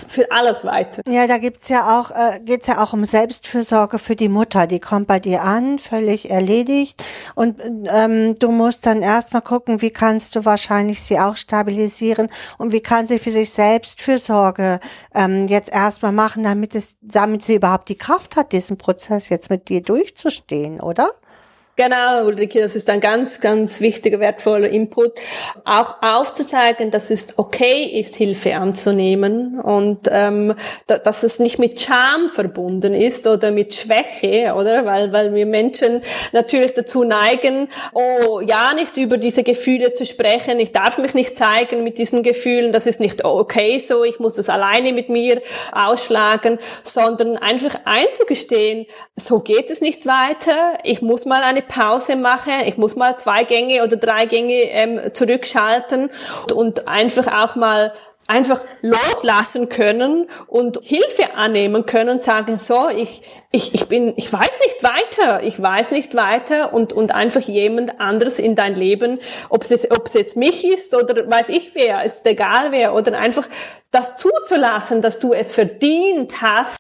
für 0.08 0.32
alles 0.32 0.66
weiter. 0.66 1.02
Ja, 1.08 1.28
da 1.28 1.38
gibt's 1.38 1.70
ja 1.70 2.00
auch, 2.00 2.12
äh, 2.12 2.40
geht's 2.40 2.68
ja 2.68 2.84
auch 2.84 2.94
um 2.94 3.04
Selbstfürsorge 3.04 4.00
für 4.00 4.16
die 4.16 4.30
Mutter. 4.30 4.68
Die 4.68 4.80
kommt 4.80 5.08
bei 5.08 5.20
dir 5.20 5.42
an, 5.44 5.80
völlig 5.80 6.30
erledigt. 6.30 7.04
Und 7.36 7.60
ähm, 7.86 8.36
du 8.36 8.52
musst 8.52 8.86
dann 8.86 9.02
erstmal 9.02 9.42
gucken, 9.42 9.82
wie 9.82 9.92
kannst 9.92 10.36
du 10.36 10.46
wahrscheinlich 10.46 11.02
sie 11.02 11.20
auch 11.20 11.38
stabilisieren 11.38 12.30
und 12.58 12.72
wie 12.72 12.82
kann 12.82 13.08
sie 13.08 13.20
für 13.20 13.32
sich 13.32 13.52
Selbstfürsorge 13.52 14.80
ähm, 15.14 15.48
jetzt 15.48 15.72
erstmal 15.72 16.12
machen, 16.12 16.44
damit 16.44 16.76
es, 16.76 16.98
damit 17.02 17.44
sie 17.44 17.56
überhaupt 17.56 17.90
die 17.90 17.98
Kraft 17.98 18.36
hat, 18.36 18.52
diesen 18.52 18.78
Prozess 18.78 19.30
jetzt 19.30 19.50
mit 19.50 19.70
dir 19.70 19.82
durchzustehen, 19.82 20.80
oder? 20.80 21.10
Genau, 21.80 22.26
Ulrike, 22.26 22.60
das 22.60 22.76
ist 22.76 22.90
ein 22.90 23.00
ganz, 23.00 23.40
ganz 23.40 23.80
wichtiger, 23.80 24.20
wertvoller 24.20 24.68
Input. 24.68 25.14
Auch 25.64 25.96
aufzuzeigen, 26.02 26.92
dass 26.92 27.10
es 27.10 27.40
okay 27.40 27.84
ist, 28.02 28.18
Hilfe 28.18 28.58
anzunehmen 28.58 29.62
und 29.62 30.00
ähm, 30.12 30.56
da, 30.88 30.98
dass 30.98 31.24
es 31.24 31.40
nicht 31.40 31.58
mit 31.58 31.80
Scham 31.80 32.28
verbunden 32.28 32.94
ist 32.94 33.26
oder 33.28 33.52
mit 33.52 33.76
Schwäche, 33.76 34.56
oder? 34.56 34.86
Weil, 34.86 35.14
weil 35.14 35.34
wir 35.34 35.46
Menschen 35.46 36.02
natürlich 36.34 36.74
dazu 36.74 37.06
neigen, 37.06 37.70
oh 37.94 38.42
ja, 38.42 38.74
nicht 38.74 38.98
über 38.98 39.18
diese 39.18 39.44
Gefühle 39.44 39.94
zu 39.94 40.06
sprechen, 40.06 40.60
ich 40.60 40.74
darf 40.74 40.98
mich 40.98 41.14
nicht 41.14 41.38
zeigen 41.38 41.86
mit 41.86 41.98
diesen 41.98 42.24
Gefühlen, 42.24 42.74
das 42.74 42.88
ist 42.88 43.00
nicht 43.00 43.24
okay 43.24 43.80
so, 43.80 44.04
ich 44.04 44.20
muss 44.20 44.36
das 44.36 44.50
alleine 44.50 44.92
mit 44.92 45.08
mir 45.08 45.42
ausschlagen, 45.72 46.60
sondern 46.84 47.38
einfach 47.38 47.80
einzugestehen, 47.86 48.86
so 49.16 49.40
geht 49.40 49.70
es 49.70 49.80
nicht 49.80 50.06
weiter, 50.06 50.74
ich 50.84 51.02
muss 51.02 51.26
mal 51.26 51.42
eine 51.44 51.69
Pause 51.70 52.18
mache. 52.18 52.52
Ich 52.66 52.76
muss 52.76 52.98
mal 52.98 53.18
zwei 53.18 53.46
Gänge 53.46 53.84
oder 53.84 53.96
drei 53.96 54.26
Gänge 54.26 54.54
ähm, 54.54 55.00
zurückschalten 55.14 56.10
und 56.54 56.90
einfach 56.90 57.28
auch 57.32 57.56
mal 57.56 57.94
einfach 58.30 58.62
loslassen 58.84 59.70
können 59.70 60.28
und 60.46 60.80
Hilfe 60.84 61.34
annehmen 61.34 61.88
können 61.88 62.10
und 62.12 62.22
sagen, 62.22 62.60
so, 62.60 62.88
ich, 62.88 63.24
ich, 63.52 63.74
ich 63.74 63.88
bin, 63.88 64.14
ich 64.18 64.32
weiß 64.32 64.60
nicht 64.64 64.84
weiter, 64.84 65.42
ich 65.42 65.60
weiß 65.60 65.92
nicht 65.92 66.14
weiter 66.14 66.72
und, 66.72 66.94
und 66.94 67.14
einfach 67.16 67.42
jemand 67.42 68.00
anderes 68.00 68.38
in 68.38 68.54
dein 68.54 68.76
Leben, 68.76 69.20
ob 69.50 69.64
es, 69.70 69.90
ob 69.90 70.06
es 70.06 70.14
jetzt 70.14 70.38
mich 70.38 70.64
ist 70.64 70.96
oder 70.96 71.28
weiß 71.28 71.50
ich 71.50 71.74
wer, 71.74 72.04
ist 72.04 72.24
egal 72.28 72.72
wer, 72.72 72.94
oder 72.94 73.18
einfach 73.18 73.48
das 73.92 74.18
zuzulassen, 74.18 75.02
dass 75.02 75.20
du 75.20 75.34
es 75.34 75.52
verdient 75.52 76.42
hast, 76.42 76.80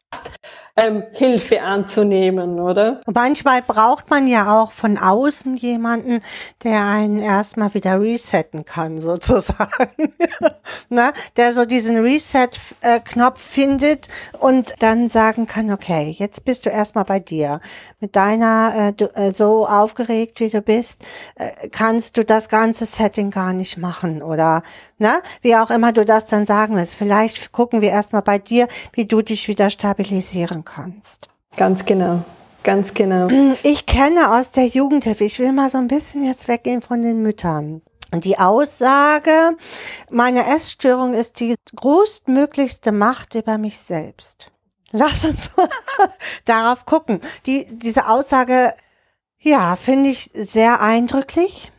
ähm, 0.80 1.04
Hilfe 1.12 1.62
anzunehmen, 1.62 2.60
oder? 2.60 3.02
Manchmal 3.06 3.62
braucht 3.62 4.10
man 4.10 4.28
ja 4.28 4.62
auch 4.62 4.72
von 4.72 4.98
außen 4.98 5.58
jemanden, 5.58 6.22
der 6.64 6.86
einen 6.86 7.20
erstmal 7.20 7.74
wieder 7.74 8.00
resetten 8.00 8.66
kann, 8.66 9.02
sozusagen. 9.02 10.14
ne? 10.90 11.12
Der 11.38 11.54
so 11.54 11.66
diesen 11.66 11.98
Reset-Knopf 11.98 13.42
findet 13.42 14.08
und 14.40 14.74
dann 14.80 15.10
sagen 15.10 15.48
kann, 15.48 15.72
okay, 15.72 16.16
jetzt 16.18 16.46
bist 16.46 16.66
du 16.66 16.70
erstmal 16.70 17.06
bei 17.06 17.20
dir. 17.20 17.60
Mit 18.00 18.16
deiner, 18.16 18.74
äh, 18.76 18.94
du, 18.94 19.06
äh, 19.16 19.34
so 19.34 19.68
aufgeregt 19.68 20.40
wie 20.40 20.50
du 20.50 20.62
bist, 20.62 21.04
äh, 21.36 21.68
kannst 21.70 22.18
du 22.18 22.24
das 22.24 22.48
ganze 22.48 22.86
Setting 22.86 23.32
gar 23.32 23.54
nicht 23.54 23.78
machen 23.78 24.22
oder, 24.22 24.62
ne? 25.00 25.22
Wie 25.42 25.56
auch 25.56 25.70
immer 25.70 25.92
du 25.92 26.06
das 26.06 26.26
dann 26.26 26.46
sagen 26.46 26.76
willst. 26.76 26.96
Vielleicht 26.96 27.52
gucken 27.52 27.82
wir 27.82 27.90
erstmal 27.90 28.22
bei 28.22 28.40
dir, 28.40 28.68
wie 28.94 29.06
du 29.06 29.22
dich 29.22 29.48
wieder 29.48 29.70
stabilisieren 29.70 30.64
kannst. 30.66 31.30
Ganz 31.58 31.86
genau. 31.86 32.24
Ganz 32.64 32.94
genau. 32.94 33.28
Ich 33.64 33.86
kenne 33.86 34.38
aus 34.38 34.52
der 34.52 34.68
Jugendhilfe, 34.68 35.24
ich 35.24 35.40
will 35.40 35.52
mal 35.52 35.70
so 35.70 35.78
ein 35.78 35.88
bisschen 35.88 36.24
jetzt 36.24 36.48
weggehen 36.48 36.82
von 36.82 37.02
den 37.02 37.22
Müttern. 37.22 37.82
Die 38.14 38.40
Aussage, 38.40 39.56
meine 40.10 40.46
Essstörung 40.56 41.14
ist 41.14 41.40
die 41.40 41.56
größtmöglichste 41.76 42.92
Macht 42.92 43.36
über 43.36 43.60
mich 43.60 43.78
selbst. 43.78 44.52
Lass 44.92 45.24
uns 45.26 45.52
darauf 46.46 46.86
gucken. 46.86 47.22
Die, 47.46 47.68
diese 47.70 48.08
Aussage, 48.08 48.74
ja, 49.38 49.76
finde 49.76 50.10
ich 50.10 50.32
sehr 50.34 50.82
eindrücklich. 50.82 51.72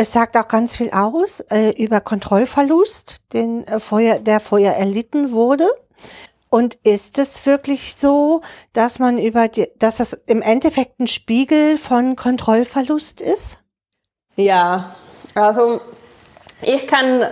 Es 0.00 0.12
sagt 0.12 0.34
auch 0.38 0.48
ganz 0.48 0.78
viel 0.78 0.88
aus 0.92 1.40
äh, 1.50 1.72
über 1.72 2.00
Kontrollverlust, 2.00 3.18
den 3.34 3.66
äh, 3.66 3.78
vorher, 3.78 4.18
der 4.18 4.40
vorher 4.40 4.78
erlitten 4.78 5.30
wurde. 5.30 5.68
Und 6.48 6.76
ist 6.84 7.18
es 7.18 7.44
wirklich 7.44 7.96
so, 7.96 8.40
dass 8.72 8.98
man 8.98 9.18
über 9.18 9.48
die, 9.48 9.68
dass 9.78 9.98
das 9.98 10.14
im 10.14 10.40
Endeffekt 10.40 11.00
ein 11.00 11.06
Spiegel 11.06 11.76
von 11.76 12.16
Kontrollverlust 12.16 13.20
ist? 13.20 13.58
Ja, 14.36 14.96
also 15.34 15.82
ich 16.62 16.88
kann, 16.88 17.26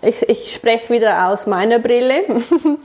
ich, 0.00 0.22
ich 0.28 0.54
spreche 0.54 0.90
wieder 0.90 1.26
aus 1.26 1.48
meiner 1.48 1.80
Brille. 1.80 2.22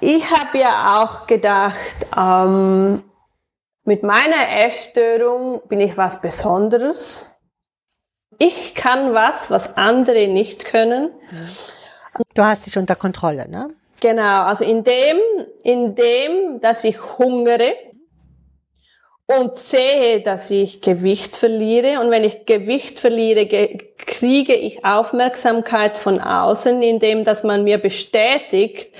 ich 0.00 0.30
habe 0.30 0.58
ja 0.58 1.02
auch 1.02 1.26
gedacht, 1.26 1.96
ähm, 2.14 3.02
mit 3.84 4.02
meiner 4.02 4.66
Essstörung 4.66 5.62
bin 5.66 5.80
ich 5.80 5.96
was 5.96 6.20
Besonderes. 6.20 7.32
Ich 8.38 8.74
kann 8.74 9.14
was, 9.14 9.50
was 9.50 9.76
andere 9.76 10.28
nicht 10.28 10.64
können. 10.64 11.10
Du 12.34 12.42
hast 12.42 12.66
dich 12.66 12.76
unter 12.76 12.94
Kontrolle, 12.94 13.48
ne? 13.48 13.68
Genau, 14.00 14.42
also 14.42 14.64
in 14.64 14.84
dem, 14.84 15.18
in 15.62 15.94
dem, 15.94 16.60
dass 16.60 16.84
ich 16.84 17.18
hungere 17.18 17.72
und 19.26 19.56
sehe, 19.56 20.20
dass 20.20 20.50
ich 20.50 20.82
Gewicht 20.82 21.34
verliere 21.34 22.00
und 22.00 22.10
wenn 22.10 22.22
ich 22.22 22.46
Gewicht 22.46 23.00
verliere, 23.00 23.46
kriege 23.96 24.54
ich 24.54 24.84
Aufmerksamkeit 24.84 25.96
von 25.96 26.20
außen, 26.20 26.82
indem 26.82 27.24
dass 27.24 27.42
man 27.42 27.64
mir 27.64 27.78
bestätigt, 27.78 28.94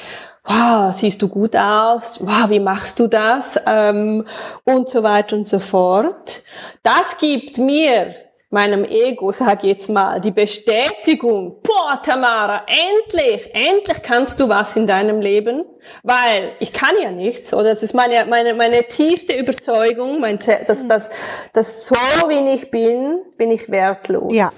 wow, 0.44 0.92
siehst 0.92 1.22
du 1.22 1.28
gut 1.28 1.54
aus, 1.54 2.18
wow, 2.20 2.48
wie 2.48 2.60
machst 2.60 2.98
du 2.98 3.06
das 3.06 3.60
ähm, 3.66 4.26
und 4.64 4.88
so 4.88 5.02
weiter 5.02 5.36
und 5.36 5.46
so 5.46 5.58
fort. 5.58 6.42
Das 6.82 7.18
gibt 7.18 7.58
mir 7.58 8.14
meinem 8.50 8.84
Ego, 8.84 9.32
sag 9.32 9.64
jetzt 9.64 9.88
mal, 9.88 10.20
die 10.20 10.30
Bestätigung, 10.30 11.60
boah, 11.62 12.00
Tamara, 12.02 12.64
endlich, 12.66 13.52
endlich 13.52 14.02
kannst 14.02 14.38
du 14.38 14.48
was 14.48 14.76
in 14.76 14.86
deinem 14.86 15.20
Leben, 15.20 15.64
weil 16.02 16.54
ich 16.60 16.72
kann 16.72 16.94
ja 17.02 17.10
nichts, 17.10 17.52
oder 17.52 17.70
das 17.70 17.82
ist 17.82 17.94
meine, 17.94 18.24
meine, 18.26 18.54
meine 18.54 18.84
tiefste 18.84 19.36
Überzeugung, 19.36 20.20
mein, 20.20 20.38
dass, 20.38 20.86
dass, 20.86 21.10
dass 21.52 21.86
so 21.86 21.94
wie 22.28 22.54
ich 22.54 22.70
bin, 22.70 23.20
bin 23.36 23.50
ich 23.50 23.68
wertlos. 23.68 24.32
Ja. 24.34 24.52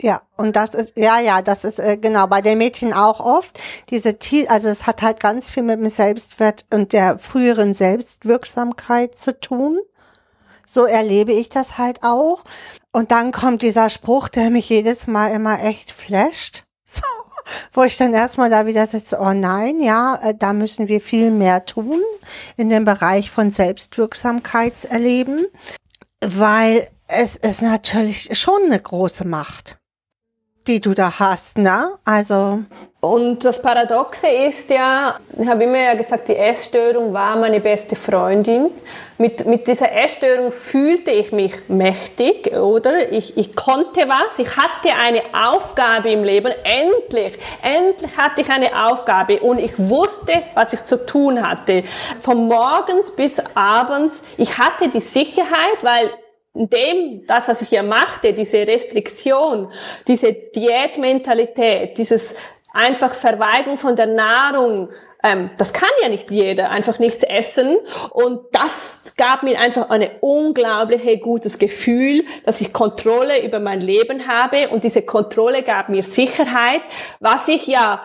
Ja, 0.00 0.22
und 0.36 0.56
das 0.56 0.74
ist, 0.74 0.96
ja, 0.96 1.20
ja, 1.20 1.40
das 1.40 1.62
ist 1.62 1.78
äh, 1.78 1.96
genau 1.96 2.26
bei 2.26 2.40
den 2.40 2.58
Mädchen 2.58 2.92
auch 2.92 3.20
oft. 3.20 3.60
Diese, 3.90 4.16
also 4.48 4.68
es 4.68 4.88
hat 4.88 5.02
halt 5.02 5.20
ganz 5.20 5.50
viel 5.50 5.62
mit 5.62 5.78
dem 5.78 5.88
Selbstwert 5.88 6.64
und 6.72 6.92
der 6.92 7.20
früheren 7.20 7.74
Selbstwirksamkeit 7.74 9.16
zu 9.16 9.38
tun. 9.38 9.78
So 10.66 10.86
erlebe 10.86 11.32
ich 11.32 11.48
das 11.48 11.78
halt 11.78 12.02
auch. 12.02 12.44
Und 12.92 13.10
dann 13.10 13.32
kommt 13.32 13.62
dieser 13.62 13.90
Spruch, 13.90 14.28
der 14.28 14.50
mich 14.50 14.68
jedes 14.68 15.06
Mal 15.06 15.32
immer 15.32 15.62
echt 15.62 15.92
flasht. 15.92 16.64
So, 16.86 17.02
wo 17.72 17.82
ich 17.82 17.96
dann 17.96 18.12
erstmal 18.12 18.50
da 18.50 18.66
wieder 18.66 18.86
sitze, 18.86 19.18
oh 19.18 19.32
nein, 19.32 19.80
ja, 19.80 20.18
äh, 20.22 20.34
da 20.34 20.52
müssen 20.52 20.86
wir 20.86 21.00
viel 21.00 21.30
mehr 21.30 21.64
tun 21.64 22.00
in 22.58 22.68
dem 22.68 22.84
Bereich 22.84 23.30
von 23.30 23.50
Selbstwirksamkeitserleben, 23.50 25.46
weil 26.22 26.86
es 27.08 27.36
ist 27.36 27.62
natürlich 27.62 28.38
schon 28.38 28.64
eine 28.66 28.80
große 28.80 29.26
Macht, 29.26 29.78
die 30.66 30.80
du 30.80 30.94
da 30.94 31.18
hast, 31.18 31.58
ne? 31.58 31.92
Also. 32.04 32.64
Und 33.00 33.44
das 33.44 33.60
Paradoxe 33.60 34.28
ist 34.28 34.70
ja, 34.70 35.18
ich 35.38 35.46
habe 35.46 35.64
immer 35.64 35.76
ja 35.76 35.94
gesagt, 35.94 36.28
die 36.28 36.36
Essstörung 36.36 37.12
war 37.12 37.36
meine 37.36 37.60
beste 37.60 37.96
Freundin. 37.96 38.70
Mit, 39.18 39.44
mit 39.44 39.66
dieser 39.66 39.92
Essstörung 39.92 40.50
fühlte 40.50 41.10
ich 41.10 41.30
mich 41.30 41.52
mächtig, 41.68 42.56
oder? 42.56 43.12
Ich, 43.12 43.36
ich 43.36 43.54
konnte 43.54 44.08
was, 44.08 44.38
ich 44.38 44.56
hatte 44.56 44.88
eine 44.98 45.20
Aufgabe 45.34 46.12
im 46.12 46.24
Leben, 46.24 46.50
endlich, 46.64 47.38
endlich 47.60 48.16
hatte 48.16 48.40
ich 48.40 48.48
eine 48.48 48.86
Aufgabe 48.86 49.38
und 49.40 49.58
ich 49.58 49.78
wusste, 49.78 50.42
was 50.54 50.72
ich 50.72 50.82
zu 50.86 51.04
tun 51.04 51.46
hatte. 51.46 51.84
Von 52.22 52.48
morgens 52.48 53.14
bis 53.14 53.38
abends, 53.54 54.22
ich 54.38 54.56
hatte 54.56 54.88
die 54.88 55.00
Sicherheit, 55.00 55.82
weil 55.82 56.10
dem, 56.54 57.26
das, 57.26 57.48
was 57.48 57.62
ich 57.62 57.68
hier 57.68 57.82
machte, 57.82 58.32
diese 58.32 58.66
Restriktion, 58.66 59.72
diese 60.06 60.32
Diätmentalität, 60.32 61.98
dieses 61.98 62.36
einfach 62.72 63.14
Verweigerung 63.14 63.76
von 63.76 63.96
der 63.96 64.06
Nahrung, 64.06 64.88
ähm, 65.24 65.50
das 65.56 65.72
kann 65.72 65.88
ja 66.02 66.08
nicht 66.08 66.30
jeder, 66.30 66.70
einfach 66.70 66.98
nichts 66.98 67.24
essen. 67.24 67.76
Und 68.10 68.40
das 68.52 69.14
gab 69.16 69.42
mir 69.42 69.58
einfach 69.58 69.90
ein 69.90 70.08
unglaublich 70.20 71.20
gutes 71.22 71.58
Gefühl, 71.58 72.24
dass 72.44 72.60
ich 72.60 72.72
Kontrolle 72.72 73.44
über 73.44 73.58
mein 73.58 73.80
Leben 73.80 74.28
habe. 74.28 74.68
Und 74.68 74.84
diese 74.84 75.02
Kontrolle 75.02 75.62
gab 75.62 75.88
mir 75.88 76.04
Sicherheit, 76.04 76.82
was 77.20 77.48
ich 77.48 77.66
ja 77.66 78.04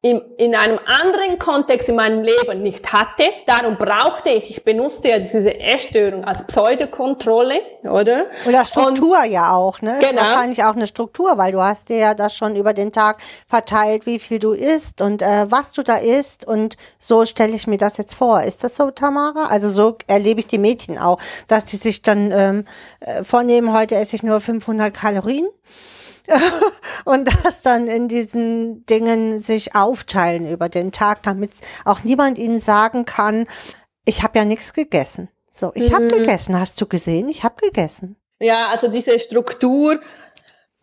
in, 0.00 0.20
in 0.36 0.54
einem 0.54 0.78
anderen 0.86 1.40
Kontext 1.40 1.88
in 1.88 1.96
meinem 1.96 2.22
Leben 2.22 2.62
nicht 2.62 2.92
hatte. 2.92 3.24
Darum 3.46 3.76
brauchte 3.76 4.30
ich, 4.30 4.50
ich 4.50 4.64
benutzte 4.64 5.08
ja 5.08 5.18
diese 5.18 5.58
Essstörung 5.58 6.24
als 6.24 6.46
Pseudokontrolle, 6.46 7.60
oder? 7.82 8.26
Oder 8.46 8.64
Struktur 8.64 9.18
Und, 9.24 9.30
ja 9.30 9.52
auch, 9.52 9.82
ne? 9.82 9.98
Genau. 10.00 10.22
Wahrscheinlich 10.22 10.62
auch 10.62 10.76
eine 10.76 10.86
Struktur, 10.86 11.36
weil 11.36 11.50
du 11.50 11.60
hast 11.60 11.88
dir 11.88 11.96
ja 11.96 12.14
das 12.14 12.36
schon 12.36 12.54
über 12.54 12.74
den 12.74 12.92
Tag 12.92 13.20
verteilt, 13.48 14.06
wie 14.06 14.20
viel 14.20 14.38
du 14.38 14.52
isst 14.52 15.00
und 15.00 15.20
äh, 15.20 15.50
was 15.50 15.72
du 15.72 15.82
da 15.82 15.96
isst 15.96 16.46
und 16.46 16.76
so 17.00 17.24
stelle 17.24 17.54
ich 17.54 17.66
mir 17.66 17.78
das 17.78 17.96
jetzt 17.96 18.14
vor. 18.14 18.42
Ist 18.42 18.62
das 18.62 18.76
so, 18.76 18.92
Tamara? 18.92 19.46
Also 19.46 19.68
so 19.68 19.96
erlebe 20.06 20.38
ich 20.38 20.46
die 20.46 20.58
Mädchen 20.58 20.96
auch, 20.96 21.18
dass 21.48 21.64
die 21.64 21.76
sich 21.76 22.02
dann 22.02 22.30
ähm, 22.30 22.64
äh, 23.00 23.24
vornehmen, 23.24 23.76
heute 23.76 23.96
esse 23.96 24.14
ich 24.14 24.22
nur 24.22 24.40
500 24.40 24.94
Kalorien 24.94 25.48
und 27.04 27.28
das 27.44 27.62
dann 27.62 27.86
in 27.86 28.08
diesen 28.08 28.84
Dingen 28.86 29.38
sich 29.38 29.74
aufteilen 29.74 30.48
über 30.48 30.68
den 30.68 30.92
Tag, 30.92 31.22
damit 31.22 31.52
auch 31.84 32.04
niemand 32.04 32.38
ihnen 32.38 32.60
sagen 32.60 33.04
kann, 33.04 33.46
ich 34.04 34.22
habe 34.22 34.38
ja 34.38 34.44
nichts 34.44 34.72
gegessen. 34.72 35.28
So, 35.50 35.72
ich 35.74 35.90
mhm. 35.90 35.94
habe 35.94 36.08
gegessen. 36.08 36.58
Hast 36.58 36.80
du 36.80 36.86
gesehen? 36.86 37.28
Ich 37.28 37.44
habe 37.44 37.56
gegessen. 37.60 38.16
Ja, 38.40 38.68
also 38.68 38.88
diese 38.88 39.18
Struktur, 39.18 40.00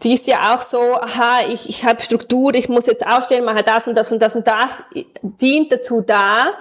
die 0.04 0.14
ist 0.14 0.28
ja 0.28 0.54
auch 0.54 0.62
so, 0.62 0.80
aha, 0.96 1.48
ich, 1.48 1.70
ich 1.70 1.86
habe 1.86 2.02
Struktur, 2.02 2.54
ich 2.54 2.68
muss 2.68 2.86
jetzt 2.86 3.06
aufstehen, 3.06 3.46
mache 3.46 3.64
das 3.64 3.88
und 3.88 3.96
das 3.96 4.12
und 4.12 4.20
das 4.22 4.36
und 4.36 4.46
das, 4.46 4.84
dient 5.22 5.72
dazu 5.72 6.02
da, 6.02 6.54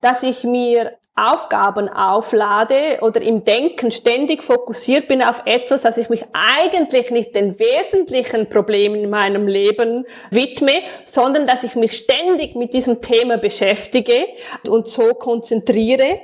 dass 0.00 0.22
ich 0.22 0.44
mir 0.44 0.98
Aufgaben 1.16 1.88
auflade 1.88 2.98
oder 3.02 3.22
im 3.22 3.44
Denken 3.44 3.92
ständig 3.92 4.42
fokussiert 4.42 5.06
bin 5.06 5.22
auf 5.22 5.42
etwas, 5.44 5.82
dass 5.82 5.96
ich 5.96 6.08
mich 6.08 6.24
eigentlich 6.32 7.12
nicht 7.12 7.36
den 7.36 7.56
wesentlichen 7.60 8.48
Problemen 8.48 8.96
in 8.96 9.10
meinem 9.10 9.46
Leben 9.46 10.06
widme, 10.30 10.72
sondern 11.04 11.46
dass 11.46 11.62
ich 11.62 11.76
mich 11.76 11.96
ständig 11.96 12.56
mit 12.56 12.74
diesem 12.74 13.00
Thema 13.00 13.36
beschäftige 13.36 14.26
und 14.68 14.88
so 14.88 15.14
konzentriere. 15.14 16.20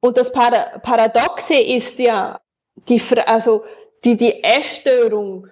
Und 0.00 0.16
das 0.16 0.32
Paradoxe 0.32 1.54
ist 1.54 1.98
ja, 1.98 2.40
die, 2.88 3.02
also 3.26 3.64
die, 4.02 4.16
die 4.16 4.42
Essstörung 4.42 5.48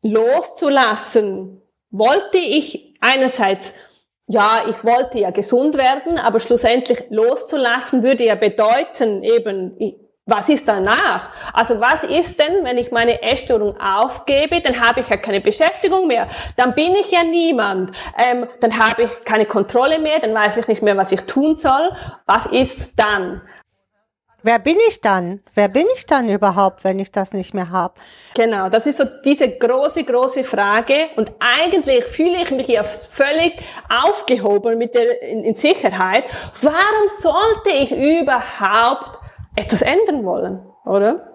loszulassen, 0.00 1.60
wollte 1.90 2.38
ich 2.38 2.94
einerseits 3.00 3.74
ja, 4.26 4.62
ich 4.68 4.84
wollte 4.84 5.18
ja 5.18 5.30
gesund 5.30 5.76
werden, 5.76 6.18
aber 6.18 6.40
schlussendlich 6.40 7.04
loszulassen 7.10 8.02
würde 8.02 8.24
ja 8.24 8.34
bedeuten 8.34 9.22
eben, 9.22 9.76
was 10.26 10.48
ist 10.48 10.66
danach? 10.66 11.30
Also 11.52 11.80
was 11.80 12.04
ist 12.04 12.38
denn, 12.40 12.64
wenn 12.64 12.78
ich 12.78 12.90
meine 12.90 13.20
Essstörung 13.20 13.78
aufgebe, 13.78 14.62
dann 14.62 14.80
habe 14.80 15.00
ich 15.00 15.10
ja 15.10 15.18
keine 15.18 15.42
Beschäftigung 15.42 16.06
mehr, 16.06 16.28
dann 16.56 16.74
bin 16.74 16.94
ich 16.94 17.10
ja 17.10 17.22
niemand, 17.22 17.94
ähm, 18.16 18.48
dann 18.60 18.78
habe 18.78 19.02
ich 19.02 19.24
keine 19.24 19.44
Kontrolle 19.44 19.98
mehr, 19.98 20.20
dann 20.20 20.32
weiß 20.32 20.56
ich 20.56 20.68
nicht 20.68 20.82
mehr, 20.82 20.96
was 20.96 21.12
ich 21.12 21.20
tun 21.22 21.56
soll. 21.56 21.90
Was 22.24 22.46
ist 22.46 22.98
dann? 22.98 23.42
Wer 24.46 24.58
bin 24.58 24.76
ich 24.90 25.00
dann? 25.00 25.40
Wer 25.54 25.68
bin 25.68 25.86
ich 25.96 26.04
dann 26.04 26.28
überhaupt, 26.28 26.84
wenn 26.84 26.98
ich 26.98 27.10
das 27.10 27.32
nicht 27.32 27.54
mehr 27.54 27.70
habe? 27.70 27.94
Genau, 28.34 28.68
das 28.68 28.84
ist 28.84 28.98
so 28.98 29.04
diese 29.24 29.48
große, 29.48 30.04
große 30.04 30.44
Frage. 30.44 31.08
Und 31.16 31.32
eigentlich 31.38 32.04
fühle 32.04 32.42
ich 32.42 32.50
mich 32.50 32.68
ja 32.68 32.82
völlig 32.82 33.54
aufgehoben 33.88 34.76
mit 34.76 34.94
der 34.94 35.22
in, 35.22 35.44
in 35.44 35.54
Sicherheit. 35.54 36.24
Warum 36.60 37.08
sollte 37.08 37.70
ich 37.70 37.90
überhaupt 37.90 39.18
etwas 39.56 39.80
ändern 39.80 40.26
wollen, 40.26 40.60
oder? 40.84 41.33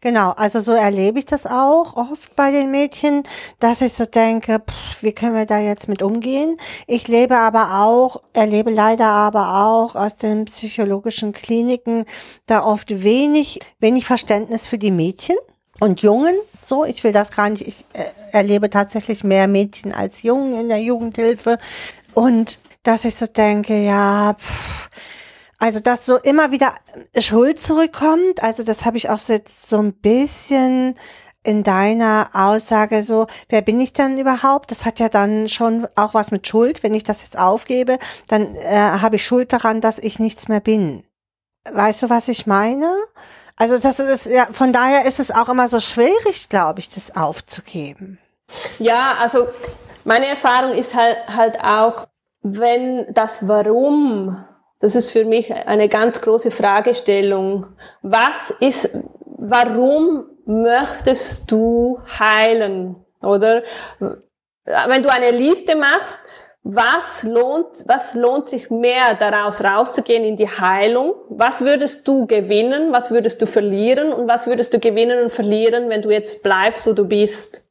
Genau, 0.00 0.30
also 0.32 0.60
so 0.60 0.72
erlebe 0.72 1.18
ich 1.18 1.26
das 1.26 1.46
auch 1.46 1.96
oft 1.96 2.34
bei 2.36 2.50
den 2.50 2.70
Mädchen, 2.70 3.22
dass 3.58 3.80
ich 3.80 3.92
so 3.92 4.04
denke, 4.04 4.60
pff, 4.60 5.02
wie 5.02 5.12
können 5.12 5.34
wir 5.34 5.46
da 5.46 5.58
jetzt 5.58 5.88
mit 5.88 6.02
umgehen? 6.02 6.56
Ich 6.86 7.08
lebe 7.08 7.36
aber 7.36 7.82
auch, 7.82 8.22
erlebe 8.32 8.70
leider 8.70 9.06
aber 9.06 9.64
auch 9.64 9.94
aus 9.94 10.16
den 10.16 10.46
psychologischen 10.46 11.32
Kliniken 11.32 12.04
da 12.46 12.64
oft 12.64 13.02
wenig, 13.02 13.60
wenig 13.78 14.06
Verständnis 14.06 14.66
für 14.66 14.78
die 14.78 14.90
Mädchen 14.90 15.36
und 15.80 16.02
Jungen. 16.02 16.34
So, 16.64 16.84
ich 16.84 17.02
will 17.04 17.12
das 17.12 17.32
gar 17.32 17.50
nicht, 17.50 17.66
ich 17.66 17.84
äh, 17.92 18.04
erlebe 18.32 18.70
tatsächlich 18.70 19.24
mehr 19.24 19.48
Mädchen 19.48 19.92
als 19.92 20.22
Jungen 20.22 20.54
in 20.58 20.68
der 20.68 20.80
Jugendhilfe 20.80 21.58
und 22.14 22.58
dass 22.82 23.04
ich 23.04 23.14
so 23.14 23.26
denke, 23.26 23.76
ja, 23.76 24.34
pff, 24.38 24.88
also, 25.60 25.80
dass 25.80 26.06
so 26.06 26.16
immer 26.16 26.50
wieder 26.50 26.74
Schuld 27.16 27.60
zurückkommt, 27.60 28.42
also 28.42 28.64
das 28.64 28.86
habe 28.86 28.96
ich 28.96 29.10
auch 29.10 29.18
so 29.18 29.34
jetzt 29.34 29.68
so 29.68 29.76
ein 29.76 29.92
bisschen 29.92 30.96
in 31.42 31.62
deiner 31.62 32.30
Aussage 32.32 33.02
so, 33.02 33.26
wer 33.48 33.62
bin 33.62 33.80
ich 33.80 33.92
dann 33.92 34.18
überhaupt? 34.18 34.70
Das 34.70 34.84
hat 34.84 34.98
ja 34.98 35.08
dann 35.08 35.48
schon 35.48 35.86
auch 35.96 36.14
was 36.14 36.30
mit 36.30 36.46
Schuld. 36.46 36.82
Wenn 36.82 36.94
ich 36.94 37.02
das 37.02 37.22
jetzt 37.22 37.38
aufgebe, 37.38 37.98
dann 38.28 38.54
äh, 38.56 38.74
habe 38.74 39.16
ich 39.16 39.24
Schuld 39.24 39.52
daran, 39.52 39.80
dass 39.80 39.98
ich 39.98 40.18
nichts 40.18 40.48
mehr 40.48 40.60
bin. 40.60 41.04
Weißt 41.70 42.02
du, 42.02 42.10
was 42.10 42.28
ich 42.28 42.46
meine? 42.46 42.90
Also 43.56 43.78
das 43.78 43.98
ist 43.98 44.26
ja, 44.26 44.48
von 44.50 44.72
daher 44.72 45.04
ist 45.04 45.20
es 45.20 45.30
auch 45.30 45.50
immer 45.50 45.68
so 45.68 45.80
schwierig, 45.80 46.48
glaube 46.48 46.80
ich, 46.80 46.88
das 46.88 47.16
aufzugeben. 47.16 48.18
Ja, 48.78 49.16
also 49.18 49.48
meine 50.04 50.26
Erfahrung 50.26 50.72
ist 50.72 50.94
halt, 50.94 51.18
halt 51.28 51.60
auch, 51.62 52.06
wenn 52.42 53.06
das 53.12 53.46
Warum 53.46 54.44
das 54.80 54.96
ist 54.96 55.10
für 55.10 55.24
mich 55.24 55.52
eine 55.52 55.88
ganz 55.88 56.22
große 56.22 56.50
Fragestellung. 56.50 57.66
Was 58.02 58.50
ist, 58.60 58.98
warum 59.24 60.24
möchtest 60.46 61.50
du 61.50 62.00
heilen? 62.18 62.96
Oder 63.22 63.62
wenn 64.64 65.02
du 65.02 65.12
eine 65.12 65.30
Liste 65.32 65.76
machst, 65.76 66.20
was 66.62 67.22
lohnt, 67.22 67.68
was 67.86 68.14
lohnt 68.14 68.48
sich 68.48 68.70
mehr 68.70 69.14
daraus 69.18 69.62
rauszugehen 69.62 70.24
in 70.24 70.36
die 70.36 70.48
Heilung? 70.48 71.14
Was 71.28 71.60
würdest 71.60 72.06
du 72.06 72.26
gewinnen? 72.26 72.92
Was 72.92 73.10
würdest 73.10 73.40
du 73.40 73.46
verlieren? 73.46 74.12
Und 74.12 74.28
was 74.28 74.46
würdest 74.46 74.72
du 74.74 74.78
gewinnen 74.78 75.24
und 75.24 75.30
verlieren, 75.30 75.88
wenn 75.88 76.02
du 76.02 76.10
jetzt 76.10 76.42
bleibst, 76.42 76.86
wo 76.86 76.92
du 76.92 77.04
bist? 77.04 77.66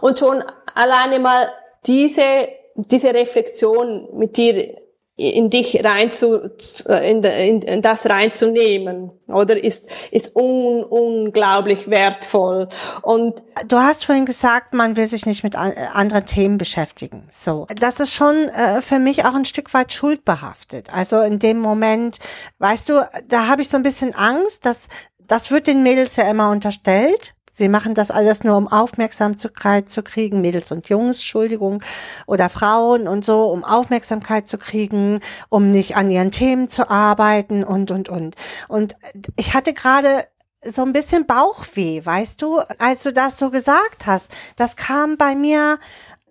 Und 0.00 0.18
schon 0.18 0.44
alleine 0.74 1.18
mal 1.18 1.48
diese, 1.86 2.48
diese 2.74 3.12
Reflexion 3.12 4.08
mit 4.16 4.36
dir 4.36 4.76
in 5.18 5.50
dich 5.50 5.84
rein 5.84 6.12
zu, 6.12 6.50
in, 6.86 7.24
in, 7.24 7.62
in 7.62 7.82
das 7.82 8.08
reinzunehmen, 8.08 9.10
oder 9.26 9.62
ist 9.62 9.90
ist 10.12 10.36
un, 10.36 10.84
unglaublich 10.84 11.90
wertvoll. 11.90 12.68
Und 13.02 13.42
du 13.66 13.76
hast 13.76 14.06
vorhin 14.06 14.26
gesagt, 14.26 14.74
man 14.74 14.96
will 14.96 15.08
sich 15.08 15.26
nicht 15.26 15.42
mit 15.42 15.56
anderen 15.56 16.24
Themen 16.24 16.56
beschäftigen. 16.56 17.26
So, 17.30 17.66
das 17.80 17.98
ist 17.98 18.14
schon 18.14 18.48
äh, 18.48 18.80
für 18.80 19.00
mich 19.00 19.24
auch 19.24 19.34
ein 19.34 19.44
Stück 19.44 19.74
weit 19.74 19.92
schuldbehaftet. 19.92 20.94
Also 20.94 21.20
in 21.22 21.40
dem 21.40 21.58
Moment, 21.58 22.18
weißt 22.60 22.88
du, 22.88 23.04
da 23.26 23.48
habe 23.48 23.62
ich 23.62 23.68
so 23.68 23.76
ein 23.76 23.82
bisschen 23.82 24.14
Angst, 24.14 24.64
dass 24.66 24.86
das 25.26 25.50
wird 25.50 25.66
den 25.66 25.82
Mädels 25.82 26.14
ja 26.14 26.30
immer 26.30 26.50
unterstellt 26.50 27.34
Sie 27.58 27.68
machen 27.68 27.94
das 27.94 28.12
alles 28.12 28.44
nur, 28.44 28.56
um 28.56 28.68
Aufmerksamkeit 28.68 29.88
zu 29.88 30.04
kriegen, 30.04 30.40
Mädels 30.40 30.70
und 30.70 30.88
Jungs, 30.88 31.18
Entschuldigung, 31.18 31.82
oder 32.26 32.48
Frauen 32.48 33.08
und 33.08 33.24
so, 33.24 33.50
um 33.50 33.64
Aufmerksamkeit 33.64 34.48
zu 34.48 34.58
kriegen, 34.58 35.18
um 35.48 35.72
nicht 35.72 35.96
an 35.96 36.08
ihren 36.08 36.30
Themen 36.30 36.68
zu 36.68 36.88
arbeiten 36.88 37.64
und, 37.64 37.90
und, 37.90 38.08
und. 38.08 38.36
Und 38.68 38.94
ich 39.34 39.54
hatte 39.54 39.74
gerade 39.74 40.24
so 40.62 40.82
ein 40.82 40.92
bisschen 40.92 41.26
Bauchweh, 41.26 42.04
weißt 42.04 42.40
du, 42.42 42.60
als 42.78 43.02
du 43.02 43.12
das 43.12 43.40
so 43.40 43.50
gesagt 43.50 44.06
hast. 44.06 44.30
Das 44.54 44.76
kam 44.76 45.16
bei 45.16 45.34
mir 45.34 45.78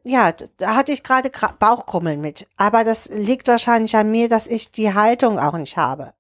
ja, 0.04 0.32
da 0.56 0.76
hatte 0.76 0.94
ich 0.94 1.04
gerade 1.04 1.30
Bauchkrummeln 1.60 2.22
mit. 2.22 2.48
Aber 2.56 2.86
das 2.86 3.10
liegt 3.10 3.50
wahrscheinlich 3.50 3.94
an 3.98 4.10
mir, 4.10 4.30
dass 4.30 4.48
ich 4.48 4.72
die 4.72 4.94
Haltung 4.94 5.38
auch 5.38 5.58
nicht 5.58 5.76
habe. 5.76 6.14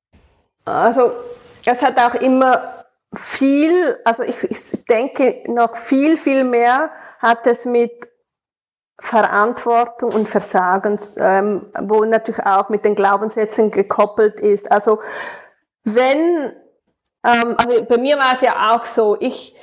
Also, 0.66 1.14
es 1.64 1.82
hat 1.82 1.98
auch 1.98 2.16
immer 2.16 2.77
viel, 3.14 3.98
also 4.04 4.24
ich, 4.24 4.44
ich 4.44 4.86
denke 4.86 5.44
noch 5.48 5.76
viel, 5.76 6.18
viel 6.18 6.44
mehr 6.44 6.92
hat 7.20 7.48
es 7.48 7.66
mit 7.66 8.10
Verantwortung 9.00 10.12
und 10.12 10.28
Versagen, 10.28 11.00
ähm, 11.18 11.72
wo 11.82 12.04
natürlich 12.04 12.44
auch 12.46 12.70
mit 12.70 12.84
den 12.84 12.96
Glaubenssätzen 12.96 13.70
gekoppelt 13.70 14.40
ist. 14.40 14.72
Also 14.72 15.00
wenn, 15.84 16.52
ähm, 17.24 17.56
also 17.58 17.86
bei 17.86 17.98
mir 17.98 18.18
war 18.18 18.34
es 18.34 18.42
ja 18.42 18.76
auch 18.76 18.86
so, 18.86 19.16
ich, 19.20 19.56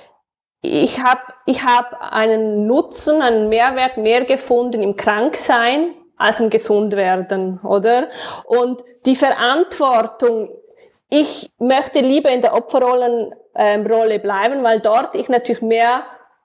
ich 0.62 1.02
habe 1.02 1.20
ich 1.46 1.64
hab 1.64 2.00
einen 2.00 2.66
Nutzen, 2.66 3.20
einen 3.22 3.48
Mehrwert 3.48 3.96
mehr 3.96 4.24
gefunden 4.24 4.82
im 4.82 4.96
Kranksein 4.96 5.94
als 6.16 6.38
im 6.38 6.48
Gesundwerden, 6.48 7.58
oder? 7.60 8.08
Und 8.44 8.82
die 9.04 9.16
Verantwortung 9.16 10.48
ich 11.14 11.52
möchte 11.58 12.00
lieber 12.00 12.30
in 12.30 12.42
der 12.42 12.54
Opferrolle 12.54 13.36
Rolle 13.56 14.18
bleiben, 14.18 14.64
weil 14.64 14.80
dort 14.80 15.14
ich 15.14 15.28
natürlich 15.28 15.62
mehr 15.62 16.02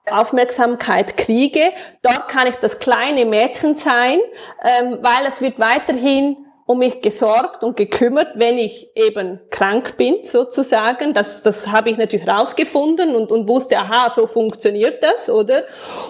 Aufmerksamkeit 0.08 1.16
kriege. 1.16 1.72
Dort 2.02 2.28
kann 2.28 2.46
ich 2.46 2.54
das 2.56 2.78
kleine 2.78 3.24
Mädchen 3.24 3.74
sein, 3.74 4.20
ähm, 4.62 4.98
weil 5.02 5.26
es 5.26 5.40
wird 5.40 5.58
weiterhin 5.58 6.36
um 6.70 6.78
mich 6.78 7.02
gesorgt 7.02 7.64
und 7.64 7.76
gekümmert, 7.76 8.28
wenn 8.36 8.56
ich 8.56 8.92
eben 8.94 9.40
krank 9.50 9.96
bin, 9.96 10.22
sozusagen. 10.22 11.12
Das, 11.12 11.42
das 11.42 11.66
habe 11.72 11.90
ich 11.90 11.96
natürlich 11.96 12.28
rausgefunden 12.28 13.16
und, 13.16 13.32
und 13.32 13.48
wusste, 13.48 13.76
aha, 13.76 14.08
so 14.08 14.28
funktioniert 14.28 15.02
das, 15.02 15.28
oder? 15.28 15.64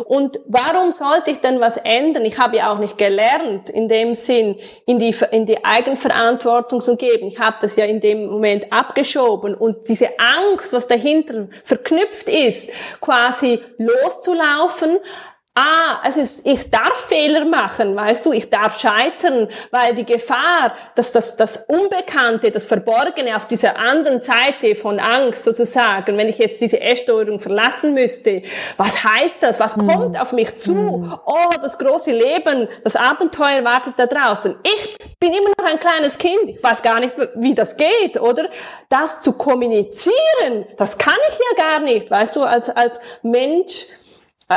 Und 0.05 0.39
warum 0.45 0.91
sollte 0.91 1.31
ich 1.31 1.39
denn 1.39 1.61
was 1.61 1.79
ändern? 1.79 2.27
Ich 2.27 2.37
habe 2.37 2.59
ja 2.59 2.75
auch 2.75 2.79
nicht 2.79 2.99
gelernt, 2.99 3.71
in 3.71 3.89
dem 3.89 4.13
Sinn, 4.13 4.57
in 4.85 4.99
die, 4.99 5.17
in 5.31 5.47
die 5.47 5.65
Eigenverantwortung 5.65 6.83
zu 6.83 6.99
geben. 6.99 7.29
Ich 7.29 7.39
habe 7.39 7.57
das 7.63 7.77
ja 7.77 7.87
in 7.87 8.01
dem 8.01 8.27
Moment 8.27 8.71
abgeschoben 8.71 9.55
und 9.55 9.89
diese 9.89 10.11
Angst, 10.19 10.75
was 10.75 10.87
dahinter 10.87 11.49
verknüpft 11.65 12.29
ist, 12.29 12.71
quasi 13.01 13.61
loszulaufen, 13.79 14.99
Ah, 15.63 16.01
es 16.07 16.17
ist, 16.17 16.47
ich 16.47 16.71
darf 16.71 17.09
Fehler 17.09 17.45
machen, 17.45 17.95
weißt 17.95 18.25
du, 18.25 18.33
ich 18.33 18.49
darf 18.49 18.81
scheitern, 18.81 19.47
weil 19.71 19.95
die 19.95 20.07
Gefahr, 20.07 20.73
dass 20.95 21.13
das, 21.13 21.37
das 21.37 21.67
Unbekannte, 21.69 22.51
das 22.51 22.65
Verborgene 22.65 23.37
auf 23.37 23.47
dieser 23.47 23.79
anderen 23.79 24.21
Seite 24.21 24.75
von 24.75 24.99
Angst 24.99 25.45
sozusagen, 25.45 26.17
wenn 26.17 26.29
ich 26.31 26.39
jetzt 26.39 26.63
diese 26.63 26.81
Essstörung 26.81 27.41
verlassen 27.41 27.93
müsste, 27.93 28.41
was 28.79 29.05
heißt 29.05 29.43
das? 29.43 29.61
Was 29.61 29.75
kommt 29.75 30.19
auf 30.19 30.33
mich 30.33 30.57
zu? 30.57 31.21
Oh, 31.27 31.51
das 31.61 31.77
große 31.77 32.13
Leben, 32.13 32.67
das 32.83 32.97
Abenteuer 32.97 33.63
wartet 33.63 33.95
da 33.99 34.07
draußen. 34.07 34.57
Ich 34.63 34.97
bin 35.19 35.35
immer 35.35 35.51
noch 35.59 35.71
ein 35.71 35.79
kleines 35.79 36.17
Kind, 36.17 36.57
ich 36.57 36.63
weiß 36.63 36.81
gar 36.81 37.01
nicht, 37.01 37.15
wie 37.35 37.55
das 37.55 37.77
geht, 37.77 38.19
oder? 38.19 38.49
Das 38.89 39.21
zu 39.21 39.35
kommunizieren, 39.35 40.65
das 40.79 40.97
kann 40.97 41.19
ich 41.29 41.35
ja 41.39 41.65
gar 41.65 41.81
nicht, 41.81 42.11
weißt 42.11 42.35
du, 42.35 42.45
als, 42.45 42.71
als 42.71 42.99
Mensch, 43.23 43.89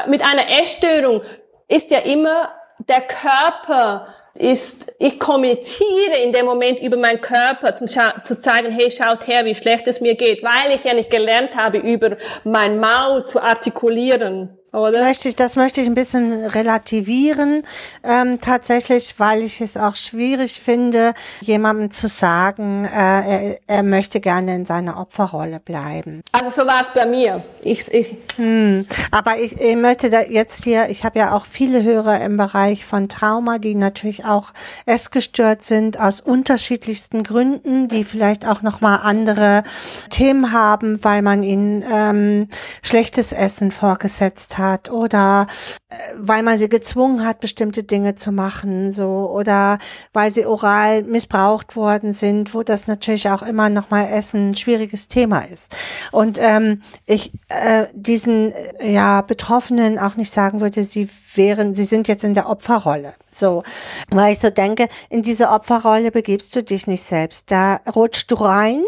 mit 0.08 0.22
einer 0.22 0.62
Essstörung 0.62 1.22
ist 1.68 1.92
ja 1.92 2.00
immer 2.00 2.52
der 2.88 3.02
Körper 3.02 4.08
ist, 4.36 4.92
ich 4.98 5.20
kommuniziere 5.20 6.18
in 6.24 6.32
dem 6.32 6.46
Moment 6.46 6.80
über 6.80 6.98
meinen 6.98 7.22
Körper, 7.22 7.76
zum 7.76 7.88
zu 7.88 8.40
zeigen, 8.42 8.72
hey, 8.72 8.90
schaut 8.90 9.28
her, 9.28 9.46
wie 9.46 9.54
schlecht 9.54 9.88
es 9.88 10.02
mir 10.02 10.16
geht, 10.16 10.44
weil 10.44 10.76
ich 10.76 10.84
ja 10.84 10.94
nicht 10.94 11.12
gelernt 11.12 11.56
habe, 11.56 11.78
über 11.78 12.18
mein 12.44 12.80
Maul 12.80 13.24
zu 13.26 13.42
artikulieren. 13.42 14.58
Oder? 14.74 15.04
Möchte 15.04 15.30
ich, 15.30 15.36
das 15.36 15.56
möchte 15.56 15.82
ich 15.82 15.88
ein 15.88 15.94
bisschen 15.94 16.46
relativieren, 16.46 17.62
ähm, 18.04 18.40
tatsächlich, 18.42 19.14
weil 19.20 19.44
ich 19.44 19.62
es 19.62 19.78
auch 19.78 19.96
schwierig 19.96 20.60
finde, 20.60 21.14
jemandem 21.42 21.92
zu 21.92 22.08
sagen, 22.08 22.86
äh, 22.86 23.52
er, 23.52 23.60
er 23.68 23.84
möchte 23.84 24.20
gerne 24.20 24.56
in 24.56 24.66
seiner 24.66 25.00
Opferrolle 25.00 25.60
bleiben. 25.60 26.24
Also 26.32 26.62
so 26.62 26.68
war 26.68 26.82
es 26.82 26.90
bei 26.90 27.06
mir. 27.06 27.44
Ich, 27.64 27.94
ich 27.94 28.18
hm, 28.38 28.88
aber 29.12 29.38
ich, 29.38 29.62
ich 29.62 29.76
möchte 29.76 30.10
da 30.10 30.22
jetzt 30.22 30.64
hier, 30.64 30.90
ich 30.90 31.04
habe 31.04 31.20
ja 31.20 31.34
auch 31.34 31.46
viele 31.46 31.84
Hörer 31.84 32.22
im 32.22 32.36
Bereich 32.36 32.84
von 32.84 33.10
Trauma, 33.10 33.60
die 33.60 33.76
natürlich 33.76 34.26
auch 34.26 34.54
essgestört 34.88 35.64
sind 35.64 36.00
aus 36.00 36.20
unterschiedlichsten 36.20 37.22
Gründen, 37.22 37.90
die 37.90 38.04
vielleicht 38.04 38.48
auch 38.48 38.64
noch 38.64 38.82
mal 38.82 38.96
andere 38.96 39.64
Themen 40.10 40.52
haben, 40.52 41.04
weil 41.04 41.22
man 41.22 41.44
ihnen 41.44 41.84
ähm, 41.88 42.48
schlechtes 42.82 43.34
Essen 43.34 43.72
vorgesetzt 43.72 44.58
hat 44.58 44.63
hat 44.64 44.90
oder 44.90 45.48
äh, 45.90 45.96
weil 46.18 46.44
man 46.44 46.58
sie 46.58 46.70
gezwungen 46.70 47.26
hat, 47.26 47.40
bestimmte 47.40 47.84
Dinge 47.84 48.16
zu 48.16 48.32
machen, 48.32 48.92
so 48.92 49.30
oder 49.32 49.78
weil 50.14 50.32
sie 50.32 50.46
oral 50.46 51.04
missbraucht 51.04 51.76
worden 51.76 52.14
sind, 52.14 52.54
wo 52.54 52.64
das 52.64 52.88
natürlich 52.88 53.30
auch 53.30 53.42
immer 53.42 53.70
noch 53.70 53.90
mal 53.90 54.08
Essen 54.08 54.52
ein 54.52 54.56
schwieriges 54.56 55.08
Thema 55.08 55.40
ist. 55.40 55.76
Und 56.12 56.38
ähm, 56.40 56.82
ich 57.06 57.32
äh, 57.50 57.88
diesen 57.94 58.52
äh, 58.52 58.92
ja 58.92 59.22
Betroffenen 59.22 60.00
auch 60.00 60.16
nicht 60.16 60.32
sagen 60.32 60.62
würde, 60.62 60.84
sie 60.84 61.10
wären, 61.36 61.74
sie 61.74 61.84
sind 61.84 62.08
jetzt 62.08 62.24
in 62.24 62.34
der 62.34 62.50
Opferrolle. 62.50 63.14
So, 63.30 63.64
weil 64.12 64.34
ich 64.34 64.40
so 64.40 64.50
denke, 64.50 64.88
in 65.10 65.22
diese 65.22 65.50
Opferrolle 65.50 66.12
begibst 66.12 66.56
du 66.56 66.64
dich 66.64 66.88
nicht 66.88 67.04
selbst. 67.04 67.52
Da 67.52 67.80
rutschst 67.96 68.30
du 68.30 68.36
rein 68.36 68.84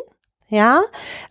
ja, 0.55 0.81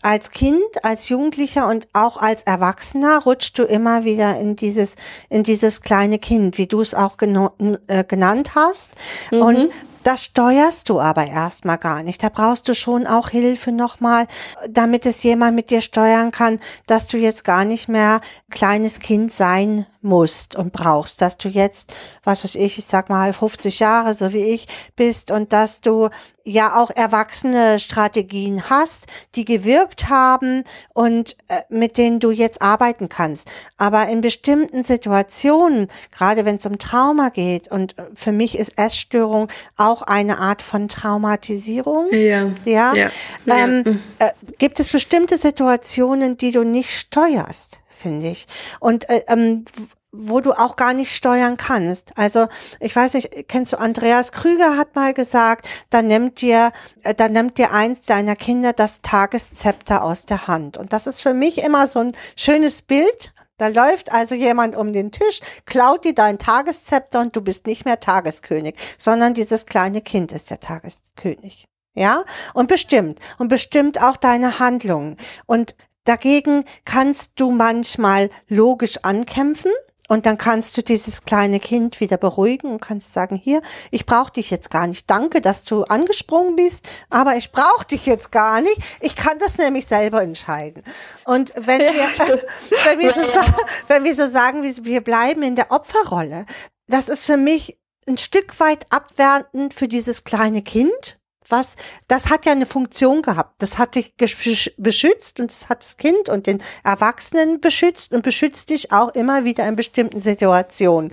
als 0.03 0.31
Kind, 0.31 0.63
als 0.83 1.09
Jugendlicher 1.09 1.67
und 1.69 1.89
auch 1.93 2.19
als 2.19 2.45
Erwachsener 2.45 3.23
rutscht 3.25 3.59
du 3.59 3.65
immer 3.65 4.05
wieder 4.05 4.39
in 4.39 4.55
dieses, 4.55 4.97
in 5.29 5.43
dieses 5.43 5.83
kleine 5.83 6.19
Kind, 6.19 6.59
wie 6.59 6.67
du 6.67 6.81
es 6.81 6.95
auch 6.95 7.17
äh, 7.21 8.05
genannt 8.05 8.55
hast. 8.55 8.93
Mhm. 9.33 9.43
Und 9.43 9.71
das 10.05 10.25
steuerst 10.25 10.91
du 10.91 11.01
aber 11.01 11.27
erstmal 11.27 11.79
gar 11.79 12.03
nicht. 12.03 12.23
Da 12.23 12.29
brauchst 12.29 12.69
du 12.69 12.75
schon 12.75 13.07
auch 13.07 13.31
Hilfe 13.31 13.73
nochmal, 13.73 14.27
damit 14.69 15.07
es 15.07 15.23
jemand 15.23 15.57
mit 15.57 15.71
dir 15.71 15.81
steuern 15.81 16.31
kann, 16.31 16.61
dass 16.87 17.07
du 17.07 17.17
jetzt 17.17 17.43
gar 17.45 17.65
nicht 17.65 17.89
mehr 17.89 18.21
kleines 18.51 19.01
Kind 19.01 19.33
sein 19.33 19.87
musst 20.05 20.55
und 20.55 20.73
brauchst, 20.73 21.21
dass 21.21 21.39
du 21.39 21.49
jetzt, 21.49 21.95
was 22.23 22.45
weiß 22.45 22.55
ich, 22.57 22.79
ich 22.79 22.85
sag 22.85 23.09
mal 23.09 23.33
50 23.33 23.81
Jahre, 23.81 24.15
so 24.15 24.33
wie 24.33 24.45
ich 24.45 24.67
bist 24.97 25.31
und 25.31 25.53
dass 25.53 25.81
du 25.81 26.11
ja 26.45 26.77
auch 26.77 26.91
erwachsene 26.91 27.79
Strategien 27.79 28.69
hast, 28.69 29.07
die 29.35 29.45
gewirkt 29.45 30.11
haben 30.11 30.65
und 30.93 31.37
äh, 31.49 31.63
mit 31.71 31.97
denen 31.97 32.21
du 32.21 32.31
jetzt 32.31 32.61
arbeiten 32.61 33.09
kannst. 33.09 33.51
Aber 33.79 34.09
in 34.09 34.21
bestimmten 34.21 34.85
Situationen, 34.85 35.89
gerade 36.11 36.45
wenn 36.45 36.57
es 36.57 36.67
um 36.67 36.79
Trauma 36.79 37.31
geht 37.31 37.69
und 37.69 37.99
äh, 37.99 38.05
für 38.15 38.33
mich 38.33 38.59
ist 38.59 38.79
Essstörung 38.79 39.49
auch 39.77 40.03
eine 40.03 40.39
Art 40.39 40.63
von 40.63 40.89
Traumatisierung. 40.89 42.13
Ja. 42.13 42.51
Ja. 42.65 42.95
ja. 42.95 43.09
Ähm, 43.47 44.03
äh, 44.19 44.31
gibt 44.59 44.79
es 44.81 44.91
bestimmte 44.91 45.39
Situationen, 45.39 46.37
die 46.37 46.51
du 46.51 46.63
nicht 46.63 46.91
steuerst? 46.91 47.81
Finde 48.05 48.29
ich. 48.29 48.47
Und 48.81 49.09
äh, 49.09 49.25
ähm, 49.29 49.65
wo 50.13 50.41
du 50.41 50.53
auch 50.53 50.77
gar 50.77 50.95
nicht 50.95 51.13
steuern 51.13 51.57
kannst. 51.57 52.13
Also 52.17 52.47
ich 52.79 52.95
weiß 52.95 53.15
nicht, 53.15 53.49
kennst 53.49 53.73
du 53.73 53.79
Andreas 53.81 54.31
Krüger 54.31 54.77
hat 54.77 54.95
mal 54.95 55.13
gesagt, 55.13 55.69
da 55.91 56.03
nimmt 56.03 56.41
dir, 56.41 56.71
äh, 57.03 57.15
da 57.15 57.29
nimmt 57.29 57.59
dir 57.59 57.73
eins 57.73 58.07
deiner 58.07 58.37
Kinder 58.37 58.73
das 58.73 59.03
Tageszepter 59.03 60.05
aus 60.05 60.27
der 60.27 60.47
Hand. 60.47 60.77
Und 60.77 60.93
das 60.93 61.09
ist 61.09 61.21
für 61.21 61.35
mich 61.35 61.65
immer 61.65 61.87
so 61.87 61.99
ein 62.01 62.13
schönes 62.37 62.83
Bild. 62.83 63.33
Da 63.57 63.69
läuft 63.69 64.13
also 64.13 64.35
jemand 64.35 64.77
um 64.77 64.93
den 64.93 65.11
Tisch, 65.11 65.41
klaut 65.65 66.05
dir 66.05 66.15
dein 66.15 66.39
Tageszepter 66.39 67.21
und 67.21 67.35
du 67.35 67.41
bist 67.41 67.67
nicht 67.67 67.85
mehr 67.85 67.99
Tageskönig, 67.99 68.75
sondern 68.99 69.33
dieses 69.33 69.67
kleine 69.67 70.01
Kind 70.01 70.31
ist 70.33 70.51
der 70.51 70.61
Tageskönig. 70.61 71.67
Ja, 71.97 72.25
und 72.55 72.67
bestimmt, 72.67 73.21
und 73.39 73.49
bestimmt 73.49 74.03
auch 74.03 74.17
deine 74.17 74.59
Handlungen. 74.59 75.17
Und 75.47 75.77
dagegen 76.05 76.65
kannst 76.85 77.33
du 77.37 77.51
manchmal 77.51 78.31
logisch 78.49 78.99
ankämpfen, 79.03 79.73
Und 80.07 80.27
dann 80.27 80.37
kannst 80.37 80.77
du 80.77 80.83
dieses 80.83 81.25
kleine 81.25 81.61
Kind 81.61 81.99
wieder 82.01 82.19
beruhigen 82.19 82.71
und 82.71 82.81
kannst 82.81 83.15
sagen, 83.15 83.37
hier, 83.37 83.63
ich 83.91 84.05
brauche 84.05 84.33
dich 84.33 84.51
jetzt 84.51 84.71
gar 84.71 84.87
nicht. 84.87 85.09
Danke, 85.09 85.41
dass 85.41 85.65
du 85.65 85.85
angesprungen 85.85 86.57
bist, 86.57 86.87
aber 87.09 87.37
ich 87.37 87.53
brauche 87.53 87.87
dich 87.87 88.05
jetzt 88.05 88.31
gar 88.31 88.61
nicht. 88.61 88.77
Ich 89.01 89.17
kann 89.17 89.39
das 89.39 89.57
nämlich 89.57 89.87
selber 89.87 90.21
entscheiden. 90.23 90.83
Und 91.25 91.55
wenn 91.57 91.81
wir, 91.81 91.89
wenn 92.85 92.99
wir, 92.99 93.13
so, 93.13 93.21
wenn 93.89 94.05
wir 94.05 94.15
so 94.15 94.29
sagen, 94.29 94.63
wir 94.63 95.01
bleiben 95.01 95.43
in 95.43 95.57
der 95.57 95.71
Opferrolle, 95.71 96.45
das 96.87 97.09
ist 97.09 97.25
für 97.25 97.39
mich 97.39 97.79
ein 98.07 98.19
Stück 98.19 98.61
weit 98.61 98.87
abwertend 98.91 99.73
für 99.73 99.89
dieses 99.89 100.25
kleine 100.25 100.61
Kind. 100.61 101.19
Was, 101.49 101.77
das 102.09 102.31
hat 102.31 102.47
ja 102.47 102.53
eine 102.53 102.67
Funktion 102.67 103.23
gehabt. 103.23 103.61
Das 103.61 103.79
hat 103.79 103.95
dich 103.95 104.15
beschützt 104.17 105.41
und 105.41 105.51
es 105.51 105.69
hat 105.69 105.83
das 105.83 105.97
Kind 105.97 106.29
und 106.29 106.47
den 106.47 106.63
Erwachsenen 106.85 107.61
beschützt 107.61 108.13
und 108.13 108.23
beschützt 108.23 108.71
dich 108.71 108.93
auch 108.93 109.15
immer 109.15 109.45
wieder 109.45 109.67
in 109.67 109.77
bestimmten 109.77 110.21
Situationen. 110.21 111.13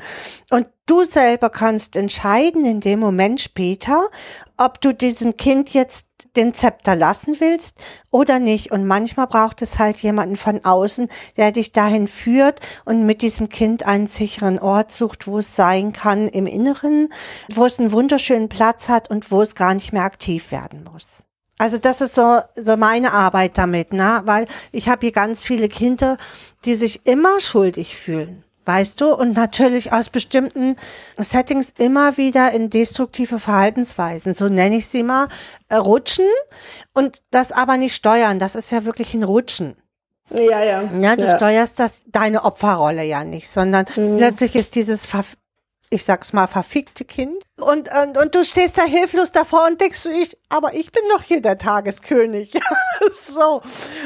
Und 0.50 0.70
du 0.86 1.04
selber 1.04 1.50
kannst 1.50 1.96
entscheiden 1.96 2.66
in 2.66 2.80
dem 2.80 3.00
Moment 3.00 3.42
später, 3.42 4.10
ob 4.58 4.80
du 4.82 4.94
diesem 4.94 5.38
Kind 5.38 5.74
jetzt 5.74 6.11
den 6.36 6.54
Zepter 6.54 6.96
lassen 6.96 7.40
willst 7.40 7.78
oder 8.10 8.40
nicht. 8.40 8.72
Und 8.72 8.86
manchmal 8.86 9.28
braucht 9.28 9.62
es 9.62 9.80
halt 9.80 9.98
jemanden 9.98 10.38
von 10.38 10.64
außen, 10.64 11.08
der 11.38 11.52
dich 11.52 11.72
dahin 11.72 12.08
führt 12.08 12.60
und 12.86 13.06
mit 13.06 13.22
diesem 13.22 13.50
Kind 13.50 13.84
einen 13.86 14.08
sicheren 14.08 14.60
Ort 14.60 14.92
sucht, 14.92 15.28
wo 15.28 15.40
es 15.40 15.56
sein 15.56 15.94
kann 15.94 16.28
im 16.28 16.48
Inneren, 16.48 17.10
wo 17.54 17.66
es 17.66 17.80
einen 17.80 17.92
wunderschönen 17.92 18.50
Platz 18.50 18.90
hat 18.90 19.10
und 19.10 19.32
wo 19.32 19.42
es 19.42 19.56
gar 19.56 19.74
nicht 19.74 19.94
mehr 19.94 20.04
aktiv 20.04 20.52
werden 20.52 20.84
muss. 20.92 21.24
Also 21.58 21.78
das 21.78 22.02
ist 22.02 22.16
so, 22.16 22.40
so 22.56 22.76
meine 22.76 23.14
Arbeit 23.14 23.58
damit, 23.58 23.94
ne? 23.94 24.24
weil 24.26 24.48
ich 24.72 24.90
habe 24.90 25.02
hier 25.02 25.12
ganz 25.12 25.46
viele 25.46 25.68
Kinder, 25.68 26.18
die 26.66 26.74
sich 26.74 27.06
immer 27.06 27.40
schuldig 27.40 27.96
fühlen. 27.96 28.44
Weißt 28.66 29.02
du, 29.02 29.14
und 29.14 29.36
natürlich 29.36 29.92
aus 29.92 30.10
bestimmten 30.10 30.76
Settings 31.18 31.74
immer 31.78 32.18
wieder 32.18 32.52
in 32.52 32.70
destruktive 32.70 33.40
Verhaltensweisen, 33.40 34.34
so 34.36 34.50
nenne 34.50 34.78
ich 34.78 34.88
sie 34.88 35.02
mal, 35.02 35.28
äh, 35.70 35.76
rutschen 35.76 36.28
und 36.94 37.24
das 37.32 37.52
aber 37.52 37.78
nicht 37.78 37.96
steuern. 37.96 38.38
Das 38.38 38.56
ist 38.56 38.72
ja 38.72 38.86
wirklich 38.86 39.14
ein 39.16 39.24
Rutschen. 39.24 39.76
Ja, 40.30 40.64
ja. 40.64 40.84
Ja, 40.84 41.16
du 41.16 41.26
ja. 41.26 41.36
steuerst 41.36 41.80
das, 41.80 42.04
deine 42.08 42.44
Opferrolle 42.44 43.04
ja 43.04 43.24
nicht, 43.24 43.50
sondern 43.50 43.86
plötzlich 43.86 44.56
ist 44.56 44.76
dieses, 44.76 45.06
ver, 45.06 45.26
ich 45.94 46.06
sag's 46.06 46.32
mal, 46.32 46.48
verfickte 46.48 47.04
Kind. 47.04 47.36
Und, 47.60 47.90
und, 47.92 48.18
und 48.18 48.34
du 48.34 48.46
stehst 48.46 48.78
da 48.78 48.84
hilflos 48.84 49.34
davor 49.34 49.68
und 49.68 49.80
denkst, 49.80 50.06
ich, 50.06 50.38
aber 50.48 50.74
ich 50.74 50.92
bin 50.92 51.04
doch 51.10 51.22
hier 51.22 51.42
der 51.42 51.58
Tageskönig. 51.58 52.54
so. 53.12 53.62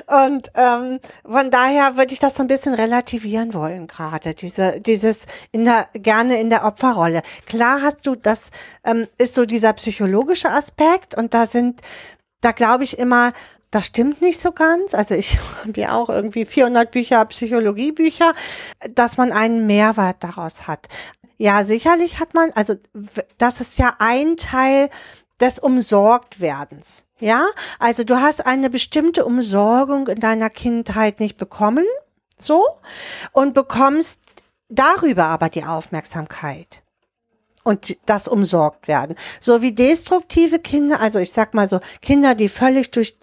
Und 0.08 0.52
ähm, 0.56 1.00
von 1.24 1.52
daher 1.52 1.96
würde 1.96 2.14
ich 2.14 2.20
das 2.20 2.36
so 2.36 2.42
ein 2.42 2.48
bisschen 2.48 2.74
relativieren 2.74 3.54
wollen 3.54 3.86
gerade. 3.86 4.34
Diese, 4.34 4.80
dieses 4.80 5.28
in 5.52 5.66
der, 5.66 5.88
gerne 5.94 6.42
in 6.42 6.50
der 6.50 6.66
Opferrolle. 6.66 7.22
Klar 7.46 7.84
hast 7.84 8.08
du, 8.08 8.16
das 8.16 8.50
ähm, 8.84 9.08
ist 9.20 9.36
so 9.36 9.46
dieser 9.46 9.74
psychologische 9.74 10.50
Aspekt 10.50 11.16
und 11.16 11.36
da 11.36 11.46
sind, 11.46 11.82
da 12.42 12.52
glaube 12.52 12.84
ich 12.84 12.98
immer, 12.98 13.32
das 13.76 13.88
stimmt 13.88 14.22
nicht 14.22 14.40
so 14.40 14.54
ganz. 14.54 14.94
Also 14.94 15.16
ich 15.16 15.38
habe 15.66 15.80
ja 15.80 15.92
auch 15.92 16.08
irgendwie 16.08 16.46
400 16.46 16.92
Bücher, 16.92 17.26
Psychologiebücher, 17.26 18.34
dass 18.90 19.18
man 19.18 19.34
einen 19.34 19.68
Mehrwert 19.68 20.24
daraus 20.24 20.66
hat. 20.68 20.88
Ja, 21.38 21.64
sicherlich 21.66 22.20
hat 22.20 22.34
man, 22.34 22.52
also 22.56 22.76
das 23.38 23.62
ist 23.62 23.78
ja 23.78 23.96
ein 24.00 24.38
Teil 24.38 24.90
des 25.40 25.60
Umsorgtwerdens. 25.60 27.06
Ja, 27.20 27.46
also 27.80 28.04
du 28.04 28.22
hast 28.22 28.46
eine 28.46 28.70
bestimmte 28.70 29.26
Umsorgung 29.26 30.08
in 30.08 30.20
deiner 30.20 30.50
Kindheit 30.50 31.20
nicht 31.20 31.38
bekommen, 31.38 31.86
so, 32.38 32.66
und 33.32 33.54
bekommst 33.54 34.22
darüber 34.70 35.26
aber 35.26 35.50
die 35.50 35.64
Aufmerksamkeit 35.64 36.84
und 37.64 37.98
das 38.06 38.28
umsorgt 38.28 38.88
werden. 38.88 39.16
So 39.42 39.62
wie 39.62 39.74
destruktive 39.74 40.60
Kinder, 40.60 41.00
also 41.00 41.20
ich 41.20 41.32
sag 41.32 41.54
mal 41.54 41.68
so, 41.68 41.80
Kinder, 42.02 42.36
die 42.36 42.48
völlig 42.48 42.92
durch, 42.92 43.18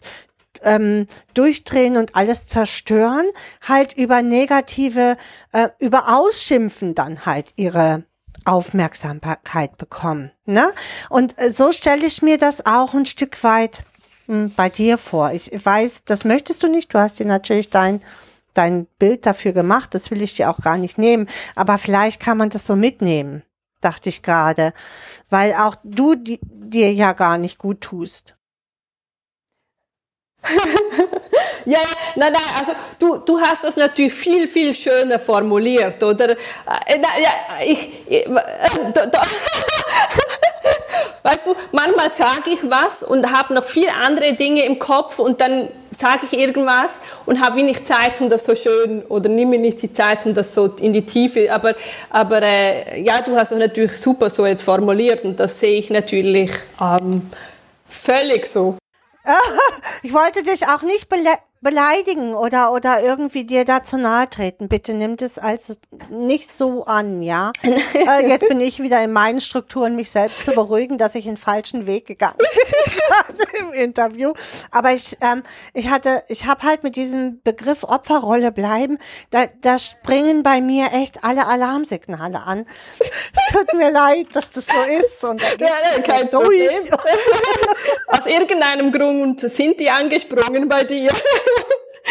ähm, 0.63 1.07
durchdrehen 1.35 1.97
und 1.97 2.15
alles 2.17 2.47
zerstören, 2.47 3.27
halt 3.67 3.95
über 3.95 4.23
negative, 4.23 5.17
äh, 5.53 5.69
über 5.79 6.17
Ausschimpfen 6.17 6.95
dann 6.95 7.27
halt 7.27 7.53
ihre 7.57 8.05
Aufmerksamkeit 8.45 9.77
bekommen. 9.77 10.33
Ne? 10.47 10.73
Und 11.09 11.39
äh, 11.39 11.51
so 11.51 11.73
stelle 11.73 12.05
ich 12.05 12.23
mir 12.23 12.39
das 12.39 12.67
auch 12.67 12.95
ein 12.95 13.07
Stück 13.07 13.43
weit 13.45 13.83
hm, 14.27 14.53
bei 14.57 14.69
dir 14.69 14.99
vor. 14.99 15.33
Ich 15.33 15.51
weiß, 15.53 16.03
das 16.05 16.25
möchtest 16.25 16.63
du 16.63 16.69
nicht. 16.69 16.93
Du 16.93 16.99
hast 16.99 17.19
dir 17.19 17.27
natürlich 17.27 17.71
dein 17.71 18.01
dein 18.55 18.87
Bild 18.99 19.27
dafür 19.27 19.53
gemacht. 19.53 19.95
Das 19.95 20.11
will 20.11 20.23
ich 20.23 20.35
dir 20.35 20.51
auch 20.51 20.59
gar 20.59 20.79
nicht 20.79 20.99
nehmen. 20.99 21.27
Aber 21.55 21.79
vielleicht 21.79 22.21
kann 22.21 22.39
man 22.39 22.51
das 22.51 22.67
so 22.67 22.77
mitnehmen, 22.77 23.43
dachte 23.81 24.09
ich 24.09 24.23
gerade, 24.23 24.73
weil 25.31 25.55
auch 25.55 25.77
du 25.85 26.15
di 26.15 26.39
dir 26.43 26.93
ja 26.93 27.13
gar 27.13 27.39
nicht 27.39 27.59
gut 27.59 27.81
tust. 27.81 28.37
Ja, 31.65 31.79
nein, 32.17 32.33
nein, 32.33 32.43
also 32.59 32.73
du, 32.99 33.19
du 33.19 33.41
hast 33.41 33.65
das 33.65 33.77
natürlich 33.77 34.13
viel, 34.13 34.49
viel 34.49 34.75
schöner 34.75 35.19
formuliert, 35.19 36.03
oder? 36.03 36.31
Äh, 36.31 36.37
na, 37.01 37.09
ja, 37.21 37.31
ich, 37.65 37.89
ich 38.09 38.27
äh, 38.27 38.41
da, 38.93 39.07
da. 39.07 39.23
Weißt 41.23 41.47
du, 41.47 41.55
manchmal 41.71 42.11
sage 42.11 42.51
ich 42.51 42.69
was 42.69 43.05
und 43.05 43.31
habe 43.31 43.55
noch 43.55 43.63
viele 43.63 43.95
andere 43.95 44.35
Dinge 44.35 44.65
im 44.65 44.81
Kopf 44.81 45.21
und 45.21 45.41
dann 45.41 45.69
sage 45.93 46.27
ich 46.29 46.37
irgendwas 46.37 46.99
und 47.27 47.41
habe 47.41 47.57
wenig 47.57 47.85
Zeit, 47.85 48.21
um 48.21 48.29
das 48.29 48.45
so 48.45 48.57
schön 48.57 49.03
oder 49.03 49.29
nehme 49.29 49.59
nicht 49.59 49.83
die 49.83 49.93
Zeit, 49.93 50.27
um 50.27 50.35
das 50.35 50.53
so 50.53 50.67
in 50.81 50.93
die 50.93 51.07
Tiefe. 51.07 51.53
Aber, 51.53 51.75
aber 52.11 52.43
äh, 52.43 53.01
ja, 53.03 53.21
du 53.21 53.37
hast 53.37 53.53
es 53.53 53.59
natürlich 53.59 53.97
super 53.97 54.29
so 54.31 54.47
jetzt 54.47 54.65
formuliert 54.65 55.23
und 55.23 55.39
das 55.39 55.61
sehe 55.61 55.79
ich 55.79 55.91
natürlich 55.91 56.51
ähm, 56.81 57.31
völlig 57.87 58.47
so. 58.47 58.82
Ich 60.03 60.13
wollte 60.13 60.43
dich 60.43 60.67
auch 60.69 60.83
nicht 60.83 61.09
bele 61.09 61.31
beleidigen 61.63 62.35
oder, 62.35 62.73
oder 62.73 63.03
irgendwie 63.03 63.45
dir 63.45 63.65
dazu 63.65 63.97
nahe 63.97 64.29
treten. 64.29 64.69
Bitte 64.69 64.95
nimm 64.95 65.17
das 65.17 65.39
als 65.39 65.79
nicht 66.11 66.57
so 66.57 66.85
an, 66.87 67.23
ja? 67.23 67.53
äh, 67.63 68.29
jetzt 68.29 68.49
bin 68.49 68.61
ich 68.61 68.83
wieder 68.83 69.03
in 69.03 69.13
meinen 69.13 69.41
Strukturen, 69.41 69.95
mich 69.95 70.11
selbst 70.11 70.43
zu 70.43 70.53
beruhigen, 70.53 70.99
dass 70.99 71.15
ich 71.15 71.25
den 71.25 71.37
falschen 71.37 71.87
Weg 71.87 72.07
gegangen 72.07 72.37
bin 73.29 73.67
im 73.67 73.73
Interview. 73.73 74.33
Aber 74.73 74.93
ich, 74.93 75.17
ähm, 75.21 75.45
ich 75.73 75.89
hatte, 75.89 76.25
ich 76.27 76.47
habe 76.47 76.65
halt 76.65 76.83
mit 76.83 76.97
diesem 76.97 77.41
Begriff 77.43 77.85
Opferrolle 77.85 78.51
bleiben, 78.51 78.99
da, 79.31 79.45
da 79.61 79.79
springen 79.79 80.43
bei 80.43 80.61
mir 80.61 80.89
echt 80.93 81.23
alle 81.23 81.47
Alarmsignale 81.47 82.43
an. 82.43 82.67
Es 82.99 83.31
tut 83.53 83.73
mir 83.75 83.93
leid, 83.93 84.27
dass 84.33 84.51
das 84.51 84.67
so 84.67 84.83
ist. 85.01 85.25
Und 85.25 85.41
da 85.61 85.67
Ja, 85.67 86.03
kein 86.03 86.29
durch. 86.29 86.69
Problem. 86.69 86.89
Aus 88.09 88.27
irgendeinem 88.27 88.93
Grund 88.93 89.41
sind 89.41 89.81
die 89.81 89.91
angesprungen 89.91 90.69
bei 90.69 90.85
dir. 90.85 91.11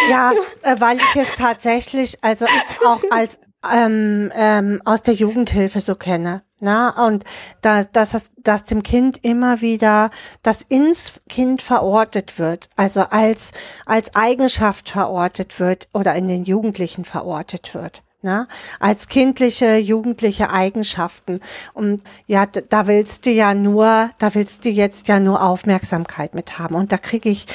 Ja, 0.10 0.32
äh, 0.64 0.76
weil 0.80 0.98
ich 0.98 1.16
es 1.16 1.36
tatsächlich, 1.36 2.18
also 2.22 2.46
auch 2.86 3.02
als 3.12 3.40
ähm, 3.72 4.32
ähm, 4.36 4.82
aus 4.86 5.04
der 5.04 5.14
Jugendhilfe 5.14 5.82
so 5.82 5.96
kenne. 5.96 6.44
Na, 6.60 7.08
und 7.08 7.24
da, 7.62 7.84
dass, 7.84 8.14
es, 8.14 8.34
dass 8.38 8.66
dem 8.66 8.84
Kind 8.84 9.24
immer 9.24 9.62
wieder 9.62 10.12
das 10.44 10.62
ins 10.62 11.14
Kind 11.28 11.64
verortet 11.64 12.38
wird, 12.38 12.70
also 12.76 13.02
als, 13.02 13.52
als 13.88 14.16
Eigenschaft 14.16 14.92
verortet 14.92 15.60
wird 15.60 15.90
oder 15.92 16.14
in 16.14 16.28
den 16.28 16.44
Jugendlichen 16.44 17.04
verortet 17.04 17.74
wird. 17.74 18.04
Na, 18.24 18.48
als 18.80 19.08
kindliche, 19.08 19.78
jugendliche 19.78 20.52
Eigenschaften. 20.52 21.40
Und 21.74 22.04
ja, 22.28 22.46
da 22.46 22.86
willst 22.86 23.26
du 23.26 23.32
ja 23.32 23.56
nur, 23.56 24.12
da 24.20 24.36
willst 24.36 24.64
du 24.66 24.70
jetzt 24.70 25.08
ja 25.08 25.20
nur 25.20 25.42
Aufmerksamkeit 25.42 26.36
mit 26.36 26.60
haben. 26.60 26.76
Und 26.76 26.92
da 26.92 27.00
kriege 27.00 27.30
ich, 27.30 27.48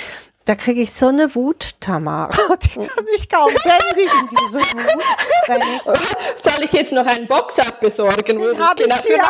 da 0.44 0.56
kriege 0.56 0.80
ich 0.82 0.92
so 0.92 1.06
eine 1.06 1.32
Wut, 1.36 1.80
Tamara. 1.80 2.30
Die 2.62 2.68
kann 2.74 3.06
ich 3.16 3.28
kaum 3.28 3.52
bändigen, 3.52 4.28
diese 4.40 4.58
Wut. 4.58 5.04
Wenn 5.46 5.60
ich, 5.60 5.82
Soll 6.42 6.64
ich 6.64 6.72
jetzt 6.72 6.92
noch 6.92 7.06
einen 7.06 7.28
Boxsack 7.28 7.78
besorgen? 7.80 8.24
den 8.24 8.40
habe 8.40 8.80
ich 8.80 8.84
Genau, 8.84 8.96
hier. 9.02 9.22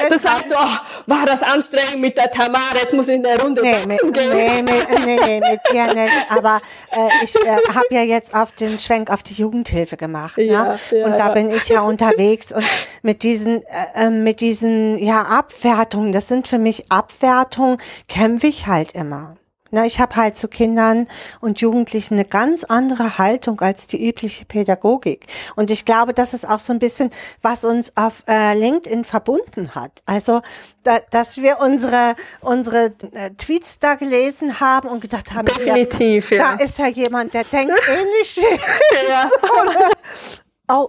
Das 0.08 0.24
heißt, 0.24 0.48
oh, 0.52 0.66
war 1.10 1.26
das 1.26 1.42
anstrengend 1.42 2.00
mit 2.00 2.16
der 2.16 2.30
Tamara, 2.30 2.76
jetzt 2.80 2.94
muss 2.94 3.08
ich 3.08 3.16
in 3.16 3.22
der 3.22 3.40
Runde 3.40 3.60
Nee, 3.62 3.74
mit, 3.86 4.00
gehen. 4.00 4.30
nee, 4.30 4.62
mit, 4.62 5.04
nee, 5.04 5.18
nee, 5.24 5.40
mit 5.40 5.60
dir 5.72 5.92
nicht. 5.92 6.12
Aber 6.30 6.60
äh, 6.92 7.24
ich 7.24 7.34
äh, 7.36 7.56
habe 7.74 7.86
ja 7.90 8.02
jetzt 8.02 8.34
auf 8.34 8.52
den 8.52 8.78
Schwenk 8.78 9.10
auf 9.10 9.22
die 9.22 9.34
Jugendhilfe 9.34 9.96
gemacht. 9.96 10.38
Ja, 10.38 10.64
ne? 10.64 10.78
ja, 10.92 11.04
und 11.04 11.12
da 11.12 11.28
ja. 11.28 11.32
bin 11.34 11.50
ich 11.50 11.68
ja 11.68 11.80
unterwegs 11.80 12.52
und 12.52 12.64
mit 13.02 13.22
diesen, 13.24 13.62
äh, 13.64 14.06
äh, 14.06 14.10
mit 14.10 14.40
diesen 14.40 14.96
ja 14.98 15.22
Abwertungen, 15.22 16.12
das 16.12 16.28
sind 16.28 16.48
für 16.48 16.58
mich 16.58 16.90
Abwertungen, 16.90 17.78
kämpfe 18.08 18.46
ich 18.46 18.66
halt 18.66 18.92
immer. 18.92 19.36
Na, 19.70 19.86
ich 19.86 20.00
habe 20.00 20.16
halt 20.16 20.38
zu 20.38 20.48
Kindern 20.48 21.06
und 21.40 21.60
Jugendlichen 21.60 22.14
eine 22.14 22.24
ganz 22.24 22.64
andere 22.64 23.18
Haltung 23.18 23.60
als 23.60 23.86
die 23.86 24.08
übliche 24.08 24.44
Pädagogik. 24.44 25.26
Und 25.56 25.70
ich 25.70 25.84
glaube, 25.84 26.12
das 26.14 26.34
ist 26.34 26.48
auch 26.48 26.60
so 26.60 26.72
ein 26.72 26.78
bisschen, 26.78 27.10
was 27.42 27.64
uns 27.64 27.96
auf 27.96 28.24
äh, 28.26 28.54
LinkedIn 28.54 29.04
verbunden 29.04 29.74
hat. 29.74 30.02
Also, 30.06 30.40
da, 30.82 30.98
dass 31.10 31.38
wir 31.38 31.58
unsere, 31.60 32.14
unsere 32.40 32.92
äh, 33.12 33.30
Tweets 33.36 33.78
da 33.78 33.94
gelesen 33.94 34.60
haben 34.60 34.88
und 34.88 35.00
gedacht 35.00 35.32
haben, 35.32 35.46
Definitiv, 35.46 36.30
ja, 36.30 36.38
ja. 36.38 36.56
da 36.56 36.64
ist 36.64 36.78
ja 36.78 36.88
jemand, 36.88 37.34
der 37.34 37.44
denkt 37.44 37.74
ähnlich 37.88 38.36
wie 38.36 39.08
Ja. 39.08 39.28
Oh, 40.72 40.88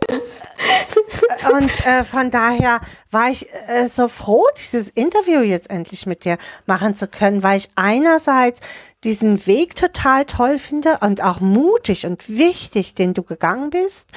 und 1.55 1.85
äh, 1.87 2.03
von 2.03 2.29
daher 2.29 2.81
war 3.09 3.31
ich 3.31 3.47
äh, 3.67 3.87
so 3.87 4.07
froh, 4.09 4.45
dieses 4.55 4.89
Interview 4.89 5.41
jetzt 5.41 5.71
endlich 5.71 6.05
mit 6.05 6.23
dir 6.23 6.37
machen 6.67 6.93
zu 6.93 7.07
können, 7.07 7.41
weil 7.41 7.57
ich 7.57 7.69
einerseits 7.75 8.59
diesen 9.03 9.47
Weg 9.47 9.75
total 9.75 10.25
toll 10.25 10.59
finde 10.59 10.99
und 11.01 11.23
auch 11.23 11.39
mutig 11.39 12.05
und 12.05 12.29
wichtig, 12.29 12.93
den 12.93 13.15
du 13.15 13.23
gegangen 13.23 13.71
bist 13.71 14.09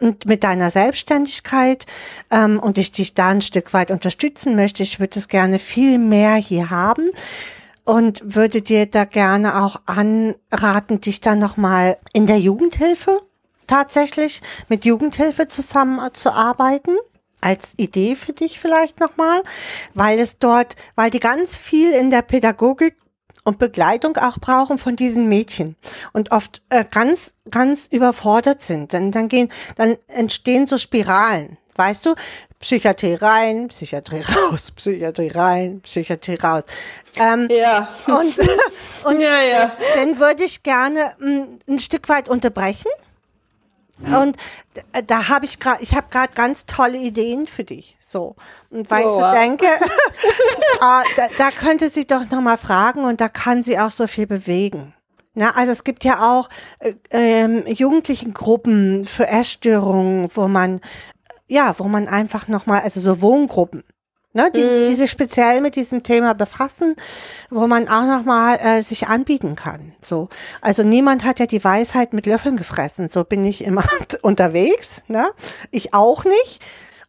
und 0.00 0.26
mit 0.26 0.42
deiner 0.42 0.72
Selbstständigkeit 0.72 1.86
ähm, 2.32 2.58
und 2.58 2.76
ich 2.76 2.90
dich 2.90 3.14
da 3.14 3.28
ein 3.28 3.42
Stück 3.42 3.72
weit 3.72 3.92
unterstützen 3.92 4.56
möchte. 4.56 4.82
Ich 4.82 4.98
würde 4.98 5.20
es 5.20 5.28
gerne 5.28 5.60
viel 5.60 5.98
mehr 5.98 6.34
hier 6.34 6.70
haben 6.70 7.10
und 7.84 8.34
würde 8.34 8.60
dir 8.60 8.86
da 8.86 9.04
gerne 9.04 9.62
auch 9.62 9.82
anraten, 9.86 11.00
dich 11.00 11.20
dann 11.20 11.38
nochmal 11.38 11.96
in 12.12 12.26
der 12.26 12.40
Jugendhilfe 12.40 13.20
tatsächlich 13.72 14.42
mit 14.68 14.84
Jugendhilfe 14.84 15.48
zusammenzuarbeiten 15.48 16.94
als 17.40 17.72
Idee 17.78 18.14
für 18.14 18.34
dich 18.34 18.60
vielleicht 18.60 19.00
nochmal, 19.00 19.42
weil 19.94 20.18
es 20.20 20.38
dort, 20.38 20.76
weil 20.94 21.08
die 21.08 21.20
ganz 21.20 21.56
viel 21.56 21.90
in 21.92 22.10
der 22.10 22.20
Pädagogik 22.20 22.94
und 23.44 23.58
Begleitung 23.58 24.16
auch 24.18 24.38
brauchen 24.38 24.76
von 24.76 24.94
diesen 24.94 25.26
Mädchen 25.26 25.76
und 26.12 26.32
oft 26.32 26.60
äh, 26.68 26.84
ganz, 26.88 27.32
ganz 27.50 27.86
überfordert 27.86 28.60
sind. 28.60 28.92
Dann, 28.92 29.10
dann 29.10 29.28
gehen, 29.28 29.48
dann 29.76 29.96
entstehen 30.06 30.66
so 30.66 30.76
Spiralen. 30.76 31.56
Weißt 31.74 32.04
du, 32.04 32.14
Psychiatrie 32.60 33.14
rein, 33.14 33.68
Psychiatrie 33.68 34.22
raus, 34.50 34.70
Psychiatrie 34.70 35.28
rein, 35.34 35.80
Psychiatrie 35.80 36.34
raus. 36.34 36.64
Ähm, 37.18 37.48
Ja. 37.50 37.88
und, 38.06 38.38
und 39.04 39.20
Ja, 39.20 39.40
ja. 39.42 39.76
den 39.96 40.18
würde 40.20 40.44
ich 40.44 40.62
gerne 40.62 41.14
mm, 41.18 41.72
ein 41.72 41.78
Stück 41.78 42.10
weit 42.10 42.28
unterbrechen. 42.28 42.90
Und 44.06 44.36
da 45.06 45.28
habe 45.28 45.44
ich 45.44 45.58
gerade, 45.58 45.82
ich 45.82 45.94
habe 45.94 46.08
gerade 46.10 46.32
ganz 46.34 46.66
tolle 46.66 46.98
Ideen 46.98 47.46
für 47.46 47.64
dich. 47.64 47.96
So 48.00 48.36
und 48.70 48.90
weil 48.90 49.00
ich 49.06 49.06
Oh, 49.12 49.16
so 49.16 49.20
wow. 49.22 49.34
denke, 49.34 49.66
ah, 50.80 51.02
da, 51.16 51.26
da 51.38 51.50
könnte 51.50 51.88
sie 51.88 52.06
doch 52.06 52.28
noch 52.30 52.40
mal 52.40 52.58
fragen 52.58 53.04
und 53.04 53.20
da 53.20 53.28
kann 53.28 53.62
sie 53.62 53.78
auch 53.78 53.90
so 53.90 54.06
viel 54.06 54.26
bewegen. 54.26 54.94
Na, 55.34 55.52
also 55.52 55.72
es 55.72 55.84
gibt 55.84 56.04
ja 56.04 56.30
auch 56.30 56.48
äh, 56.80 56.94
ähm, 57.10 57.64
Jugendlichen-Gruppen 57.66 59.04
für 59.06 59.26
Essstörungen, 59.28 60.28
wo 60.34 60.46
man 60.48 60.80
ja, 61.48 61.78
wo 61.78 61.84
man 61.84 62.08
einfach 62.08 62.48
noch 62.48 62.64
mal, 62.66 62.80
also 62.80 62.98
so 63.00 63.20
Wohngruppen, 63.20 63.84
ne, 64.32 64.50
die, 64.54 64.88
die 64.88 64.94
sich 64.94 65.10
speziell 65.10 65.60
mit 65.60 65.76
diesem 65.76 66.02
Thema 66.02 66.34
befassen, 66.34 66.96
wo 67.50 67.66
man 67.66 67.88
auch 67.88 68.04
noch 68.04 68.24
mal 68.24 68.56
äh, 68.56 68.82
sich 68.82 69.08
anbieten 69.08 69.56
kann. 69.56 69.94
So, 70.02 70.28
also 70.60 70.82
niemand 70.82 71.24
hat 71.24 71.38
ja 71.38 71.46
die 71.46 71.62
Weisheit 71.62 72.12
mit 72.12 72.26
Löffeln 72.26 72.56
gefressen. 72.56 73.08
So 73.08 73.24
bin 73.24 73.44
ich 73.44 73.64
immer 73.64 73.84
unterwegs, 74.22 75.02
ne? 75.08 75.30
Ich 75.70 75.94
auch 75.94 76.24
nicht. 76.24 76.60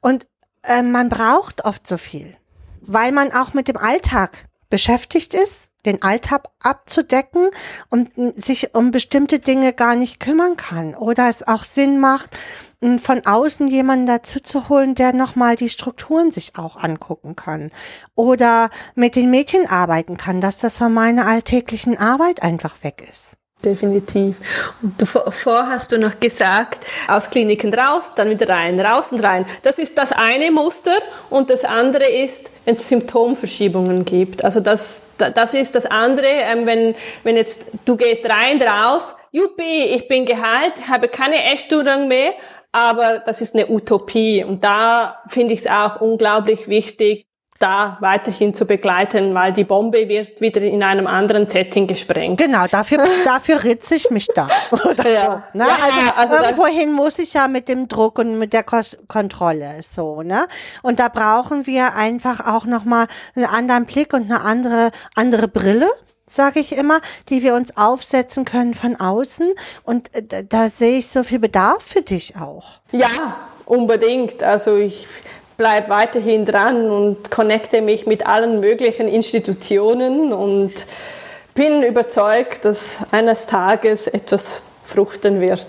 Und 0.02 0.28
äh, 0.64 0.82
man 0.82 1.10
braucht 1.10 1.66
oft 1.66 1.88
so 1.88 1.98
viel, 1.98 2.36
weil 2.82 3.12
man 3.12 3.32
auch 3.32 3.54
mit 3.54 3.68
dem 3.68 3.78
Alltag 3.78 4.48
beschäftigt 4.70 5.34
ist, 5.36 5.70
den 5.86 6.02
Alltag 6.02 6.46
abzudecken 6.64 7.50
und 7.90 8.12
sich 8.36 8.74
um 8.74 8.90
bestimmte 8.92 9.40
Dinge 9.40 9.74
gar 9.74 9.96
nicht 9.96 10.20
kümmern 10.20 10.58
kann 10.58 10.96
oder 10.96 11.30
es 11.30 11.48
auch 11.48 11.64
Sinn 11.64 12.00
macht, 12.00 12.36
von 13.00 13.26
außen 13.26 13.68
jemanden 13.68 14.06
dazu 14.06 14.40
zu 14.40 14.70
holen, 14.70 14.96
der 14.96 15.14
nochmal 15.14 15.56
die 15.56 15.70
Strukturen 15.70 16.32
sich 16.32 16.54
auch 16.58 16.78
angucken 16.78 17.36
kann 17.36 17.72
oder 18.16 18.70
mit 18.96 19.16
den 19.16 19.30
Mädchen 19.30 19.68
arbeiten 19.68 20.18
kann, 20.18 20.42
dass 20.42 20.58
das 20.58 20.78
von 20.78 20.94
meiner 20.94 21.28
alltäglichen 21.28 21.98
Arbeit 21.98 22.44
einfach 22.44 22.84
weg 22.84 23.04
ist. 23.10 23.38
Definitiv. 23.64 24.74
Und 24.82 25.02
davor 25.02 25.68
hast 25.70 25.94
du 25.94 25.98
noch 25.98 26.20
gesagt, 26.20 26.86
aus 27.08 27.30
Kliniken 27.30 27.74
raus, 27.74 28.12
dann 28.14 28.30
wieder 28.30 28.50
rein, 28.50 28.78
raus 28.78 29.14
und 29.14 29.24
rein. 29.24 29.46
Das 29.62 29.78
ist 29.78 29.98
das 29.98 30.12
eine 30.12 30.52
Muster 30.52 30.96
und 31.30 31.50
das 31.50 31.64
andere 31.64 32.06
ist, 32.12 32.52
wenn 32.66 32.76
es 32.76 32.90
Symptomverschiebungen 32.90 34.04
gibt. 34.04 34.44
Also 34.44 34.60
das, 34.60 35.04
das 35.18 35.54
ist 35.54 35.76
das 35.76 35.86
andere, 35.86 36.28
ähm, 36.28 36.66
wenn, 36.66 36.96
wenn 37.24 37.38
jetzt 37.38 37.68
du 37.86 37.96
gehst 37.96 38.26
rein, 38.26 38.62
raus, 38.62 39.16
juppie, 39.32 39.86
ich 39.96 40.10
bin 40.10 40.26
geheilt, 40.26 40.74
habe 40.90 41.08
keine 41.08 41.54
Essstörung 41.54 42.10
mehr, 42.10 42.34
aber 42.74 43.20
das 43.20 43.40
ist 43.40 43.56
eine 43.56 43.70
Utopie. 43.70 44.44
Und 44.44 44.64
da 44.64 45.20
finde 45.28 45.54
ich 45.54 45.62
es 45.62 45.68
auch 45.68 46.02
unglaublich 46.02 46.68
wichtig, 46.68 47.26
da 47.60 47.98
weiterhin 48.02 48.54
zu 48.54 48.66
begleiten, 48.66 49.34
weil 49.34 49.54
die 49.54 49.64
Bombe 49.64 50.10
wird 50.10 50.42
wieder 50.42 50.62
in 50.62 50.84
einem 50.84 51.08
anderen 51.08 51.48
Setting 51.48 51.88
gesprengt. 51.88 52.38
Genau, 52.42 52.66
dafür, 52.70 52.98
dafür 53.26 53.64
ritze 53.64 53.96
ich 53.96 54.10
mich 54.10 54.28
da. 54.36 54.50
Oder 54.72 55.10
Ja. 55.10 55.44
so, 55.54 55.58
ne? 55.60 55.66
Ja, 55.66 56.14
also, 56.18 56.34
also 56.34 56.44
irgendwohin 56.44 56.92
muss 56.92 57.20
ich 57.20 57.34
ja 57.34 57.48
mit 57.48 57.70
dem 57.70 57.88
Druck 57.88 58.20
und 58.20 58.38
mit 58.38 58.52
der 58.52 58.64
Kos 58.64 58.98
Kontrolle 59.08 59.78
so, 59.82 60.24
ne? 60.24 60.48
Und 60.82 61.00
da 61.00 61.08
brauchen 61.08 61.66
wir 61.66 61.94
einfach 61.94 62.46
auch 62.54 62.66
nochmal 62.66 63.06
einen 63.36 63.46
anderen 63.46 63.86
Blick 63.86 64.14
und 64.14 64.24
eine 64.24 64.42
andere, 64.42 64.92
andere 65.16 65.48
Brille 65.48 65.88
sage 66.26 66.60
ich 66.60 66.76
immer, 66.76 67.00
die 67.30 67.44
wir 67.44 67.56
uns 67.56 67.78
aufsetzen 67.78 68.46
können 68.46 68.74
von 68.74 68.96
außen. 68.96 69.54
Und 69.84 70.14
äh, 70.16 70.24
da, 70.24 70.42
da 70.42 70.70
sehe 70.70 71.00
ich 71.00 71.08
so 71.08 71.24
viel 71.24 71.40
Bedarf 71.40 71.84
für 71.84 72.02
dich 72.02 72.36
auch. 72.38 72.80
Ja, 72.92 73.50
unbedingt. 73.66 74.44
Also 74.44 74.78
ich 74.78 75.08
bleibe 75.58 75.90
weiterhin 75.90 76.46
dran 76.46 76.90
und 76.90 77.32
connecte 77.32 77.82
mich 77.82 78.06
mit 78.06 78.26
allen 78.26 78.60
möglichen 78.60 79.08
Institutionen 79.08 80.34
und 80.34 80.74
bin 81.54 81.84
überzeugt, 81.84 82.66
dass 82.66 82.98
eines 83.12 83.46
Tages 83.46 84.08
etwas 84.08 84.64
fruchten 84.84 85.40
wird. 85.40 85.66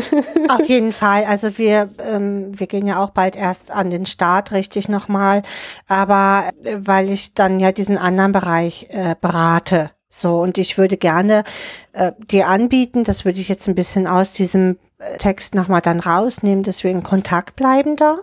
Auf 0.48 0.66
jeden 0.66 0.92
Fall. 0.92 1.24
Also 1.24 1.56
wir, 1.56 1.88
ähm, 2.04 2.58
wir 2.58 2.66
gehen 2.66 2.86
ja 2.86 3.02
auch 3.02 3.10
bald 3.10 3.34
erst 3.36 3.70
an 3.70 3.90
den 3.90 4.06
Start 4.06 4.52
richtig 4.52 4.88
nochmal, 4.88 5.42
aber 5.86 6.50
äh, 6.64 6.76
weil 6.80 7.10
ich 7.10 7.34
dann 7.34 7.60
ja 7.60 7.72
diesen 7.72 7.96
anderen 7.96 8.32
Bereich 8.32 8.88
äh, 8.90 9.14
berate. 9.20 9.90
So, 10.10 10.40
und 10.40 10.56
ich 10.56 10.78
würde 10.78 10.96
gerne 10.96 11.44
äh, 11.92 12.12
dir 12.18 12.48
anbieten, 12.48 13.04
das 13.04 13.24
würde 13.24 13.40
ich 13.40 13.48
jetzt 13.48 13.68
ein 13.68 13.74
bisschen 13.74 14.06
aus 14.06 14.32
diesem 14.32 14.78
äh, 14.98 15.18
Text 15.18 15.54
nochmal 15.54 15.82
dann 15.82 16.00
rausnehmen, 16.00 16.64
dass 16.64 16.82
wir 16.82 16.90
in 16.90 17.02
Kontakt 17.02 17.56
bleiben 17.56 17.96
da. 17.96 18.18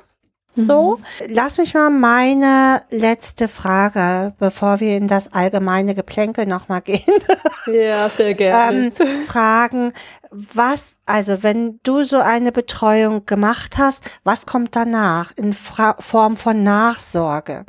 So, 0.58 1.00
lass 1.28 1.58
mich 1.58 1.74
mal 1.74 1.90
meine 1.90 2.82
letzte 2.90 3.50
Frage, 3.50 4.34
bevor 4.40 4.80
wir 4.80 4.96
in 4.96 5.10
das 5.10 5.34
allgemeine 5.34 5.96
Geplänkel 5.96 6.46
nochmal 6.46 6.82
gehen, 6.82 7.02
ja, 7.66 8.08
sehr 8.08 8.34
gerne. 8.36 8.92
ähm, 8.98 9.26
fragen, 9.28 9.92
was, 10.32 10.96
also 11.06 11.44
wenn 11.44 11.82
du 11.84 12.06
so 12.06 12.18
eine 12.18 12.54
Betreuung 12.54 13.26
gemacht 13.26 13.78
hast, 13.78 14.10
was 14.24 14.46
kommt 14.46 14.78
danach 14.78 15.34
in 15.36 15.54
Fra 15.54 15.98
Form 16.00 16.38
von 16.38 16.64
Nachsorge? 16.64 17.66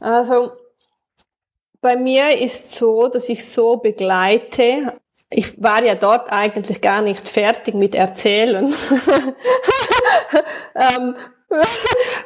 Also 0.00 0.52
bei 1.86 1.94
mir 1.94 2.36
ist 2.36 2.74
so, 2.74 3.06
dass 3.06 3.28
ich 3.28 3.46
so 3.46 3.76
begleite. 3.76 4.94
Ich 5.30 5.62
war 5.62 5.84
ja 5.84 5.94
dort 5.94 6.32
eigentlich 6.32 6.80
gar 6.80 7.00
nicht 7.00 7.28
fertig 7.28 7.76
mit 7.76 7.94
Erzählen. 7.94 8.66
ähm, 10.74 11.14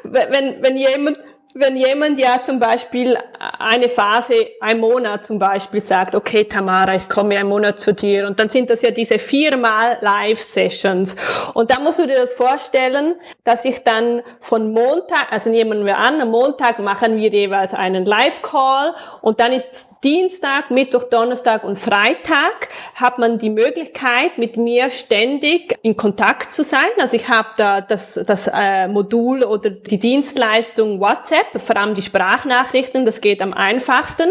wenn, 0.04 0.62
wenn 0.62 0.78
jemand 0.78 1.18
wenn 1.54 1.76
jemand 1.76 2.16
ja 2.20 2.40
zum 2.42 2.60
Beispiel 2.60 3.18
eine 3.58 3.88
Phase, 3.88 4.34
ein 4.60 4.78
Monat 4.78 5.24
zum 5.24 5.40
Beispiel 5.40 5.80
sagt, 5.80 6.14
okay 6.14 6.44
Tamara, 6.44 6.94
ich 6.94 7.08
komme 7.08 7.36
einen 7.36 7.48
Monat 7.48 7.80
zu 7.80 7.92
dir. 7.92 8.28
Und 8.28 8.38
dann 8.38 8.48
sind 8.48 8.70
das 8.70 8.82
ja 8.82 8.92
diese 8.92 9.18
viermal 9.18 9.98
Live-Sessions. 10.00 11.16
Und 11.54 11.72
da 11.72 11.80
musst 11.80 11.98
du 11.98 12.06
dir 12.06 12.20
das 12.20 12.34
vorstellen, 12.34 13.16
dass 13.42 13.64
ich 13.64 13.82
dann 13.82 14.22
von 14.38 14.72
Montag, 14.72 15.32
also 15.32 15.50
nehmen 15.50 15.84
wir 15.84 15.98
an, 15.98 16.20
am 16.20 16.30
Montag 16.30 16.78
machen 16.78 17.16
wir 17.16 17.30
jeweils 17.30 17.74
einen 17.74 18.04
Live-Call. 18.04 18.94
Und 19.20 19.40
dann 19.40 19.52
ist 19.52 20.04
Dienstag, 20.04 20.70
Mittwoch, 20.70 21.04
Donnerstag 21.04 21.64
und 21.64 21.80
Freitag 21.80 22.68
hat 22.94 23.18
man 23.18 23.38
die 23.38 23.50
Möglichkeit, 23.50 24.38
mit 24.38 24.56
mir 24.56 24.90
ständig 24.90 25.76
in 25.82 25.96
Kontakt 25.96 26.52
zu 26.52 26.62
sein. 26.62 26.88
Also 27.00 27.16
ich 27.16 27.28
habe 27.28 27.48
da 27.56 27.80
das, 27.80 28.14
das 28.14 28.48
äh, 28.54 28.86
Modul 28.86 29.42
oder 29.42 29.70
die 29.70 29.98
Dienstleistung 29.98 31.00
WhatsApp 31.00 31.39
WhatsApp, 31.40 31.60
vor 31.60 31.76
allem 31.76 31.94
die 31.94 32.02
Sprachnachrichten, 32.02 33.04
das 33.04 33.20
geht 33.20 33.42
am 33.42 33.52
einfachsten. 33.52 34.30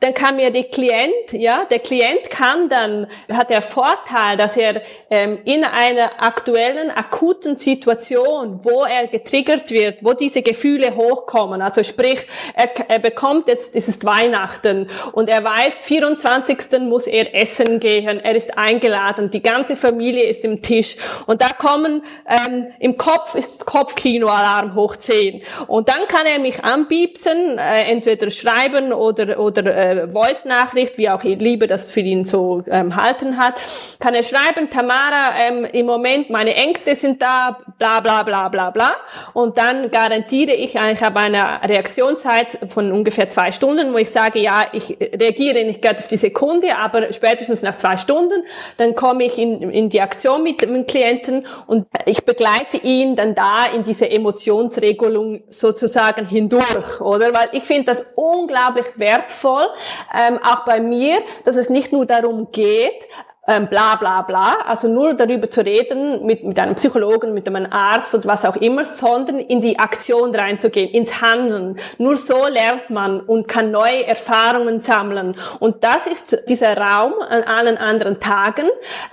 Dann 0.00 0.14
kann 0.14 0.36
mir 0.36 0.50
der 0.50 0.64
Klient, 0.64 1.32
ja, 1.32 1.64
der 1.64 1.78
Klient 1.80 2.30
kann 2.30 2.68
dann, 2.68 3.06
hat 3.32 3.50
der 3.50 3.62
Vorteil, 3.62 4.36
dass 4.36 4.56
er 4.56 4.82
ähm, 5.10 5.38
in 5.44 5.64
einer 5.64 6.22
aktuellen, 6.22 6.90
akuten 6.90 7.56
Situation, 7.56 8.60
wo 8.62 8.84
er 8.84 9.06
getriggert 9.08 9.70
wird, 9.70 9.98
wo 10.02 10.12
diese 10.12 10.42
Gefühle 10.42 10.94
hochkommen, 10.96 11.62
also 11.62 11.82
sprich, 11.82 12.26
er, 12.54 12.70
er 12.88 12.98
bekommt 12.98 13.48
jetzt, 13.48 13.74
es 13.74 13.88
ist 13.88 14.04
Weihnachten 14.04 14.88
und 15.12 15.28
er 15.28 15.42
weiß, 15.42 15.82
24. 15.84 16.80
muss 16.80 17.06
er 17.06 17.34
essen 17.34 17.80
gehen, 17.80 18.20
er 18.20 18.34
ist 18.34 18.56
eingeladen, 18.56 19.30
die 19.30 19.42
ganze 19.42 19.76
Familie 19.76 20.24
ist 20.24 20.44
im 20.44 20.62
Tisch 20.62 20.96
und 21.26 21.42
da 21.42 21.48
kommen, 21.48 22.02
ähm, 22.26 22.66
im 22.78 22.96
Kopf 22.96 23.34
ist 23.34 23.66
Kopfkinoalarm 23.66 24.74
hoch 24.74 24.96
10 24.96 25.42
und 25.66 25.88
dann 25.88 26.06
kann 26.08 26.26
er 26.26 26.38
mich 26.48 26.64
anbiepsen, 26.64 27.58
äh, 27.58 27.90
entweder 27.90 28.30
schreiben 28.30 28.92
oder, 28.92 29.38
oder 29.38 29.64
äh, 29.64 30.08
Voice-Nachricht, 30.08 30.96
wie 30.96 31.10
auch 31.10 31.22
Liebe 31.22 31.66
das 31.66 31.90
für 31.90 32.00
ihn 32.00 32.24
so 32.24 32.62
ähm, 32.68 32.96
halten 32.96 33.36
hat, 33.36 33.60
kann 34.00 34.14
er 34.14 34.22
schreiben, 34.22 34.70
Tamara, 34.70 35.34
ähm, 35.38 35.66
im 35.72 35.86
Moment 35.86 36.30
meine 36.30 36.54
Ängste 36.54 36.94
sind 36.94 37.20
da, 37.20 37.58
bla 37.78 38.00
bla 38.00 38.22
bla 38.22 38.48
bla 38.48 38.70
bla. 38.70 38.92
Und 39.34 39.58
dann 39.58 39.90
garantiere 39.90 40.52
ich 40.52 40.78
eigentlich 40.78 41.02
ab 41.02 41.16
einer 41.16 41.60
Reaktionszeit 41.62 42.58
von 42.68 42.92
ungefähr 42.92 43.28
zwei 43.28 43.52
Stunden, 43.52 43.92
wo 43.92 43.98
ich 43.98 44.10
sage, 44.10 44.38
ja, 44.38 44.66
ich 44.72 44.96
reagiere 45.00 45.64
nicht 45.64 45.82
gerade 45.82 45.98
auf 45.98 46.08
die 46.08 46.16
Sekunde, 46.16 46.76
aber 46.76 47.12
spätestens 47.12 47.62
nach 47.62 47.76
zwei 47.76 47.96
Stunden, 47.96 48.42
dann 48.78 48.94
komme 48.94 49.24
ich 49.24 49.38
in, 49.38 49.70
in 49.70 49.88
die 49.90 50.00
Aktion 50.00 50.42
mit 50.42 50.62
dem 50.62 50.86
Klienten 50.86 51.46
und 51.66 51.86
ich 52.06 52.24
begleite 52.24 52.78
ihn 52.78 53.16
dann 53.16 53.34
da 53.34 53.66
in 53.66 53.82
diese 53.82 54.08
Emotionsregelung 54.08 55.42
sozusagen 55.50 56.24
hindurch, 56.38 57.00
oder? 57.00 57.32
Weil 57.34 57.48
ich 57.52 57.64
finde 57.64 57.84
das 57.84 58.12
unglaublich 58.14 58.86
wertvoll, 58.96 59.66
ähm, 60.14 60.38
auch 60.42 60.64
bei 60.64 60.80
mir, 60.80 61.18
dass 61.44 61.56
es 61.56 61.68
nicht 61.68 61.92
nur 61.92 62.06
darum 62.06 62.48
geht, 62.52 63.08
ähm, 63.48 63.66
bla 63.66 63.96
bla 63.96 64.20
bla, 64.22 64.58
also 64.66 64.88
nur 64.88 65.14
darüber 65.14 65.50
zu 65.50 65.64
reden 65.64 66.24
mit, 66.26 66.44
mit 66.44 66.58
einem 66.58 66.74
Psychologen, 66.74 67.32
mit 67.32 67.48
einem 67.48 67.66
Arzt 67.72 68.14
und 68.14 68.26
was 68.26 68.44
auch 68.44 68.56
immer, 68.56 68.84
sondern 68.84 69.38
in 69.38 69.62
die 69.62 69.78
Aktion 69.78 70.34
reinzugehen, 70.34 70.90
ins 70.90 71.22
Handeln. 71.22 71.78
Nur 71.96 72.18
so 72.18 72.46
lernt 72.46 72.90
man 72.90 73.20
und 73.20 73.48
kann 73.48 73.70
neue 73.70 74.06
Erfahrungen 74.06 74.80
sammeln. 74.80 75.34
Und 75.60 75.82
das 75.82 76.06
ist 76.06 76.42
dieser 76.48 76.76
Raum 76.76 77.14
an 77.26 77.42
allen 77.42 77.78
anderen 77.78 78.20
Tagen. 78.20 78.68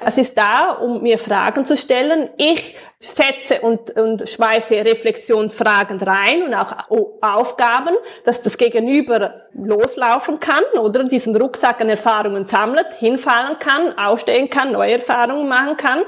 Es 0.05 0.17
ist 0.17 0.37
da, 0.37 0.71
um 0.71 1.01
mir 1.01 1.17
Fragen 1.17 1.63
zu 1.63 1.77
stellen. 1.77 2.29
Ich 2.35 2.75
setze 3.05 3.61
und, 3.61 3.91
und 3.97 4.27
schmeiße 4.27 4.75
Reflexionsfragen 4.75 5.99
rein 6.01 6.43
und 6.43 6.53
auch 6.53 6.75
Aufgaben, 7.21 7.95
dass 8.23 8.41
das 8.41 8.57
Gegenüber 8.57 9.45
loslaufen 9.53 10.39
kann 10.39 10.63
oder 10.79 11.03
diesen 11.05 11.35
Rucksack 11.35 11.79
an 11.81 11.89
Erfahrungen 11.89 12.45
sammelt, 12.45 12.87
hinfallen 12.99 13.57
kann, 13.59 13.97
ausstehen 13.97 14.49
kann, 14.49 14.73
neue 14.73 14.93
Erfahrungen 14.93 15.47
machen 15.47 15.77
kann. 15.77 16.03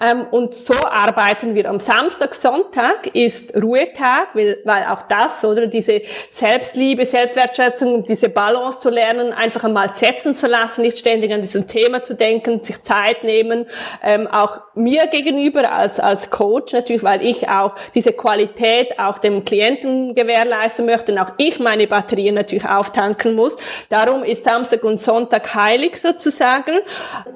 Ähm, 0.00 0.26
und 0.30 0.54
so 0.54 0.74
arbeiten 0.74 1.54
wir. 1.54 1.68
Am 1.68 1.80
Samstag, 1.80 2.34
Sonntag 2.34 3.06
ist 3.14 3.56
Ruhetag, 3.56 4.28
weil, 4.34 4.58
weil 4.64 4.84
auch 4.84 5.02
das 5.02 5.44
oder 5.44 5.66
diese 5.66 6.02
Selbstliebe, 6.30 7.04
Selbstwertschätzung, 7.04 8.04
diese 8.04 8.28
Balance 8.28 8.80
zu 8.80 8.90
lernen, 8.90 9.32
einfach 9.32 9.64
einmal 9.64 9.92
setzen 9.92 10.34
zu 10.34 10.46
lassen, 10.46 10.82
nicht 10.82 10.98
ständig 10.98 11.32
an 11.32 11.40
diesem 11.40 11.66
Thema 11.66 12.02
zu 12.02 12.14
denken, 12.14 12.62
sich 12.62 12.82
Zeit 12.82 13.24
nehmen, 13.24 13.66
ähm, 14.02 14.28
auch 14.28 14.60
mir 14.74 15.06
gegenüber 15.08 15.72
als, 15.72 15.98
als 15.98 16.30
Coach 16.34 16.72
natürlich, 16.72 17.04
weil 17.04 17.24
ich 17.24 17.48
auch 17.48 17.74
diese 17.94 18.12
Qualität 18.12 18.98
auch 18.98 19.18
dem 19.18 19.44
Klienten 19.44 20.16
gewährleisten 20.16 20.84
möchte 20.84 21.12
und 21.12 21.18
auch 21.18 21.30
ich 21.38 21.60
meine 21.60 21.86
Batterien 21.86 22.34
natürlich 22.34 22.68
auftanken 22.68 23.36
muss. 23.36 23.56
Darum 23.88 24.24
ist 24.24 24.42
Samstag 24.42 24.82
und 24.82 24.98
Sonntag 24.98 25.54
heilig 25.54 25.96
sozusagen. 25.96 26.80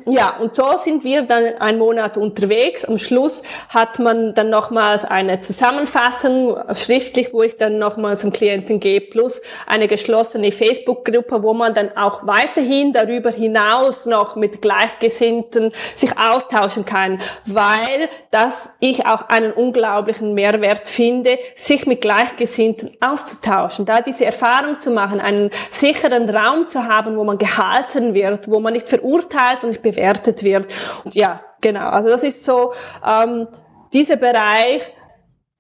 Ja, 0.07 0.39
und 0.41 0.57
so 0.57 0.77
sind 0.77 1.05
wir 1.05 1.23
dann 1.23 1.45
einen 1.61 1.79
Monat 1.79 2.17
unterwegs. 2.17 2.85
Am 2.85 2.99
Schluss 2.99 3.45
hat 3.69 4.01
man 4.01 4.35
dann 4.35 4.51
nochmals 4.51 5.05
eine 5.05 5.41
Zusammenfassung 5.41 6.57
schriftlich, 6.75 7.33
wo 7.33 7.45
ich 7.45 7.57
dann 7.57 7.79
nochmals 7.79 8.23
zum 8.23 8.33
Klienten 8.33 8.81
gehe, 8.81 9.01
plus 9.01 9.43
eine 9.69 9.87
geschlossene 9.87 10.51
Facebook-Gruppe, 10.51 11.45
wo 11.45 11.55
man 11.55 11.73
dann 11.73 11.97
auch 11.97 12.27
weiterhin 12.27 12.93
darüber 12.93 13.31
hinaus 13.31 14.07
noch 14.07 14.35
mit 14.35 14.61
Gleichgesinnten 14.61 15.71
sich 15.95 16.19
austauschen 16.19 16.85
kann, 16.85 17.21
weil 17.47 18.09
das 18.33 18.71
ich 18.91 19.07
auch 19.07 19.29
einen 19.29 19.53
unglaublichen 19.53 20.35
Mehrwert 20.35 20.89
finde, 20.89 21.39
sich 21.55 21.87
mit 21.87 22.01
Gleichgesinnten 22.01 22.91
auszutauschen, 23.01 23.85
da 23.85 24.01
diese 24.01 24.25
Erfahrung 24.25 24.79
zu 24.79 24.91
machen, 24.91 25.21
einen 25.21 25.51
sicheren 25.71 26.29
Raum 26.29 26.67
zu 26.67 26.85
haben, 26.85 27.17
wo 27.17 27.25
man 27.25 27.39
gehalten 27.39 28.15
wird, 28.15 28.51
wo 28.51 28.61
man 28.61 28.73
nicht 28.73 28.89
verurteilt 28.89 29.63
und 29.63 29.71
nicht 29.71 29.83
bewertet 29.83 30.43
wird. 30.43 30.67
Und 31.05 31.15
ja, 31.15 31.41
genau. 31.61 31.89
Also 31.89 32.09
das 32.09 32.23
ist 32.23 32.45
so 32.45 32.73
ähm, 33.07 33.49
dieser 33.93 34.17
Bereich. 34.17 34.83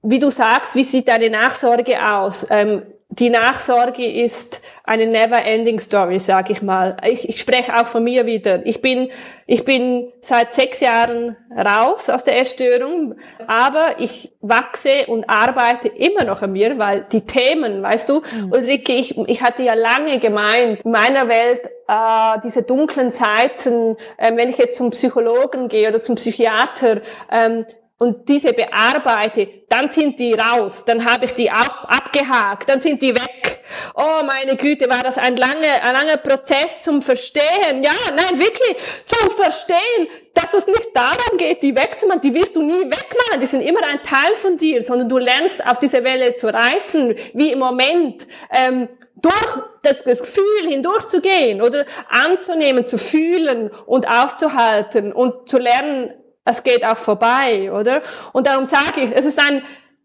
Wie 0.02 0.20
du 0.20 0.30
sagst, 0.30 0.76
wie 0.76 0.84
sieht 0.84 1.08
deine 1.08 1.28
Nachsorge 1.28 1.98
aus? 2.06 2.46
Ähm, 2.50 2.82
die 3.10 3.30
Nachsorge 3.30 4.06
ist 4.06 4.60
eine 4.84 5.06
never-ending 5.06 5.80
Story, 5.80 6.18
sag 6.18 6.50
ich 6.50 6.60
mal. 6.60 6.98
Ich, 7.06 7.26
ich 7.28 7.40
spreche 7.40 7.74
auch 7.80 7.86
von 7.86 8.04
mir 8.04 8.26
wieder. 8.26 8.64
Ich 8.66 8.82
bin, 8.82 9.08
ich 9.46 9.64
bin 9.64 10.12
seit 10.20 10.52
sechs 10.52 10.80
Jahren 10.80 11.34
raus 11.56 12.10
aus 12.10 12.24
der 12.24 12.38
Essstörung, 12.38 13.14
aber 13.46 13.94
ich 13.98 14.32
wachse 14.42 15.06
und 15.06 15.28
arbeite 15.28 15.88
immer 15.88 16.24
noch 16.24 16.42
an 16.42 16.52
mir, 16.52 16.78
weil 16.78 17.06
die 17.10 17.22
Themen, 17.22 17.82
weißt 17.82 18.10
du, 18.10 18.20
mhm. 18.20 18.52
Ulrike, 18.52 18.92
ich, 18.92 19.16
ich 19.16 19.42
hatte 19.42 19.62
ja 19.62 19.74
lange 19.74 20.18
gemeint, 20.18 20.82
in 20.84 20.90
meiner 20.90 21.28
Welt 21.28 21.62
äh, 21.88 22.40
diese 22.44 22.62
dunklen 22.62 23.10
Zeiten, 23.10 23.96
äh, 24.18 24.36
wenn 24.36 24.50
ich 24.50 24.58
jetzt 24.58 24.76
zum 24.76 24.90
Psychologen 24.90 25.68
gehe 25.68 25.88
oder 25.88 26.02
zum 26.02 26.16
Psychiater, 26.16 27.00
ähm, 27.32 27.64
und 27.98 28.28
diese 28.28 28.52
bearbeite, 28.52 29.48
dann 29.68 29.90
sind 29.90 30.18
die 30.20 30.32
raus, 30.32 30.84
dann 30.84 31.04
habe 31.04 31.24
ich 31.24 31.32
die 31.32 31.50
auch 31.50 31.84
abgehakt, 31.84 32.68
dann 32.68 32.80
sind 32.80 33.02
die 33.02 33.14
weg. 33.14 33.60
Oh 33.94 34.22
meine 34.24 34.56
Güte, 34.56 34.88
war 34.88 35.02
das 35.02 35.18
ein 35.18 35.36
langer, 35.36 35.82
ein 35.82 35.94
langer 35.94 36.16
Prozess 36.16 36.82
zum 36.82 37.02
Verstehen. 37.02 37.82
Ja, 37.82 37.90
nein, 38.14 38.38
wirklich 38.38 38.76
zum 39.04 39.30
Verstehen, 39.30 40.08
dass 40.32 40.54
es 40.54 40.66
nicht 40.68 40.90
darum 40.94 41.36
geht, 41.36 41.62
die 41.62 41.74
wegzumachen, 41.74 42.20
die 42.20 42.32
wirst 42.32 42.54
du 42.54 42.62
nie 42.62 42.84
wegmachen, 42.84 43.40
die 43.40 43.46
sind 43.46 43.62
immer 43.62 43.84
ein 43.84 44.02
Teil 44.02 44.34
von 44.36 44.56
dir, 44.56 44.80
sondern 44.80 45.08
du 45.08 45.18
lernst 45.18 45.66
auf 45.66 45.78
diese 45.78 46.02
Welle 46.04 46.36
zu 46.36 46.46
reiten, 46.46 47.16
wie 47.34 47.52
im 47.52 47.58
Moment. 47.58 48.26
Ähm, 48.50 48.88
durch 49.20 49.58
das 49.82 50.04
Gefühl 50.04 50.68
hindurchzugehen 50.68 51.60
oder 51.60 51.86
anzunehmen, 52.08 52.86
zu 52.86 52.98
fühlen 52.98 53.68
und 53.86 54.08
auszuhalten 54.08 55.12
und 55.12 55.48
zu 55.48 55.58
lernen, 55.58 56.14
es 56.48 56.62
geht 56.62 56.84
auch 56.84 56.98
vorbei, 56.98 57.70
oder? 57.72 58.02
Und 58.32 58.46
darum 58.46 58.66
sage 58.66 59.02
ich, 59.02 59.10
es 59.14 59.24
ist 59.26 59.38
ein, 59.38 59.62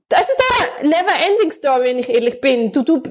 das 0.09 0.29
ist 0.29 0.39
eine 0.79 0.89
never-ending 0.89 1.51
Story, 1.51 1.85
wenn 1.85 1.99
ich 1.99 2.09
ehrlich 2.09 2.41
bin. 2.41 2.71
Du, 2.71 2.83
du, 2.83 3.01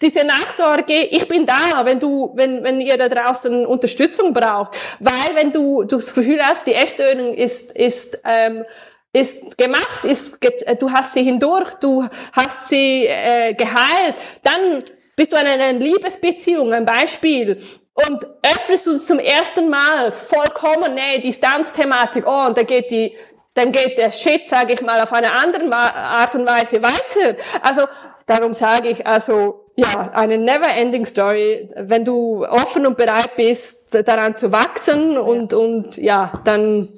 diese 0.00 0.24
Nachsorge, 0.24 1.04
ich 1.04 1.26
bin 1.26 1.46
da, 1.46 1.84
wenn 1.84 1.98
du, 1.98 2.32
wenn, 2.34 2.62
wenn 2.62 2.80
ihr 2.80 2.96
da 2.96 3.08
draußen 3.08 3.66
Unterstützung 3.66 4.32
braucht. 4.32 4.76
Weil 5.00 5.34
wenn 5.34 5.52
du, 5.52 5.84
du 5.84 5.96
das 5.96 6.14
Gefühl 6.14 6.40
hast, 6.42 6.66
die 6.66 6.74
Essstörung 6.74 7.34
ist, 7.34 7.76
ist, 7.76 8.20
ähm, 8.24 8.64
ist 9.12 9.56
gemacht, 9.56 10.04
ist, 10.04 10.38
du 10.78 10.90
hast 10.90 11.14
sie 11.14 11.22
hindurch, 11.22 11.72
du 11.80 12.06
hast 12.32 12.68
sie 12.68 13.06
äh, 13.06 13.54
geheilt, 13.54 14.16
dann 14.42 14.84
bist 15.16 15.32
du 15.32 15.36
in 15.36 15.46
einer 15.46 15.72
Liebesbeziehung, 15.72 16.74
ein 16.74 16.84
Beispiel, 16.84 17.58
und 17.96 18.26
öffnest 18.42 18.86
du 18.86 18.98
zum 18.98 19.18
ersten 19.18 19.70
Mal 19.70 20.12
vollkommen, 20.12 20.94
nee, 20.94 21.18
Distanzthematik, 21.18 22.24
oh, 22.26 22.46
und 22.46 22.56
da 22.56 22.62
geht 22.62 22.90
die, 22.90 23.16
dann 23.54 23.72
geht 23.72 23.96
der 23.96 24.12
Shit, 24.12 24.48
sage 24.48 24.74
ich 24.74 24.82
mal, 24.82 25.00
auf 25.00 25.12
eine 25.12 25.32
andere 25.32 25.74
Art 25.74 26.34
und 26.34 26.46
Weise 26.46 26.82
weiter. 26.82 27.36
Also 27.62 27.88
darum 28.26 28.52
sage 28.52 28.90
ich, 28.90 29.06
also 29.06 29.65
ja, 29.78 30.10
eine 30.14 30.38
never-ending 30.38 31.04
Story, 31.04 31.68
wenn 31.76 32.02
du 32.02 32.46
offen 32.46 32.86
und 32.86 32.96
bereit 32.96 33.36
bist, 33.36 33.94
daran 34.06 34.34
zu 34.34 34.50
wachsen 34.50 35.18
und, 35.18 35.52
und 35.52 35.98
ja, 35.98 36.32
dann, 36.44 36.88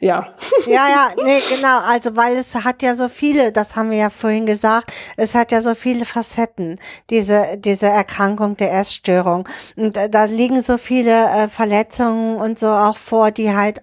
ja. 0.00 0.32
Ja, 0.66 0.88
ja, 0.88 1.10
nee, 1.22 1.40
genau, 1.54 1.80
also 1.80 2.16
weil 2.16 2.36
es 2.36 2.54
hat 2.54 2.82
ja 2.82 2.94
so 2.94 3.10
viele, 3.10 3.52
das 3.52 3.76
haben 3.76 3.90
wir 3.90 3.98
ja 3.98 4.10
vorhin 4.10 4.46
gesagt, 4.46 4.92
es 5.18 5.34
hat 5.34 5.52
ja 5.52 5.60
so 5.60 5.74
viele 5.74 6.06
Facetten, 6.06 6.78
diese, 7.10 7.58
diese 7.58 7.86
Erkrankung 7.86 8.56
der 8.56 8.72
Essstörung. 8.72 9.46
Und 9.76 9.98
da 10.10 10.24
liegen 10.24 10.62
so 10.62 10.78
viele 10.78 11.10
äh, 11.10 11.48
Verletzungen 11.48 12.36
und 12.36 12.58
so 12.58 12.68
auch 12.68 12.96
vor, 12.96 13.30
die 13.30 13.54
halt 13.54 13.78
äh, 13.78 13.82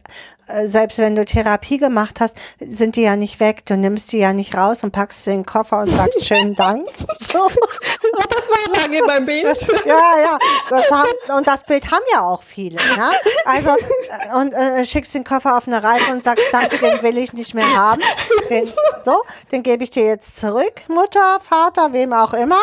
selbst 0.63 0.97
wenn 0.97 1.15
du 1.15 1.25
Therapie 1.25 1.77
gemacht 1.77 2.19
hast, 2.19 2.37
sind 2.59 2.95
die 2.95 3.03
ja 3.03 3.15
nicht 3.15 3.39
weg. 3.39 3.65
Du 3.65 3.77
nimmst 3.77 4.11
die 4.11 4.17
ja 4.17 4.33
nicht 4.33 4.55
raus 4.55 4.83
und 4.83 4.91
packst 4.91 5.23
sie 5.23 5.31
in 5.31 5.39
den 5.39 5.45
Koffer 5.45 5.79
und 5.79 5.91
sagst 5.91 6.25
schönen 6.25 6.55
Dank. 6.55 6.87
So. 7.19 7.39
Oh, 7.43 8.23
das 8.29 8.47
war 8.47 8.81
lange 8.81 9.01
beim 9.05 9.25
Bild. 9.25 9.45
Das, 9.45 9.61
ja, 9.85 10.19
ja. 10.19 10.37
Das 10.69 10.89
haben, 10.89 11.37
und 11.37 11.47
das 11.47 11.63
Bild 11.63 11.91
haben 11.91 12.03
ja 12.13 12.21
auch 12.21 12.41
viele. 12.41 12.77
Ja? 12.97 13.11
Also, 13.45 13.69
äh, 13.69 14.35
und 14.35 14.53
äh, 14.53 14.85
schickst 14.85 15.13
den 15.13 15.23
Koffer 15.23 15.57
auf 15.57 15.67
eine 15.67 15.83
Reise 15.83 16.11
und 16.11 16.23
sagst, 16.23 16.45
danke, 16.51 16.77
den 16.77 17.01
will 17.01 17.17
ich 17.17 17.33
nicht 17.33 17.53
mehr 17.53 17.75
haben. 17.75 18.01
Den, 18.49 18.67
so, 19.03 19.21
den 19.51 19.63
gebe 19.63 19.83
ich 19.83 19.91
dir 19.91 20.05
jetzt 20.05 20.37
zurück, 20.37 20.81
Mutter, 20.87 21.39
Vater, 21.47 21.93
wem 21.93 22.13
auch 22.13 22.33
immer. 22.33 22.61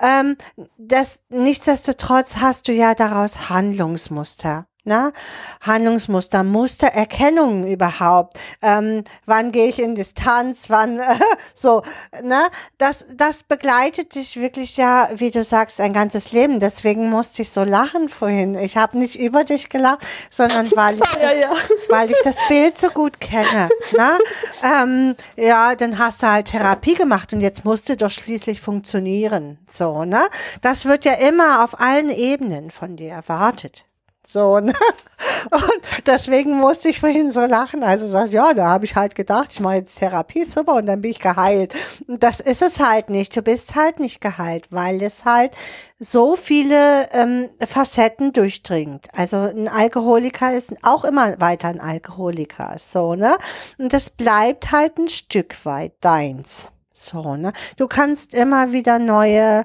Ähm, 0.00 0.36
das, 0.78 1.20
nichtsdestotrotz 1.28 2.36
hast 2.36 2.68
du 2.68 2.72
ja 2.72 2.94
daraus 2.94 3.48
Handlungsmuster. 3.50 4.66
Ne? 4.84 5.12
Handlungsmuster, 5.60 6.44
Mustererkennung 6.44 7.66
überhaupt. 7.66 8.38
Ähm, 8.62 9.04
wann 9.26 9.52
gehe 9.52 9.68
ich 9.68 9.78
in 9.80 9.94
Distanz, 9.94 10.70
wann 10.70 10.98
äh, 10.98 11.18
so, 11.54 11.82
ne? 12.22 12.48
Das, 12.78 13.04
das 13.14 13.42
begleitet 13.42 14.14
dich 14.14 14.36
wirklich 14.36 14.76
ja, 14.78 15.10
wie 15.14 15.30
du 15.30 15.44
sagst, 15.44 15.80
ein 15.80 15.92
ganzes 15.92 16.32
Leben. 16.32 16.58
Deswegen 16.58 17.10
musste 17.10 17.42
ich 17.42 17.50
so 17.50 17.64
lachen 17.64 18.08
vorhin. 18.08 18.54
Ich 18.54 18.76
habe 18.76 18.98
nicht 18.98 19.16
über 19.16 19.44
dich 19.44 19.68
gelacht, 19.68 20.06
sondern 20.30 20.70
weil 20.74 20.94
ich, 20.94 21.00
das, 21.00 21.22
Ja, 21.22 21.32
ja. 21.32 21.52
weil 21.88 22.10
ich 22.10 22.20
das 22.24 22.36
Bild 22.48 22.78
so 22.78 22.88
gut 22.88 23.20
kenne. 23.20 23.68
Ne? 23.96 24.18
Ähm, 24.62 25.16
ja, 25.36 25.74
dann 25.74 25.98
hast 25.98 26.22
du 26.22 26.28
halt 26.28 26.46
Therapie 26.46 26.94
gemacht 26.94 27.32
und 27.32 27.40
jetzt 27.40 27.64
musste 27.64 27.96
doch 27.96 28.10
schließlich 28.10 28.60
funktionieren. 28.60 29.58
So, 29.70 30.04
ne? 30.04 30.28
Das 30.62 30.86
wird 30.86 31.04
ja 31.04 31.14
immer 31.14 31.64
auf 31.64 31.80
allen 31.80 32.08
Ebenen 32.08 32.70
von 32.70 32.96
dir 32.96 33.12
erwartet. 33.12 33.84
So, 34.30 34.60
ne? 34.60 34.74
Und 35.50 36.06
deswegen 36.06 36.58
musste 36.58 36.90
ich 36.90 37.00
vorhin 37.00 37.32
so 37.32 37.46
lachen. 37.46 37.82
Also 37.82 38.06
sag, 38.06 38.30
ja, 38.30 38.52
da 38.52 38.66
habe 38.66 38.84
ich 38.84 38.94
halt 38.94 39.14
gedacht, 39.14 39.48
ich 39.52 39.60
mache 39.60 39.76
jetzt 39.76 39.98
Therapie, 39.98 40.44
super, 40.44 40.74
und 40.74 40.84
dann 40.86 41.00
bin 41.00 41.12
ich 41.12 41.18
geheilt. 41.18 41.72
Und 42.06 42.22
das 42.22 42.40
ist 42.40 42.60
es 42.60 42.78
halt 42.78 43.08
nicht. 43.08 43.34
Du 43.34 43.40
bist 43.40 43.74
halt 43.74 44.00
nicht 44.00 44.20
geheilt, 44.20 44.66
weil 44.70 45.02
es 45.02 45.24
halt 45.24 45.52
so 45.98 46.36
viele 46.36 47.08
ähm, 47.12 47.48
Facetten 47.66 48.34
durchdringt. 48.34 49.08
Also 49.14 49.38
ein 49.38 49.66
Alkoholiker 49.66 50.54
ist 50.54 50.74
auch 50.82 51.04
immer 51.04 51.40
weiter 51.40 51.68
ein 51.68 51.80
Alkoholiker. 51.80 52.74
So, 52.76 53.14
ne? 53.14 53.38
Und 53.78 53.94
das 53.94 54.10
bleibt 54.10 54.72
halt 54.72 54.98
ein 54.98 55.08
Stück 55.08 55.64
weit 55.64 55.92
deins. 56.02 56.68
So, 56.92 57.36
ne? 57.36 57.54
Du 57.78 57.88
kannst 57.88 58.34
immer 58.34 58.72
wieder 58.72 58.98
neue 58.98 59.64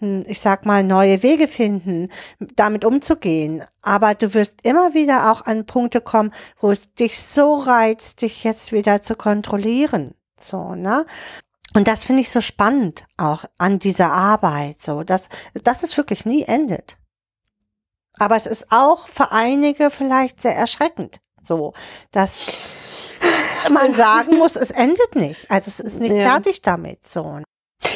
ich 0.00 0.40
sag 0.40 0.66
mal, 0.66 0.82
neue 0.82 1.22
Wege 1.22 1.46
finden, 1.48 2.08
damit 2.56 2.84
umzugehen. 2.84 3.62
Aber 3.82 4.14
du 4.14 4.32
wirst 4.34 4.64
immer 4.64 4.94
wieder 4.94 5.30
auch 5.30 5.46
an 5.46 5.66
Punkte 5.66 6.00
kommen, 6.00 6.32
wo 6.60 6.70
es 6.70 6.94
dich 6.94 7.18
so 7.20 7.56
reizt, 7.56 8.22
dich 8.22 8.44
jetzt 8.44 8.72
wieder 8.72 9.02
zu 9.02 9.14
kontrollieren. 9.14 10.14
So, 10.40 10.74
ne? 10.74 11.04
Und 11.74 11.86
das 11.86 12.04
finde 12.04 12.22
ich 12.22 12.30
so 12.30 12.40
spannend 12.40 13.04
auch 13.16 13.44
an 13.58 13.78
dieser 13.78 14.10
Arbeit, 14.12 14.82
so, 14.82 15.04
dass, 15.04 15.28
dass 15.62 15.82
es 15.82 15.96
wirklich 15.96 16.24
nie 16.24 16.42
endet. 16.44 16.96
Aber 18.18 18.36
es 18.36 18.46
ist 18.46 18.72
auch 18.72 19.06
für 19.06 19.30
einige 19.32 19.90
vielleicht 19.90 20.42
sehr 20.42 20.56
erschreckend, 20.56 21.20
so, 21.42 21.72
dass 22.10 22.46
man 23.70 23.94
sagen 23.96 24.36
muss, 24.36 24.56
es 24.56 24.70
endet 24.70 25.14
nicht. 25.14 25.50
Also 25.50 25.68
es 25.68 25.78
ist 25.80 26.00
nicht 26.00 26.12
Ja. 26.14 26.24
fertig 26.28 26.60
damit, 26.62 27.06
so. 27.06 27.40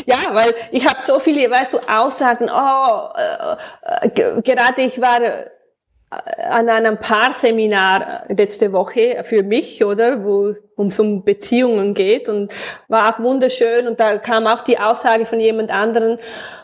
Ja, 0.06 0.16
weil 0.32 0.54
ich 0.72 0.86
habe 0.86 0.98
so 1.04 1.18
viele, 1.18 1.50
weißt 1.50 1.74
du, 1.74 1.78
Aussagen, 1.88 2.48
oh, 2.50 3.08
äh, 3.16 4.06
äh, 4.06 4.08
ge- 4.10 4.40
gerade 4.42 4.82
ich 4.82 5.00
war 5.00 5.20
äh, 5.22 5.46
an 6.48 6.68
einem 6.68 6.98
Paarseminar 6.98 8.24
letzte 8.28 8.72
Woche 8.72 9.22
für 9.24 9.42
mich, 9.42 9.84
oder, 9.84 10.24
wo 10.24 10.54
um 10.76 10.88
um 10.98 11.24
Beziehungen 11.24 11.94
geht 11.94 12.28
und 12.28 12.52
war 12.88 13.10
auch 13.14 13.20
wunderschön 13.20 13.86
und 13.86 14.00
da 14.00 14.18
kam 14.18 14.46
auch 14.46 14.60
die 14.62 14.78
Aussage 14.78 15.26
von 15.26 15.38
jemand 15.40 15.70
anderen, 15.70 16.18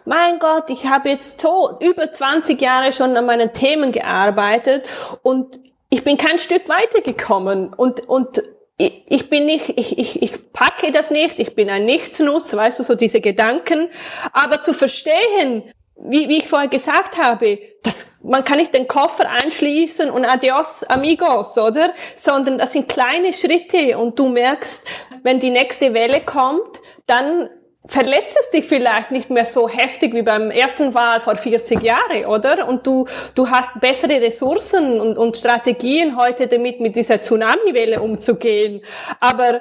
mein 0.05 0.39
Gott, 0.39 0.71
ich 0.71 0.87
habe 0.87 1.11
jetzt 1.11 1.41
so 1.41 1.75
über 1.81 2.11
20 2.11 2.61
Jahre 2.61 2.93
schon 2.93 3.17
an 3.17 3.27
meinen 3.27 3.53
Themen 3.53 3.93
gearbeitet 3.93 4.89
und 5.23 5.61
ich 5.91 6.05
bin 6.05 6.17
kein 6.17 6.39
Stück 6.39 6.69
weitergekommen 6.69 7.73
und, 7.75 8.09
und 8.09 8.43
ich 8.81 9.01
ich 9.09 9.29
bin 9.29 9.45
nicht, 9.47 9.71
ich, 9.77 9.99
ich, 9.99 10.23
ich 10.23 10.53
packe 10.53 10.91
das 10.93 11.11
nicht, 11.11 11.39
ich 11.39 11.55
bin 11.55 11.69
ein 11.69 11.85
Nichtsnutz, 11.85 12.55
weißt 12.55 12.79
du, 12.79 12.83
so 12.83 12.95
diese 12.95 13.21
Gedanken. 13.21 13.89
Aber 14.33 14.63
zu 14.63 14.73
verstehen, 14.73 15.71
wie, 15.97 16.29
wie 16.29 16.39
ich 16.39 16.49
vorher 16.49 16.69
gesagt 16.69 17.19
habe, 17.19 17.59
das, 17.83 18.19
man 18.23 18.45
kann 18.45 18.59
nicht 18.59 18.73
den 18.73 18.89
Koffer 18.89 19.29
einschließen 19.29 20.11
und 20.11 20.25
adios 20.25 20.85
amigos, 20.85 21.59
oder? 21.59 21.93
Sondern 22.17 22.59
das 22.59 22.73
sind 22.73 22.89
kleine 22.89 23.33
Schritte 23.33 23.99
und 23.99 24.19
du 24.19 24.29
merkst, 24.29 24.89
wenn 25.23 25.41
die 25.41 25.51
nächste 25.51 25.93
Welle 25.93 26.23
kommt, 26.23 26.81
dann 27.07 27.51
verletzt 27.91 28.39
es 28.41 28.51
dich 28.51 28.67
vielleicht 28.67 29.11
nicht 29.11 29.31
mehr 29.31 29.45
so 29.45 29.69
heftig 29.69 30.15
wie 30.15 30.23
beim 30.23 30.51
ersten 30.51 30.93
Mal 30.93 31.21
vor 31.21 31.35
40 31.35 31.83
Jahren, 31.83 32.25
oder? 32.27 32.69
Und 32.69 32.87
du, 32.87 33.07
du 33.35 33.51
hast 33.51 33.81
bessere 33.81 34.21
Ressourcen 34.23 35.01
und, 35.01 35.19
und 35.19 35.37
Strategien 35.37 36.17
heute 36.17 36.47
damit, 36.47 36.81
mit 36.81 36.95
dieser 36.95 37.21
Tsunami-Welle 37.21 38.01
umzugehen. 38.01 38.83
Aber 39.19 39.57
äh, 39.57 39.61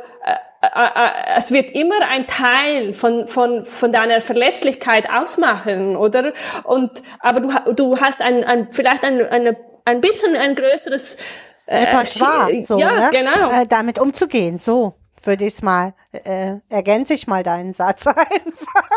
äh, 0.61 0.67
äh, 0.67 1.37
es 1.37 1.51
wird 1.51 1.71
immer 1.71 1.95
ein 2.07 2.27
Teil 2.27 2.93
von, 2.93 3.27
von, 3.27 3.65
von 3.65 3.91
deiner 3.91 4.21
Verletzlichkeit 4.21 5.09
ausmachen, 5.09 5.95
oder? 5.95 6.33
Und, 6.65 7.01
aber 7.21 7.39
du, 7.39 7.73
du 7.73 7.99
hast 7.99 8.21
ein, 8.21 8.43
ein, 8.43 8.67
vielleicht 8.71 9.03
ein, 9.03 9.27
eine, 9.27 9.57
ein 9.85 10.01
bisschen 10.01 10.35
ein 10.35 10.53
größeres 10.55 11.17
äh, 11.65 11.79
Repertoire, 11.79 12.51
Schi- 12.51 12.65
so, 12.65 12.77
ja, 12.77 12.91
ne? 12.91 13.09
genau. 13.11 13.49
Äh, 13.49 13.65
damit 13.67 13.97
umzugehen, 13.97 14.59
so 14.59 14.93
würde 15.23 15.45
ich 15.45 15.61
mal, 15.61 15.93
äh, 16.11 16.57
ergänze 16.69 17.13
ich 17.13 17.27
mal 17.27 17.43
deinen 17.43 17.73
Satz 17.73 18.07
einfach. 18.07 18.89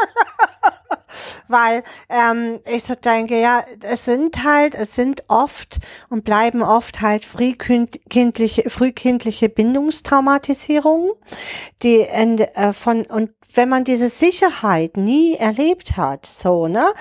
Weil 1.49 1.83
ähm, 2.09 2.61
ich 2.65 2.85
so 2.85 2.95
denke, 2.95 3.39
ja, 3.41 3.63
es 3.83 4.07
sind 4.07 4.43
halt, 4.45 4.75
es 4.75 4.95
sind 4.95 5.25
oft 5.29 5.79
und 6.09 6.25
bleiben 6.25 6.63
oft 6.63 7.03
halt 7.03 7.25
frühkindliche, 7.25 8.71
frühkindliche 8.71 9.49
Bindungstraumatisierungen, 9.49 11.13
die 11.83 12.01
in, 12.01 12.39
äh, 12.39 12.73
von 12.73 13.05
und 13.05 13.31
wenn 13.55 13.69
man 13.69 13.85
diese 13.85 14.09
Sicherheit 14.09 14.97
nie 14.97 15.35
erlebt 15.37 15.97
hat, 15.97 16.27
so, 16.27 16.69
ne? 16.69 16.93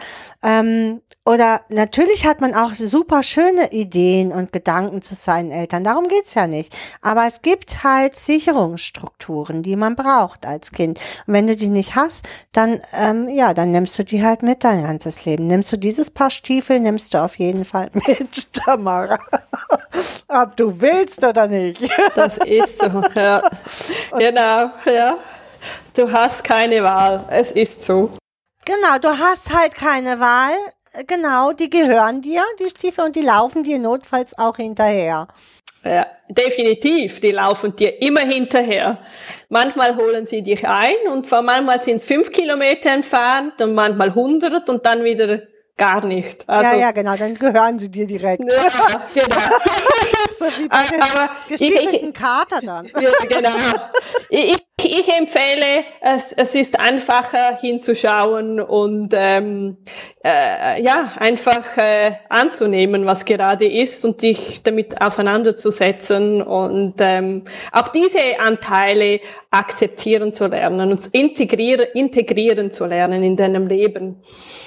Ähm, 0.44 1.02
oder 1.24 1.62
natürlich 1.70 2.26
hat 2.26 2.42
man 2.42 2.56
auch 2.56 2.74
super 2.74 3.22
schöne 3.22 3.72
Ideen 3.72 4.32
und 4.32 4.52
Gedanken 4.52 5.04
zu 5.04 5.14
seinen 5.14 5.52
Eltern. 5.52 5.84
Darum 5.84 6.08
geht's 6.08 6.34
ja 6.34 6.48
nicht. 6.48 6.76
Aber 7.04 7.28
es 7.28 7.44
gibt 7.44 7.84
halt 7.84 8.16
Sicherungsstrukturen, 8.16 9.62
die 9.62 9.76
man 9.76 9.96
braucht 9.96 10.48
als 10.48 10.72
Kind. 10.72 11.00
Und 11.28 11.34
wenn 11.36 11.46
du 11.46 11.56
die 11.56 11.70
nicht 11.70 11.96
hast, 11.96 12.28
dann, 12.54 12.82
ähm, 12.94 13.30
ja, 13.30 13.54
dann 13.54 13.70
nimmst 13.70 14.00
du 14.00 14.04
die 14.04 14.24
halt 14.24 14.42
mit 14.42 14.64
dein 14.64 14.82
ganzes 14.82 15.24
Leben. 15.24 15.46
Nimmst 15.46 15.72
du 15.72 15.78
dieses 15.78 16.10
Paar 16.10 16.32
Stiefel, 16.32 16.80
nimmst 16.80 17.14
du 17.14 17.24
auf 17.24 17.38
jeden 17.38 17.66
Fall 17.66 17.92
mit, 17.94 18.52
Tamara. 18.52 19.20
Ob 20.28 20.58
du 20.58 20.82
willst 20.82 21.24
oder 21.24 21.48
nicht. 21.48 21.88
Das 22.16 22.38
ist 22.38 22.80
so, 22.80 23.04
ja. 23.14 23.44
Genau, 24.18 24.72
ja. 24.86 25.18
Du 25.96 26.12
hast 26.12 26.44
keine 26.44 26.84
Wahl. 26.84 27.26
Es 27.30 27.52
ist 27.52 27.84
so. 27.84 28.12
Genau, 28.66 28.98
du 29.02 29.10
hast 29.18 29.54
halt 29.54 29.76
keine 29.76 30.20
Wahl. 30.20 30.54
Genau, 31.08 31.52
die 31.54 31.70
gehören 31.70 32.22
dir, 32.22 32.42
die 32.60 32.70
Stiefel, 32.70 33.06
und 33.06 33.16
die 33.16 33.22
laufen 33.22 33.64
dir 33.64 33.80
notfalls 33.80 34.38
auch 34.38 34.58
hinterher. 34.58 35.28
Ja, 35.84 36.06
definitiv, 36.30 37.22
die 37.22 37.32
laufen 37.32 37.76
dir 37.76 38.02
immer 38.02 38.20
hinterher. 38.22 39.00
Manchmal 39.50 39.96
holen 39.96 40.26
sie 40.26 40.44
dich 40.44 40.68
ein 40.68 40.96
und 41.12 41.30
manchmal 41.32 41.82
sind 41.82 41.96
es 41.96 42.04
fünf 42.04 42.30
Kilometer 42.30 42.92
entfernt 42.92 43.60
und 43.62 43.74
manchmal 43.74 44.10
100 44.10 44.70
und 44.70 44.86
dann 44.86 45.04
wieder 45.04 45.40
gar 45.78 46.06
nicht. 46.06 46.48
Also, 46.48 46.70
ja, 46.72 46.76
ja, 46.76 46.92
genau, 46.92 47.16
dann 47.16 47.34
gehören 47.34 47.80
sie 47.80 47.90
dir 47.90 48.06
direkt. 48.06 48.44
ja, 48.54 49.02
genau. 49.16 49.36
so 50.30 50.46
wie 50.60 50.68
bei 50.68 50.84
den 50.92 51.02
Aber 51.02 51.30
ich- 51.50 51.62
ich- 51.62 52.14
Kater 52.14 52.60
dann. 52.62 52.86
Ja, 53.00 53.10
genau. 53.28 53.50
Ich, 54.30 54.54
ich 54.54 54.64
empfehle, 54.86 55.84
es, 56.02 56.34
es 56.34 56.56
ist 56.56 56.80
einfacher 56.80 57.58
hinzuschauen 57.60 58.60
und 58.60 59.14
ähm, 59.16 59.78
äh, 60.24 60.82
ja, 60.82 61.14
einfach 61.18 61.78
äh, 61.78 62.12
anzunehmen, 62.30 63.06
was 63.06 63.26
gerade 63.26 63.66
ist 63.66 64.04
und 64.06 64.22
dich 64.22 64.64
damit 64.64 65.02
auseinanderzusetzen 65.02 66.42
und 66.42 66.96
ähm, 67.00 67.44
auch 67.72 67.88
diese 67.90 68.40
Anteile 68.40 69.20
akzeptieren 69.50 70.32
zu 70.32 70.48
lernen 70.48 70.92
und 70.92 71.08
integrieren, 71.08 71.88
integrieren 71.94 72.72
zu 72.72 72.86
lernen 72.86 73.24
in 73.24 73.36
deinem 73.36 73.68
Leben. 73.68 74.22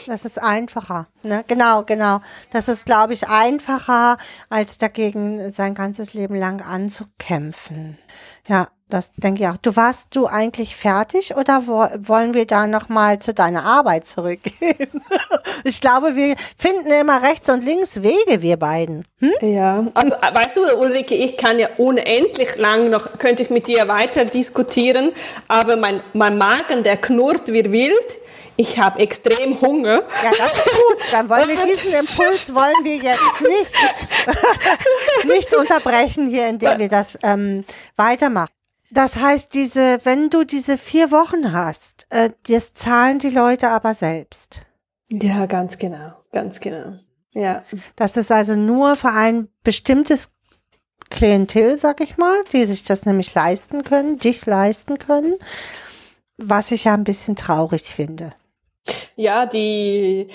Das 0.07 0.25
ist 0.25 0.41
einfacher. 0.43 1.09
Ne? 1.23 1.45
Genau, 1.47 1.83
genau. 1.85 2.21
Das 2.51 2.69
ist, 2.69 2.85
glaube 2.85 3.13
ich, 3.13 3.29
einfacher, 3.29 4.17
als 4.51 4.79
dagegen 4.79 5.51
sein 5.53 5.75
ganzes 5.75 6.15
Leben 6.15 6.35
lang 6.35 6.61
anzukämpfen. 6.61 7.99
Ja, 8.47 8.69
das 8.95 9.13
denke 9.17 9.43
ich 9.43 9.49
auch. 9.49 9.57
Du 9.57 9.75
warst 9.75 10.15
du 10.15 10.27
eigentlich 10.27 10.77
fertig 10.77 11.35
oder 11.35 11.67
wo, 11.67 11.85
wollen 11.99 12.33
wir 12.33 12.47
da 12.47 12.69
nochmal 12.69 13.19
zu 13.19 13.35
deiner 13.35 13.65
Arbeit 13.65 14.07
zurückgehen? 14.07 15.03
ich 15.65 15.81
glaube, 15.81 16.15
wir 16.15 16.37
finden 16.57 16.91
immer 16.91 17.23
rechts 17.23 17.51
und 17.51 17.65
links 17.65 18.03
Wege, 18.03 18.41
wir 18.41 18.57
beiden. 18.57 19.05
Hm? 19.19 19.33
Ja, 19.43 19.85
also 19.95 20.15
äh, 20.15 20.35
weißt 20.35 20.57
du, 20.57 20.77
Ulrike, 20.77 21.17
ich 21.17 21.37
kann 21.37 21.59
ja 21.59 21.71
unendlich 21.77 22.57
lang 22.57 22.89
noch, 22.91 23.19
könnte 23.19 23.43
ich 23.43 23.51
mit 23.51 23.67
dir 23.67 23.89
weiter 23.89 24.25
diskutieren, 24.27 25.11
aber 25.49 25.77
mein, 25.77 26.01
mein 26.13 26.39
Magen, 26.39 26.85
der 26.85 26.97
knurrt 26.97 27.49
wie 27.49 27.73
wild. 27.73 28.21
Ich 28.57 28.79
habe 28.79 29.01
extrem 29.01 29.61
Hunger. 29.61 30.05
Ja, 30.23 30.31
das 30.31 30.53
ist 30.55 30.65
gut. 30.67 30.99
Dann 31.11 31.29
wollen 31.29 31.49
wir 31.49 31.57
diesen 31.67 31.95
Impuls 31.95 32.55
wollen 32.55 32.85
wir 32.85 32.95
jetzt 32.95 33.41
nicht, 33.41 35.25
nicht 35.25 35.55
unterbrechen 35.55 36.29
hier, 36.29 36.47
indem 36.47 36.79
wir 36.79 36.89
das 36.89 37.19
ähm, 37.25 37.65
weitermachen. 37.97 38.51
Das 38.95 39.17
heißt, 39.17 39.55
diese, 39.55 39.99
wenn 40.05 40.31
du 40.31 40.45
diese 40.45 40.79
vier 40.79 41.11
Wochen 41.11 41.53
hast, 41.53 42.07
äh, 42.11 42.31
das 42.49 42.75
zahlen 42.75 43.19
die 43.19 43.31
Leute 43.31 43.69
aber 43.71 43.93
selbst. 43.93 44.61
Ja, 45.09 45.47
ganz 45.47 45.79
genau, 45.79 46.13
ganz 46.31 46.61
genau. 46.61 46.95
Ja. 47.33 47.65
Das 47.97 48.17
ist 48.17 48.31
also 48.31 48.55
nur 48.55 48.95
für 48.95 49.11
ein 49.11 49.49
bestimmtes 49.65 50.33
Klientel, 51.11 51.77
sag 51.77 52.01
ich 52.01 52.19
mal, 52.19 52.37
die 52.53 52.63
sich 52.63 52.85
das 52.85 53.05
nämlich 53.05 53.35
leisten 53.35 53.83
können, 53.83 54.21
dich 54.21 54.47
leisten 54.47 54.99
können, 54.99 55.35
was 56.37 56.71
ich 56.71 56.85
ja 56.85 56.95
ein 56.95 57.05
bisschen 57.05 57.35
traurig 57.35 57.83
finde. 57.83 58.33
Ja, 59.17 59.47
die, 59.47 60.29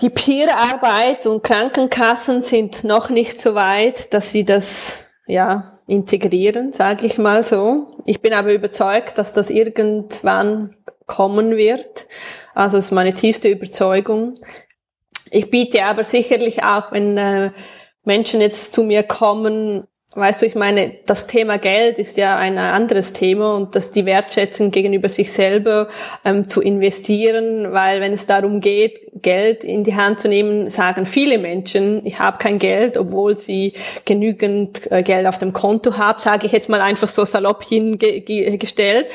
die 0.00 0.10
Peer-Arbeit 0.10 1.26
und 1.26 1.42
Krankenkassen 1.42 2.42
sind 2.42 2.84
noch 2.84 3.10
nicht 3.10 3.40
so 3.40 3.56
weit, 3.56 4.14
dass 4.14 4.30
sie 4.30 4.44
das, 4.44 5.06
ja, 5.26 5.79
integrieren, 5.90 6.72
sage 6.72 7.04
ich 7.04 7.18
mal 7.18 7.42
so. 7.42 7.88
Ich 8.04 8.22
bin 8.22 8.32
aber 8.32 8.54
überzeugt, 8.54 9.18
dass 9.18 9.32
das 9.32 9.50
irgendwann 9.50 10.76
kommen 11.06 11.56
wird. 11.56 12.06
Also 12.54 12.76
das 12.76 12.86
ist 12.86 12.90
meine 12.92 13.12
tiefste 13.12 13.48
Überzeugung. 13.48 14.38
Ich 15.32 15.50
biete 15.50 15.84
aber 15.84 16.04
sicherlich 16.04 16.62
auch, 16.62 16.92
wenn 16.92 17.18
äh, 17.18 17.50
Menschen 18.04 18.40
jetzt 18.40 18.72
zu 18.72 18.84
mir 18.84 19.02
kommen 19.02 19.88
Weißt 20.12 20.42
du, 20.42 20.46
ich 20.46 20.56
meine, 20.56 20.96
das 21.06 21.28
Thema 21.28 21.58
Geld 21.58 22.00
ist 22.00 22.16
ja 22.16 22.36
ein 22.36 22.58
anderes 22.58 23.12
Thema 23.12 23.54
und 23.54 23.76
dass 23.76 23.92
die 23.92 24.06
Wertschätzung 24.06 24.72
gegenüber 24.72 25.08
sich 25.08 25.32
selber 25.32 25.86
ähm, 26.24 26.48
zu 26.48 26.60
investieren, 26.60 27.72
weil 27.72 28.00
wenn 28.00 28.12
es 28.12 28.26
darum 28.26 28.60
geht, 28.60 29.02
Geld 29.22 29.62
in 29.62 29.84
die 29.84 29.94
Hand 29.94 30.18
zu 30.18 30.26
nehmen, 30.26 30.68
sagen 30.68 31.06
viele 31.06 31.38
Menschen, 31.38 32.04
ich 32.04 32.18
habe 32.18 32.38
kein 32.38 32.58
Geld, 32.58 32.96
obwohl 32.96 33.38
sie 33.38 33.74
genügend 34.04 34.90
äh, 34.90 35.04
Geld 35.04 35.28
auf 35.28 35.38
dem 35.38 35.52
Konto 35.52 35.96
haben, 35.96 36.18
sage 36.18 36.44
ich 36.44 36.50
jetzt 36.50 36.68
mal 36.68 36.80
einfach 36.80 37.08
so 37.08 37.24
salopp 37.24 37.62
hingestellt. 37.62 39.06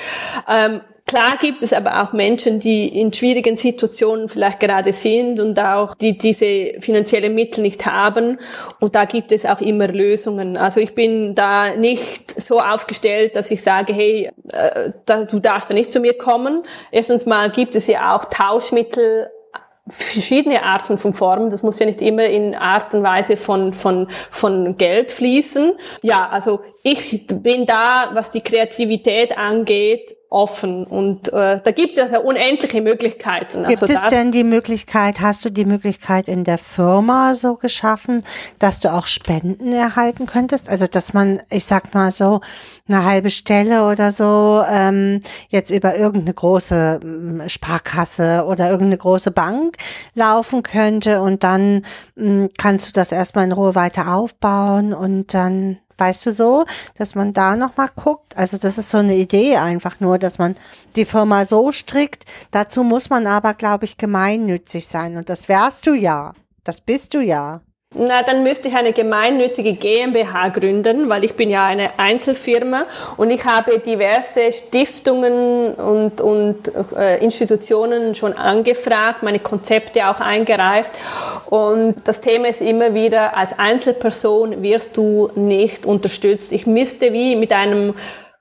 Ähm, 0.49 0.80
Klar 1.07 1.38
gibt 1.40 1.61
es 1.61 1.72
aber 1.72 2.02
auch 2.02 2.14
Menschen, 2.14 2.60
die 2.60 2.88
in 2.99 3.14
schwierigen 3.14 3.57
Situationen 3.57 4.27
vielleicht 4.27 4.60
gerade 4.60 4.91
sind 4.91 5.40
und 5.40 5.60
auch 5.60 5.94
die 5.94 6.18
diese 6.18 6.80
finanziellen 6.80 7.36
Mittel 7.36 7.61
nicht 7.61 7.86
haben. 7.86 8.40
Und 8.80 8.95
da 8.95 9.06
gibt 9.06 9.32
es 9.32 9.45
auch 9.45 9.61
immer 9.61 9.88
Lösungen. 9.88 10.57
Also 10.57 10.80
ich 10.80 10.95
bin 10.95 11.36
da 11.36 11.76
nicht 11.76 12.41
so 12.41 12.60
aufgestellt, 12.60 13.36
dass 13.36 13.52
ich 13.52 13.61
sage, 13.61 13.94
hey, 13.94 14.32
äh, 14.52 14.90
du 15.30 15.40
darfst 15.40 15.69
da 15.69 15.76
nicht 15.76 15.91
zu 15.91 15.99
mir 15.99 16.18
kommen. 16.18 16.64
Erstens 16.91 17.27
mal 17.27 17.52
gibt 17.52 17.76
es 17.76 17.86
ja 17.86 18.15
auch 18.15 18.26
Tauschmittel 18.26 19.30
verschiedene 19.88 20.64
Arten 20.64 20.98
von 20.98 21.14
Formen. 21.14 21.52
Das 21.52 21.61
muss 21.61 21.77
ja 21.77 21.86
nicht 21.86 22.02
immer 22.02 22.26
in 22.26 22.56
Art 22.56 22.95
und 22.95 23.03
Weise 23.03 23.38
von, 23.38 23.73
von, 23.73 24.07
von 24.32 24.77
Geld 24.77 25.11
fließen. 25.11 25.73
Ja, 26.02 26.27
also 26.30 26.61
ich 26.82 27.27
bin 27.27 27.68
da, 27.68 28.10
was 28.14 28.32
die 28.32 28.41
Kreativität 28.41 29.38
angeht, 29.38 30.15
offen 30.35 30.83
und 30.83 31.31
äh, 31.31 31.61
da 31.63 31.71
gibt 31.71 31.97
es 31.97 32.11
ja 32.11 32.19
unendliche 32.19 32.81
Möglichkeiten. 32.81 33.65
Gibt 33.67 33.81
also 33.81 33.93
es 33.93 34.07
denn 34.07 34.33
die 34.33 34.43
Möglichkeit, 34.43 35.21
hast 35.21 35.45
du 35.45 35.49
die 35.49 35.63
Möglichkeit 35.63 36.27
in 36.27 36.43
der 36.43 36.57
Firma 36.57 37.33
so 37.33 37.55
geschaffen, 37.55 38.21
dass 38.59 38.81
du 38.81 38.93
auch 38.93 39.07
Spenden 39.07 39.71
erhalten 39.71 40.25
könntest? 40.25 40.67
Also 40.67 40.87
dass 40.87 41.13
man, 41.13 41.41
ich 41.49 41.63
sag 41.63 41.93
mal 41.93 42.11
so, 42.11 42.41
eine 42.89 43.05
halbe 43.05 43.29
Stelle 43.29 43.87
oder 43.89 44.11
so 44.11 44.61
ähm, 44.69 45.21
jetzt 45.47 45.71
über 45.71 45.95
irgendeine 45.95 46.33
große 46.33 46.99
ähm, 47.01 47.43
Sparkasse 47.47 48.43
oder 48.45 48.69
irgendeine 48.69 48.97
große 48.97 49.31
Bank 49.31 49.77
laufen 50.15 50.63
könnte 50.63 51.21
und 51.21 51.45
dann 51.45 51.85
ähm, 52.17 52.49
kannst 52.57 52.89
du 52.89 52.93
das 52.93 53.13
erstmal 53.13 53.45
in 53.45 53.53
Ruhe 53.53 53.73
weiter 53.73 54.13
aufbauen 54.13 54.93
und 54.93 55.33
dann 55.33 55.77
Weißt 55.97 56.26
du 56.26 56.31
so, 56.31 56.65
dass 56.97 57.15
man 57.15 57.34
da 57.34 57.55
nochmal 57.55 57.89
guckt? 57.95 58.35
Also 58.38 58.57
das 58.57 58.77
ist 58.77 58.89
so 58.89 58.97
eine 58.97 59.15
Idee 59.15 59.57
einfach 59.57 59.99
nur, 59.99 60.17
dass 60.19 60.38
man 60.38 60.55
die 60.95 61.05
Firma 61.05 61.45
so 61.45 61.72
strickt. 61.72 62.26
Dazu 62.51 62.84
muss 62.84 63.09
man 63.09 63.27
aber, 63.27 63.53
glaube 63.53 63.85
ich, 63.85 63.97
gemeinnützig 63.97 64.88
sein. 64.88 65.15
Und 65.17 65.30
das 65.30 65.47
wärst 65.47 65.88
du 65.88 65.93
ja. 65.93 66.34
Das 66.63 66.81
bist 66.81 67.13
du 67.13 67.22
ja. 67.22 67.61
Na, 67.97 68.23
dann 68.23 68.43
müsste 68.43 68.67
ich 68.67 68.76
eine 68.76 68.91
gemeinnützige 68.91 69.73
GmbH 69.73 70.49
gründen, 70.49 71.07
weil 71.07 71.23
ich 71.23 71.35
bin 71.35 71.49
ja 71.49 71.63
eine 71.63 71.97
Einzelfirma 71.97 72.88
und 73.15 73.30
ich 73.30 73.45
habe 73.45 73.80
diverse 73.80 74.51
Stiftungen 74.51 75.76
und, 75.76 76.19
und 76.19 76.72
äh, 76.97 77.23
Institutionen 77.23 78.13
schon 78.13 78.34
angefragt, 78.34 79.23
meine 79.23 79.39
Konzepte 79.39 80.09
auch 80.09 80.19
eingereicht 80.19 80.89
und 81.45 81.95
das 82.03 82.19
Thema 82.19 82.49
ist 82.49 82.59
immer 82.59 82.93
wieder, 82.93 83.38
als 83.38 83.57
Einzelperson 83.57 84.61
wirst 84.61 84.97
du 84.97 85.30
nicht 85.35 85.85
unterstützt. 85.85 86.51
Ich 86.51 86.67
müsste 86.67 87.13
wie 87.13 87.38
mit 87.38 87.53
einem 87.53 87.93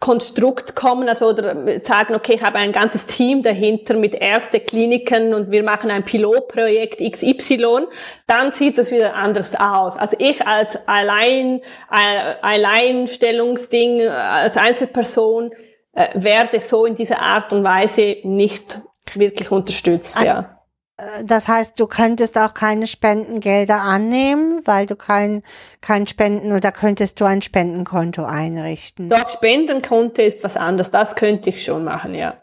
Konstrukt 0.05 0.77
kommen, 0.77 1.09
also 1.09 1.31
oder 1.31 1.83
sagen, 1.83 2.15
okay, 2.15 2.35
ich 2.35 2.43
habe 2.43 2.59
ein 2.59 2.73
ganzes 2.73 3.07
Team 3.07 3.43
dahinter 3.43 3.95
mit 3.95 4.15
Ärzte, 4.15 4.61
Kliniken 4.61 5.33
und 5.33 5.51
wir 5.51 5.63
machen 5.63 5.91
ein 5.91 6.05
Pilotprojekt 6.05 7.01
XY, 7.01 7.87
dann 8.27 8.53
sieht 8.53 8.77
das 8.77 8.91
wieder 8.91 9.15
anders 9.15 9.59
aus. 9.59 9.97
Also 9.97 10.19
ich 10.21 10.47
als 10.47 10.77
allein, 10.87 11.63
Alleinstellungsding, 11.89 14.07
als 14.07 14.59
Einzelperson 14.59 15.53
äh, 15.95 16.09
werde 16.13 16.61
so 16.61 16.85
in 16.85 16.97
dieser 16.97 17.21
Art 17.21 17.51
und 17.55 17.65
Weise 17.65 18.19
nicht 18.25 18.83
wirklich 19.15 19.51
unterstützt, 19.51 20.23
ja. 20.23 20.54
Äh, 20.97 21.25
das 21.25 21.49
heißt, 21.49 21.79
du 21.79 21.87
könntest 21.87 22.39
auch 22.39 22.55
keine 22.55 22.87
Spendengelder 22.87 23.81
annehmen, 23.81 24.63
weil 24.65 24.87
du 24.87 24.97
kein, 24.97 25.43
kein 25.81 26.07
Spenden 26.07 26.53
oder 26.53 26.73
könntest 26.73 27.21
du 27.21 27.25
ein 27.25 27.43
Spendenkonto 27.43 28.25
einrichten? 28.25 29.09
Doch, 29.09 29.29
Spendenkonto 29.29 30.23
ist 30.23 30.45
was 30.45 30.57
anderes. 30.57 30.91
Das 30.91 31.15
könnte 31.15 31.51
ich 31.51 31.65
schon 31.65 31.85
machen, 31.85 32.15
ja. 32.15 32.37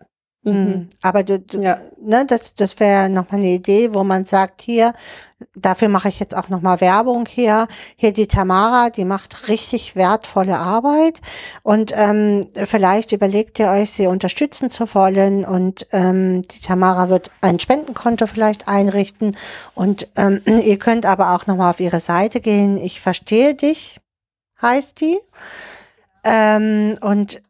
Mhm. 0.44 0.54
mhm. 0.54 0.90
Aber 1.02 1.24
du, 1.24 1.40
du 1.40 1.62
ja. 1.62 1.80
ne, 2.02 2.26
das, 2.26 2.56
das 2.56 2.80
wäre 2.80 3.10
nochmal 3.10 3.42
eine 3.42 3.52
Idee, 3.52 3.94
wo 3.94 4.04
man 4.04 4.26
sagt, 4.26 4.62
hier, 4.62 4.94
dafür 5.56 5.88
mache 5.88 6.10
ich 6.10 6.20
jetzt 6.20 6.36
auch 6.36 6.50
nochmal 6.50 6.82
Werbung 6.82 7.26
hier. 7.28 7.68
Hier 7.96 8.12
die 8.12 8.28
Tamara, 8.28 8.90
die 8.90 9.06
macht 9.06 9.48
richtig 9.48 9.96
wertvolle 9.96 10.58
Arbeit. 10.58 11.22
Und 11.64 11.94
ähm, 11.96 12.48
vielleicht 12.66 13.12
überlegt 13.12 13.60
ihr 13.60 13.70
euch, 13.70 13.92
sie 13.92 14.08
unterstützen 14.08 14.70
zu 14.70 14.94
wollen. 14.96 15.46
Und 15.46 15.88
ähm, 15.92 16.42
die 16.44 16.62
Tamara 16.62 17.10
wird 17.10 17.30
ein 17.42 17.60
Spendenkonto 17.60 18.26
vielleicht 18.26 18.68
einrichten. 18.68 19.36
Und 19.76 20.08
ähm, 20.16 20.42
ihr 20.46 20.80
könnt 20.80 21.06
aber 21.06 21.36
auch 21.36 21.46
nochmal 21.46 21.70
auf 21.70 21.80
ihre 21.80 22.00
Seite 22.00 22.42
gehen. 22.42 22.78
Ich 22.78 23.00
verstehe 23.00 23.54
dich, 23.54 24.00
heißt 24.62 25.02
die. 25.02 25.20
Ähm, 26.24 26.98
und 27.02 27.42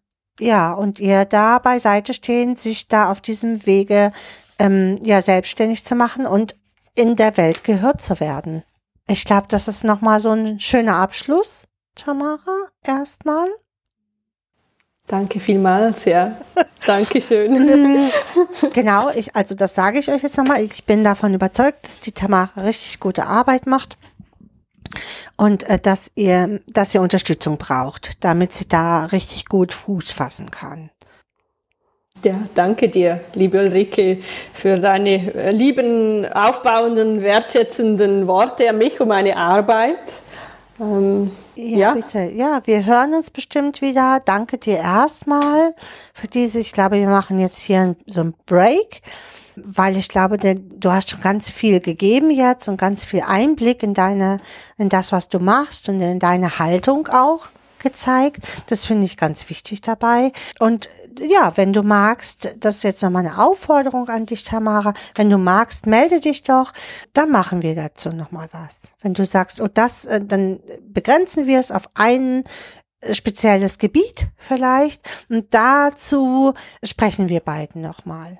ja, 0.41 0.73
und 0.73 0.99
ihr 0.99 1.25
da 1.25 1.59
beiseite 1.59 2.13
stehen, 2.13 2.55
sich 2.55 2.87
da 2.87 3.11
auf 3.11 3.21
diesem 3.21 3.65
Wege 3.65 4.11
ähm, 4.59 4.97
ja 5.01 5.21
selbstständig 5.21 5.85
zu 5.85 5.95
machen 5.95 6.25
und 6.25 6.57
in 6.95 7.15
der 7.15 7.37
Welt 7.37 7.63
gehört 7.63 8.01
zu 8.01 8.19
werden. 8.19 8.63
Ich 9.07 9.25
glaube, 9.25 9.47
das 9.49 9.67
ist 9.67 9.83
nochmal 9.83 10.19
so 10.19 10.31
ein 10.31 10.59
schöner 10.59 10.95
Abschluss, 10.95 11.65
Tamara, 11.95 12.69
erstmal. 12.85 13.47
Danke 15.07 15.39
vielmals, 15.39 16.05
ja. 16.05 16.37
Dankeschön. 16.85 18.09
genau, 18.73 19.09
ich, 19.11 19.35
also 19.35 19.55
das 19.55 19.75
sage 19.75 19.99
ich 19.99 20.09
euch 20.09 20.23
jetzt 20.23 20.37
nochmal. 20.37 20.63
Ich 20.63 20.85
bin 20.85 21.03
davon 21.03 21.33
überzeugt, 21.33 21.87
dass 21.87 21.99
die 21.99 22.11
Tamara 22.11 22.61
richtig 22.61 22.99
gute 22.99 23.25
Arbeit 23.25 23.67
macht 23.67 23.97
und 25.41 25.67
äh, 25.67 25.79
dass 25.79 26.11
ihr, 26.13 26.59
dass 26.67 26.93
ihr 26.93 27.01
Unterstützung 27.01 27.57
braucht, 27.57 28.23
damit 28.23 28.53
sie 28.53 28.67
da 28.67 29.05
richtig 29.05 29.47
gut 29.47 29.73
Fuß 29.73 30.11
fassen 30.11 30.51
kann. 30.51 30.91
Ja, 32.23 32.43
danke 32.53 32.87
dir, 32.87 33.21
liebe 33.33 33.57
Ulrike, 33.57 34.19
für 34.53 34.77
deine 34.77 35.33
äh, 35.33 35.49
lieben, 35.49 36.31
aufbauenden, 36.31 37.23
wertschätzenden 37.23 38.27
Worte 38.27 38.69
an 38.69 38.77
mich 38.77 39.01
und 39.01 39.07
meine 39.07 39.35
Arbeit. 39.35 39.97
Ähm, 40.79 41.31
ja, 41.55 41.77
ja, 41.77 41.93
bitte. 41.93 42.19
Ja, 42.35 42.61
wir 42.65 42.85
hören 42.85 43.15
uns 43.15 43.31
bestimmt 43.31 43.81
wieder. 43.81 44.21
Danke 44.23 44.59
dir 44.59 44.77
erstmal 44.77 45.73
für 46.13 46.27
diese. 46.27 46.59
Ich 46.59 46.71
glaube, 46.71 46.97
wir 46.97 47.09
machen 47.09 47.39
jetzt 47.39 47.61
hier 47.61 47.95
so 48.05 48.21
ein 48.21 48.35
Break 48.45 49.01
weil 49.55 49.97
ich 49.97 50.07
glaube, 50.07 50.37
du 50.37 50.91
hast 50.91 51.09
schon 51.09 51.21
ganz 51.21 51.49
viel 51.49 51.79
gegeben 51.79 52.31
jetzt 52.31 52.67
und 52.67 52.77
ganz 52.77 53.05
viel 53.05 53.21
Einblick 53.21 53.83
in 53.83 53.93
deine, 53.93 54.39
in 54.77 54.89
das, 54.89 55.11
was 55.11 55.29
du 55.29 55.39
machst 55.39 55.89
und 55.89 56.01
in 56.01 56.19
deine 56.19 56.59
Haltung 56.59 57.07
auch 57.07 57.49
gezeigt. 57.81 58.63
Das 58.67 58.85
finde 58.85 59.05
ich 59.05 59.17
ganz 59.17 59.49
wichtig 59.49 59.81
dabei. 59.81 60.31
Und 60.59 60.89
ja, 61.19 61.53
wenn 61.55 61.73
du 61.73 61.83
magst, 61.83 62.55
das 62.59 62.77
ist 62.77 62.83
jetzt 62.83 63.03
nochmal 63.03 63.25
eine 63.25 63.37
Aufforderung 63.37 64.07
an 64.09 64.25
dich, 64.25 64.43
Tamara. 64.43 64.93
Wenn 65.15 65.29
du 65.29 65.37
magst, 65.37 65.85
melde 65.85 66.19
dich 66.19 66.43
doch. 66.43 66.71
Dann 67.13 67.31
machen 67.31 67.61
wir 67.61 67.75
dazu 67.75 68.09
nochmal 68.09 68.47
was. 68.51 68.93
Wenn 69.01 69.13
du 69.13 69.25
sagst, 69.25 69.59
oh, 69.59 69.67
das, 69.67 70.05
äh, 70.05 70.23
dann 70.23 70.59
begrenzen 70.87 71.47
wir 71.47 71.59
es 71.59 71.71
auf 71.71 71.89
ein 71.95 72.43
äh, 73.01 73.13
spezielles 73.13 73.77
Gebiet 73.77 74.27
vielleicht. 74.37 75.25
Und 75.29 75.53
dazu 75.53 76.53
sprechen 76.83 77.29
wir 77.29 77.41
beiden 77.41 77.81
nochmal. 77.81 78.39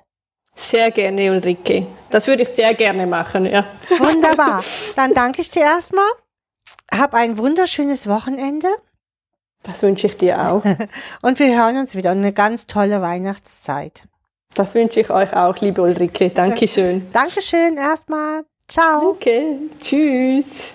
Sehr 0.54 0.90
gerne, 0.90 1.30
Ulrike. 1.30 1.86
Das 2.10 2.26
würde 2.26 2.42
ich 2.42 2.48
sehr 2.50 2.74
gerne 2.74 3.06
machen, 3.06 3.46
ja. 3.46 3.64
Wunderbar. 3.98 4.62
Dann 4.96 5.14
danke 5.14 5.40
ich 5.42 5.50
dir 5.50 5.62
erstmal. 5.62 6.04
Hab 6.94 7.14
ein 7.14 7.38
wunderschönes 7.38 8.06
Wochenende. 8.06 8.68
Das 9.62 9.82
wünsche 9.82 10.06
ich 10.08 10.16
dir 10.16 10.40
auch. 10.40 10.62
Und 11.22 11.38
wir 11.38 11.56
hören 11.56 11.78
uns 11.78 11.96
wieder. 11.96 12.10
Eine 12.10 12.32
ganz 12.32 12.66
tolle 12.66 13.00
Weihnachtszeit. 13.00 14.02
Das 14.54 14.74
wünsche 14.74 15.00
ich 15.00 15.10
euch 15.10 15.32
auch, 15.32 15.56
liebe 15.58 15.80
Ulrike. 15.80 16.28
Dankeschön. 16.30 17.10
Dankeschön 17.12 17.76
erstmal. 17.76 18.44
Ciao. 18.68 19.10
Okay, 19.10 19.56
tschüss. 19.82 20.74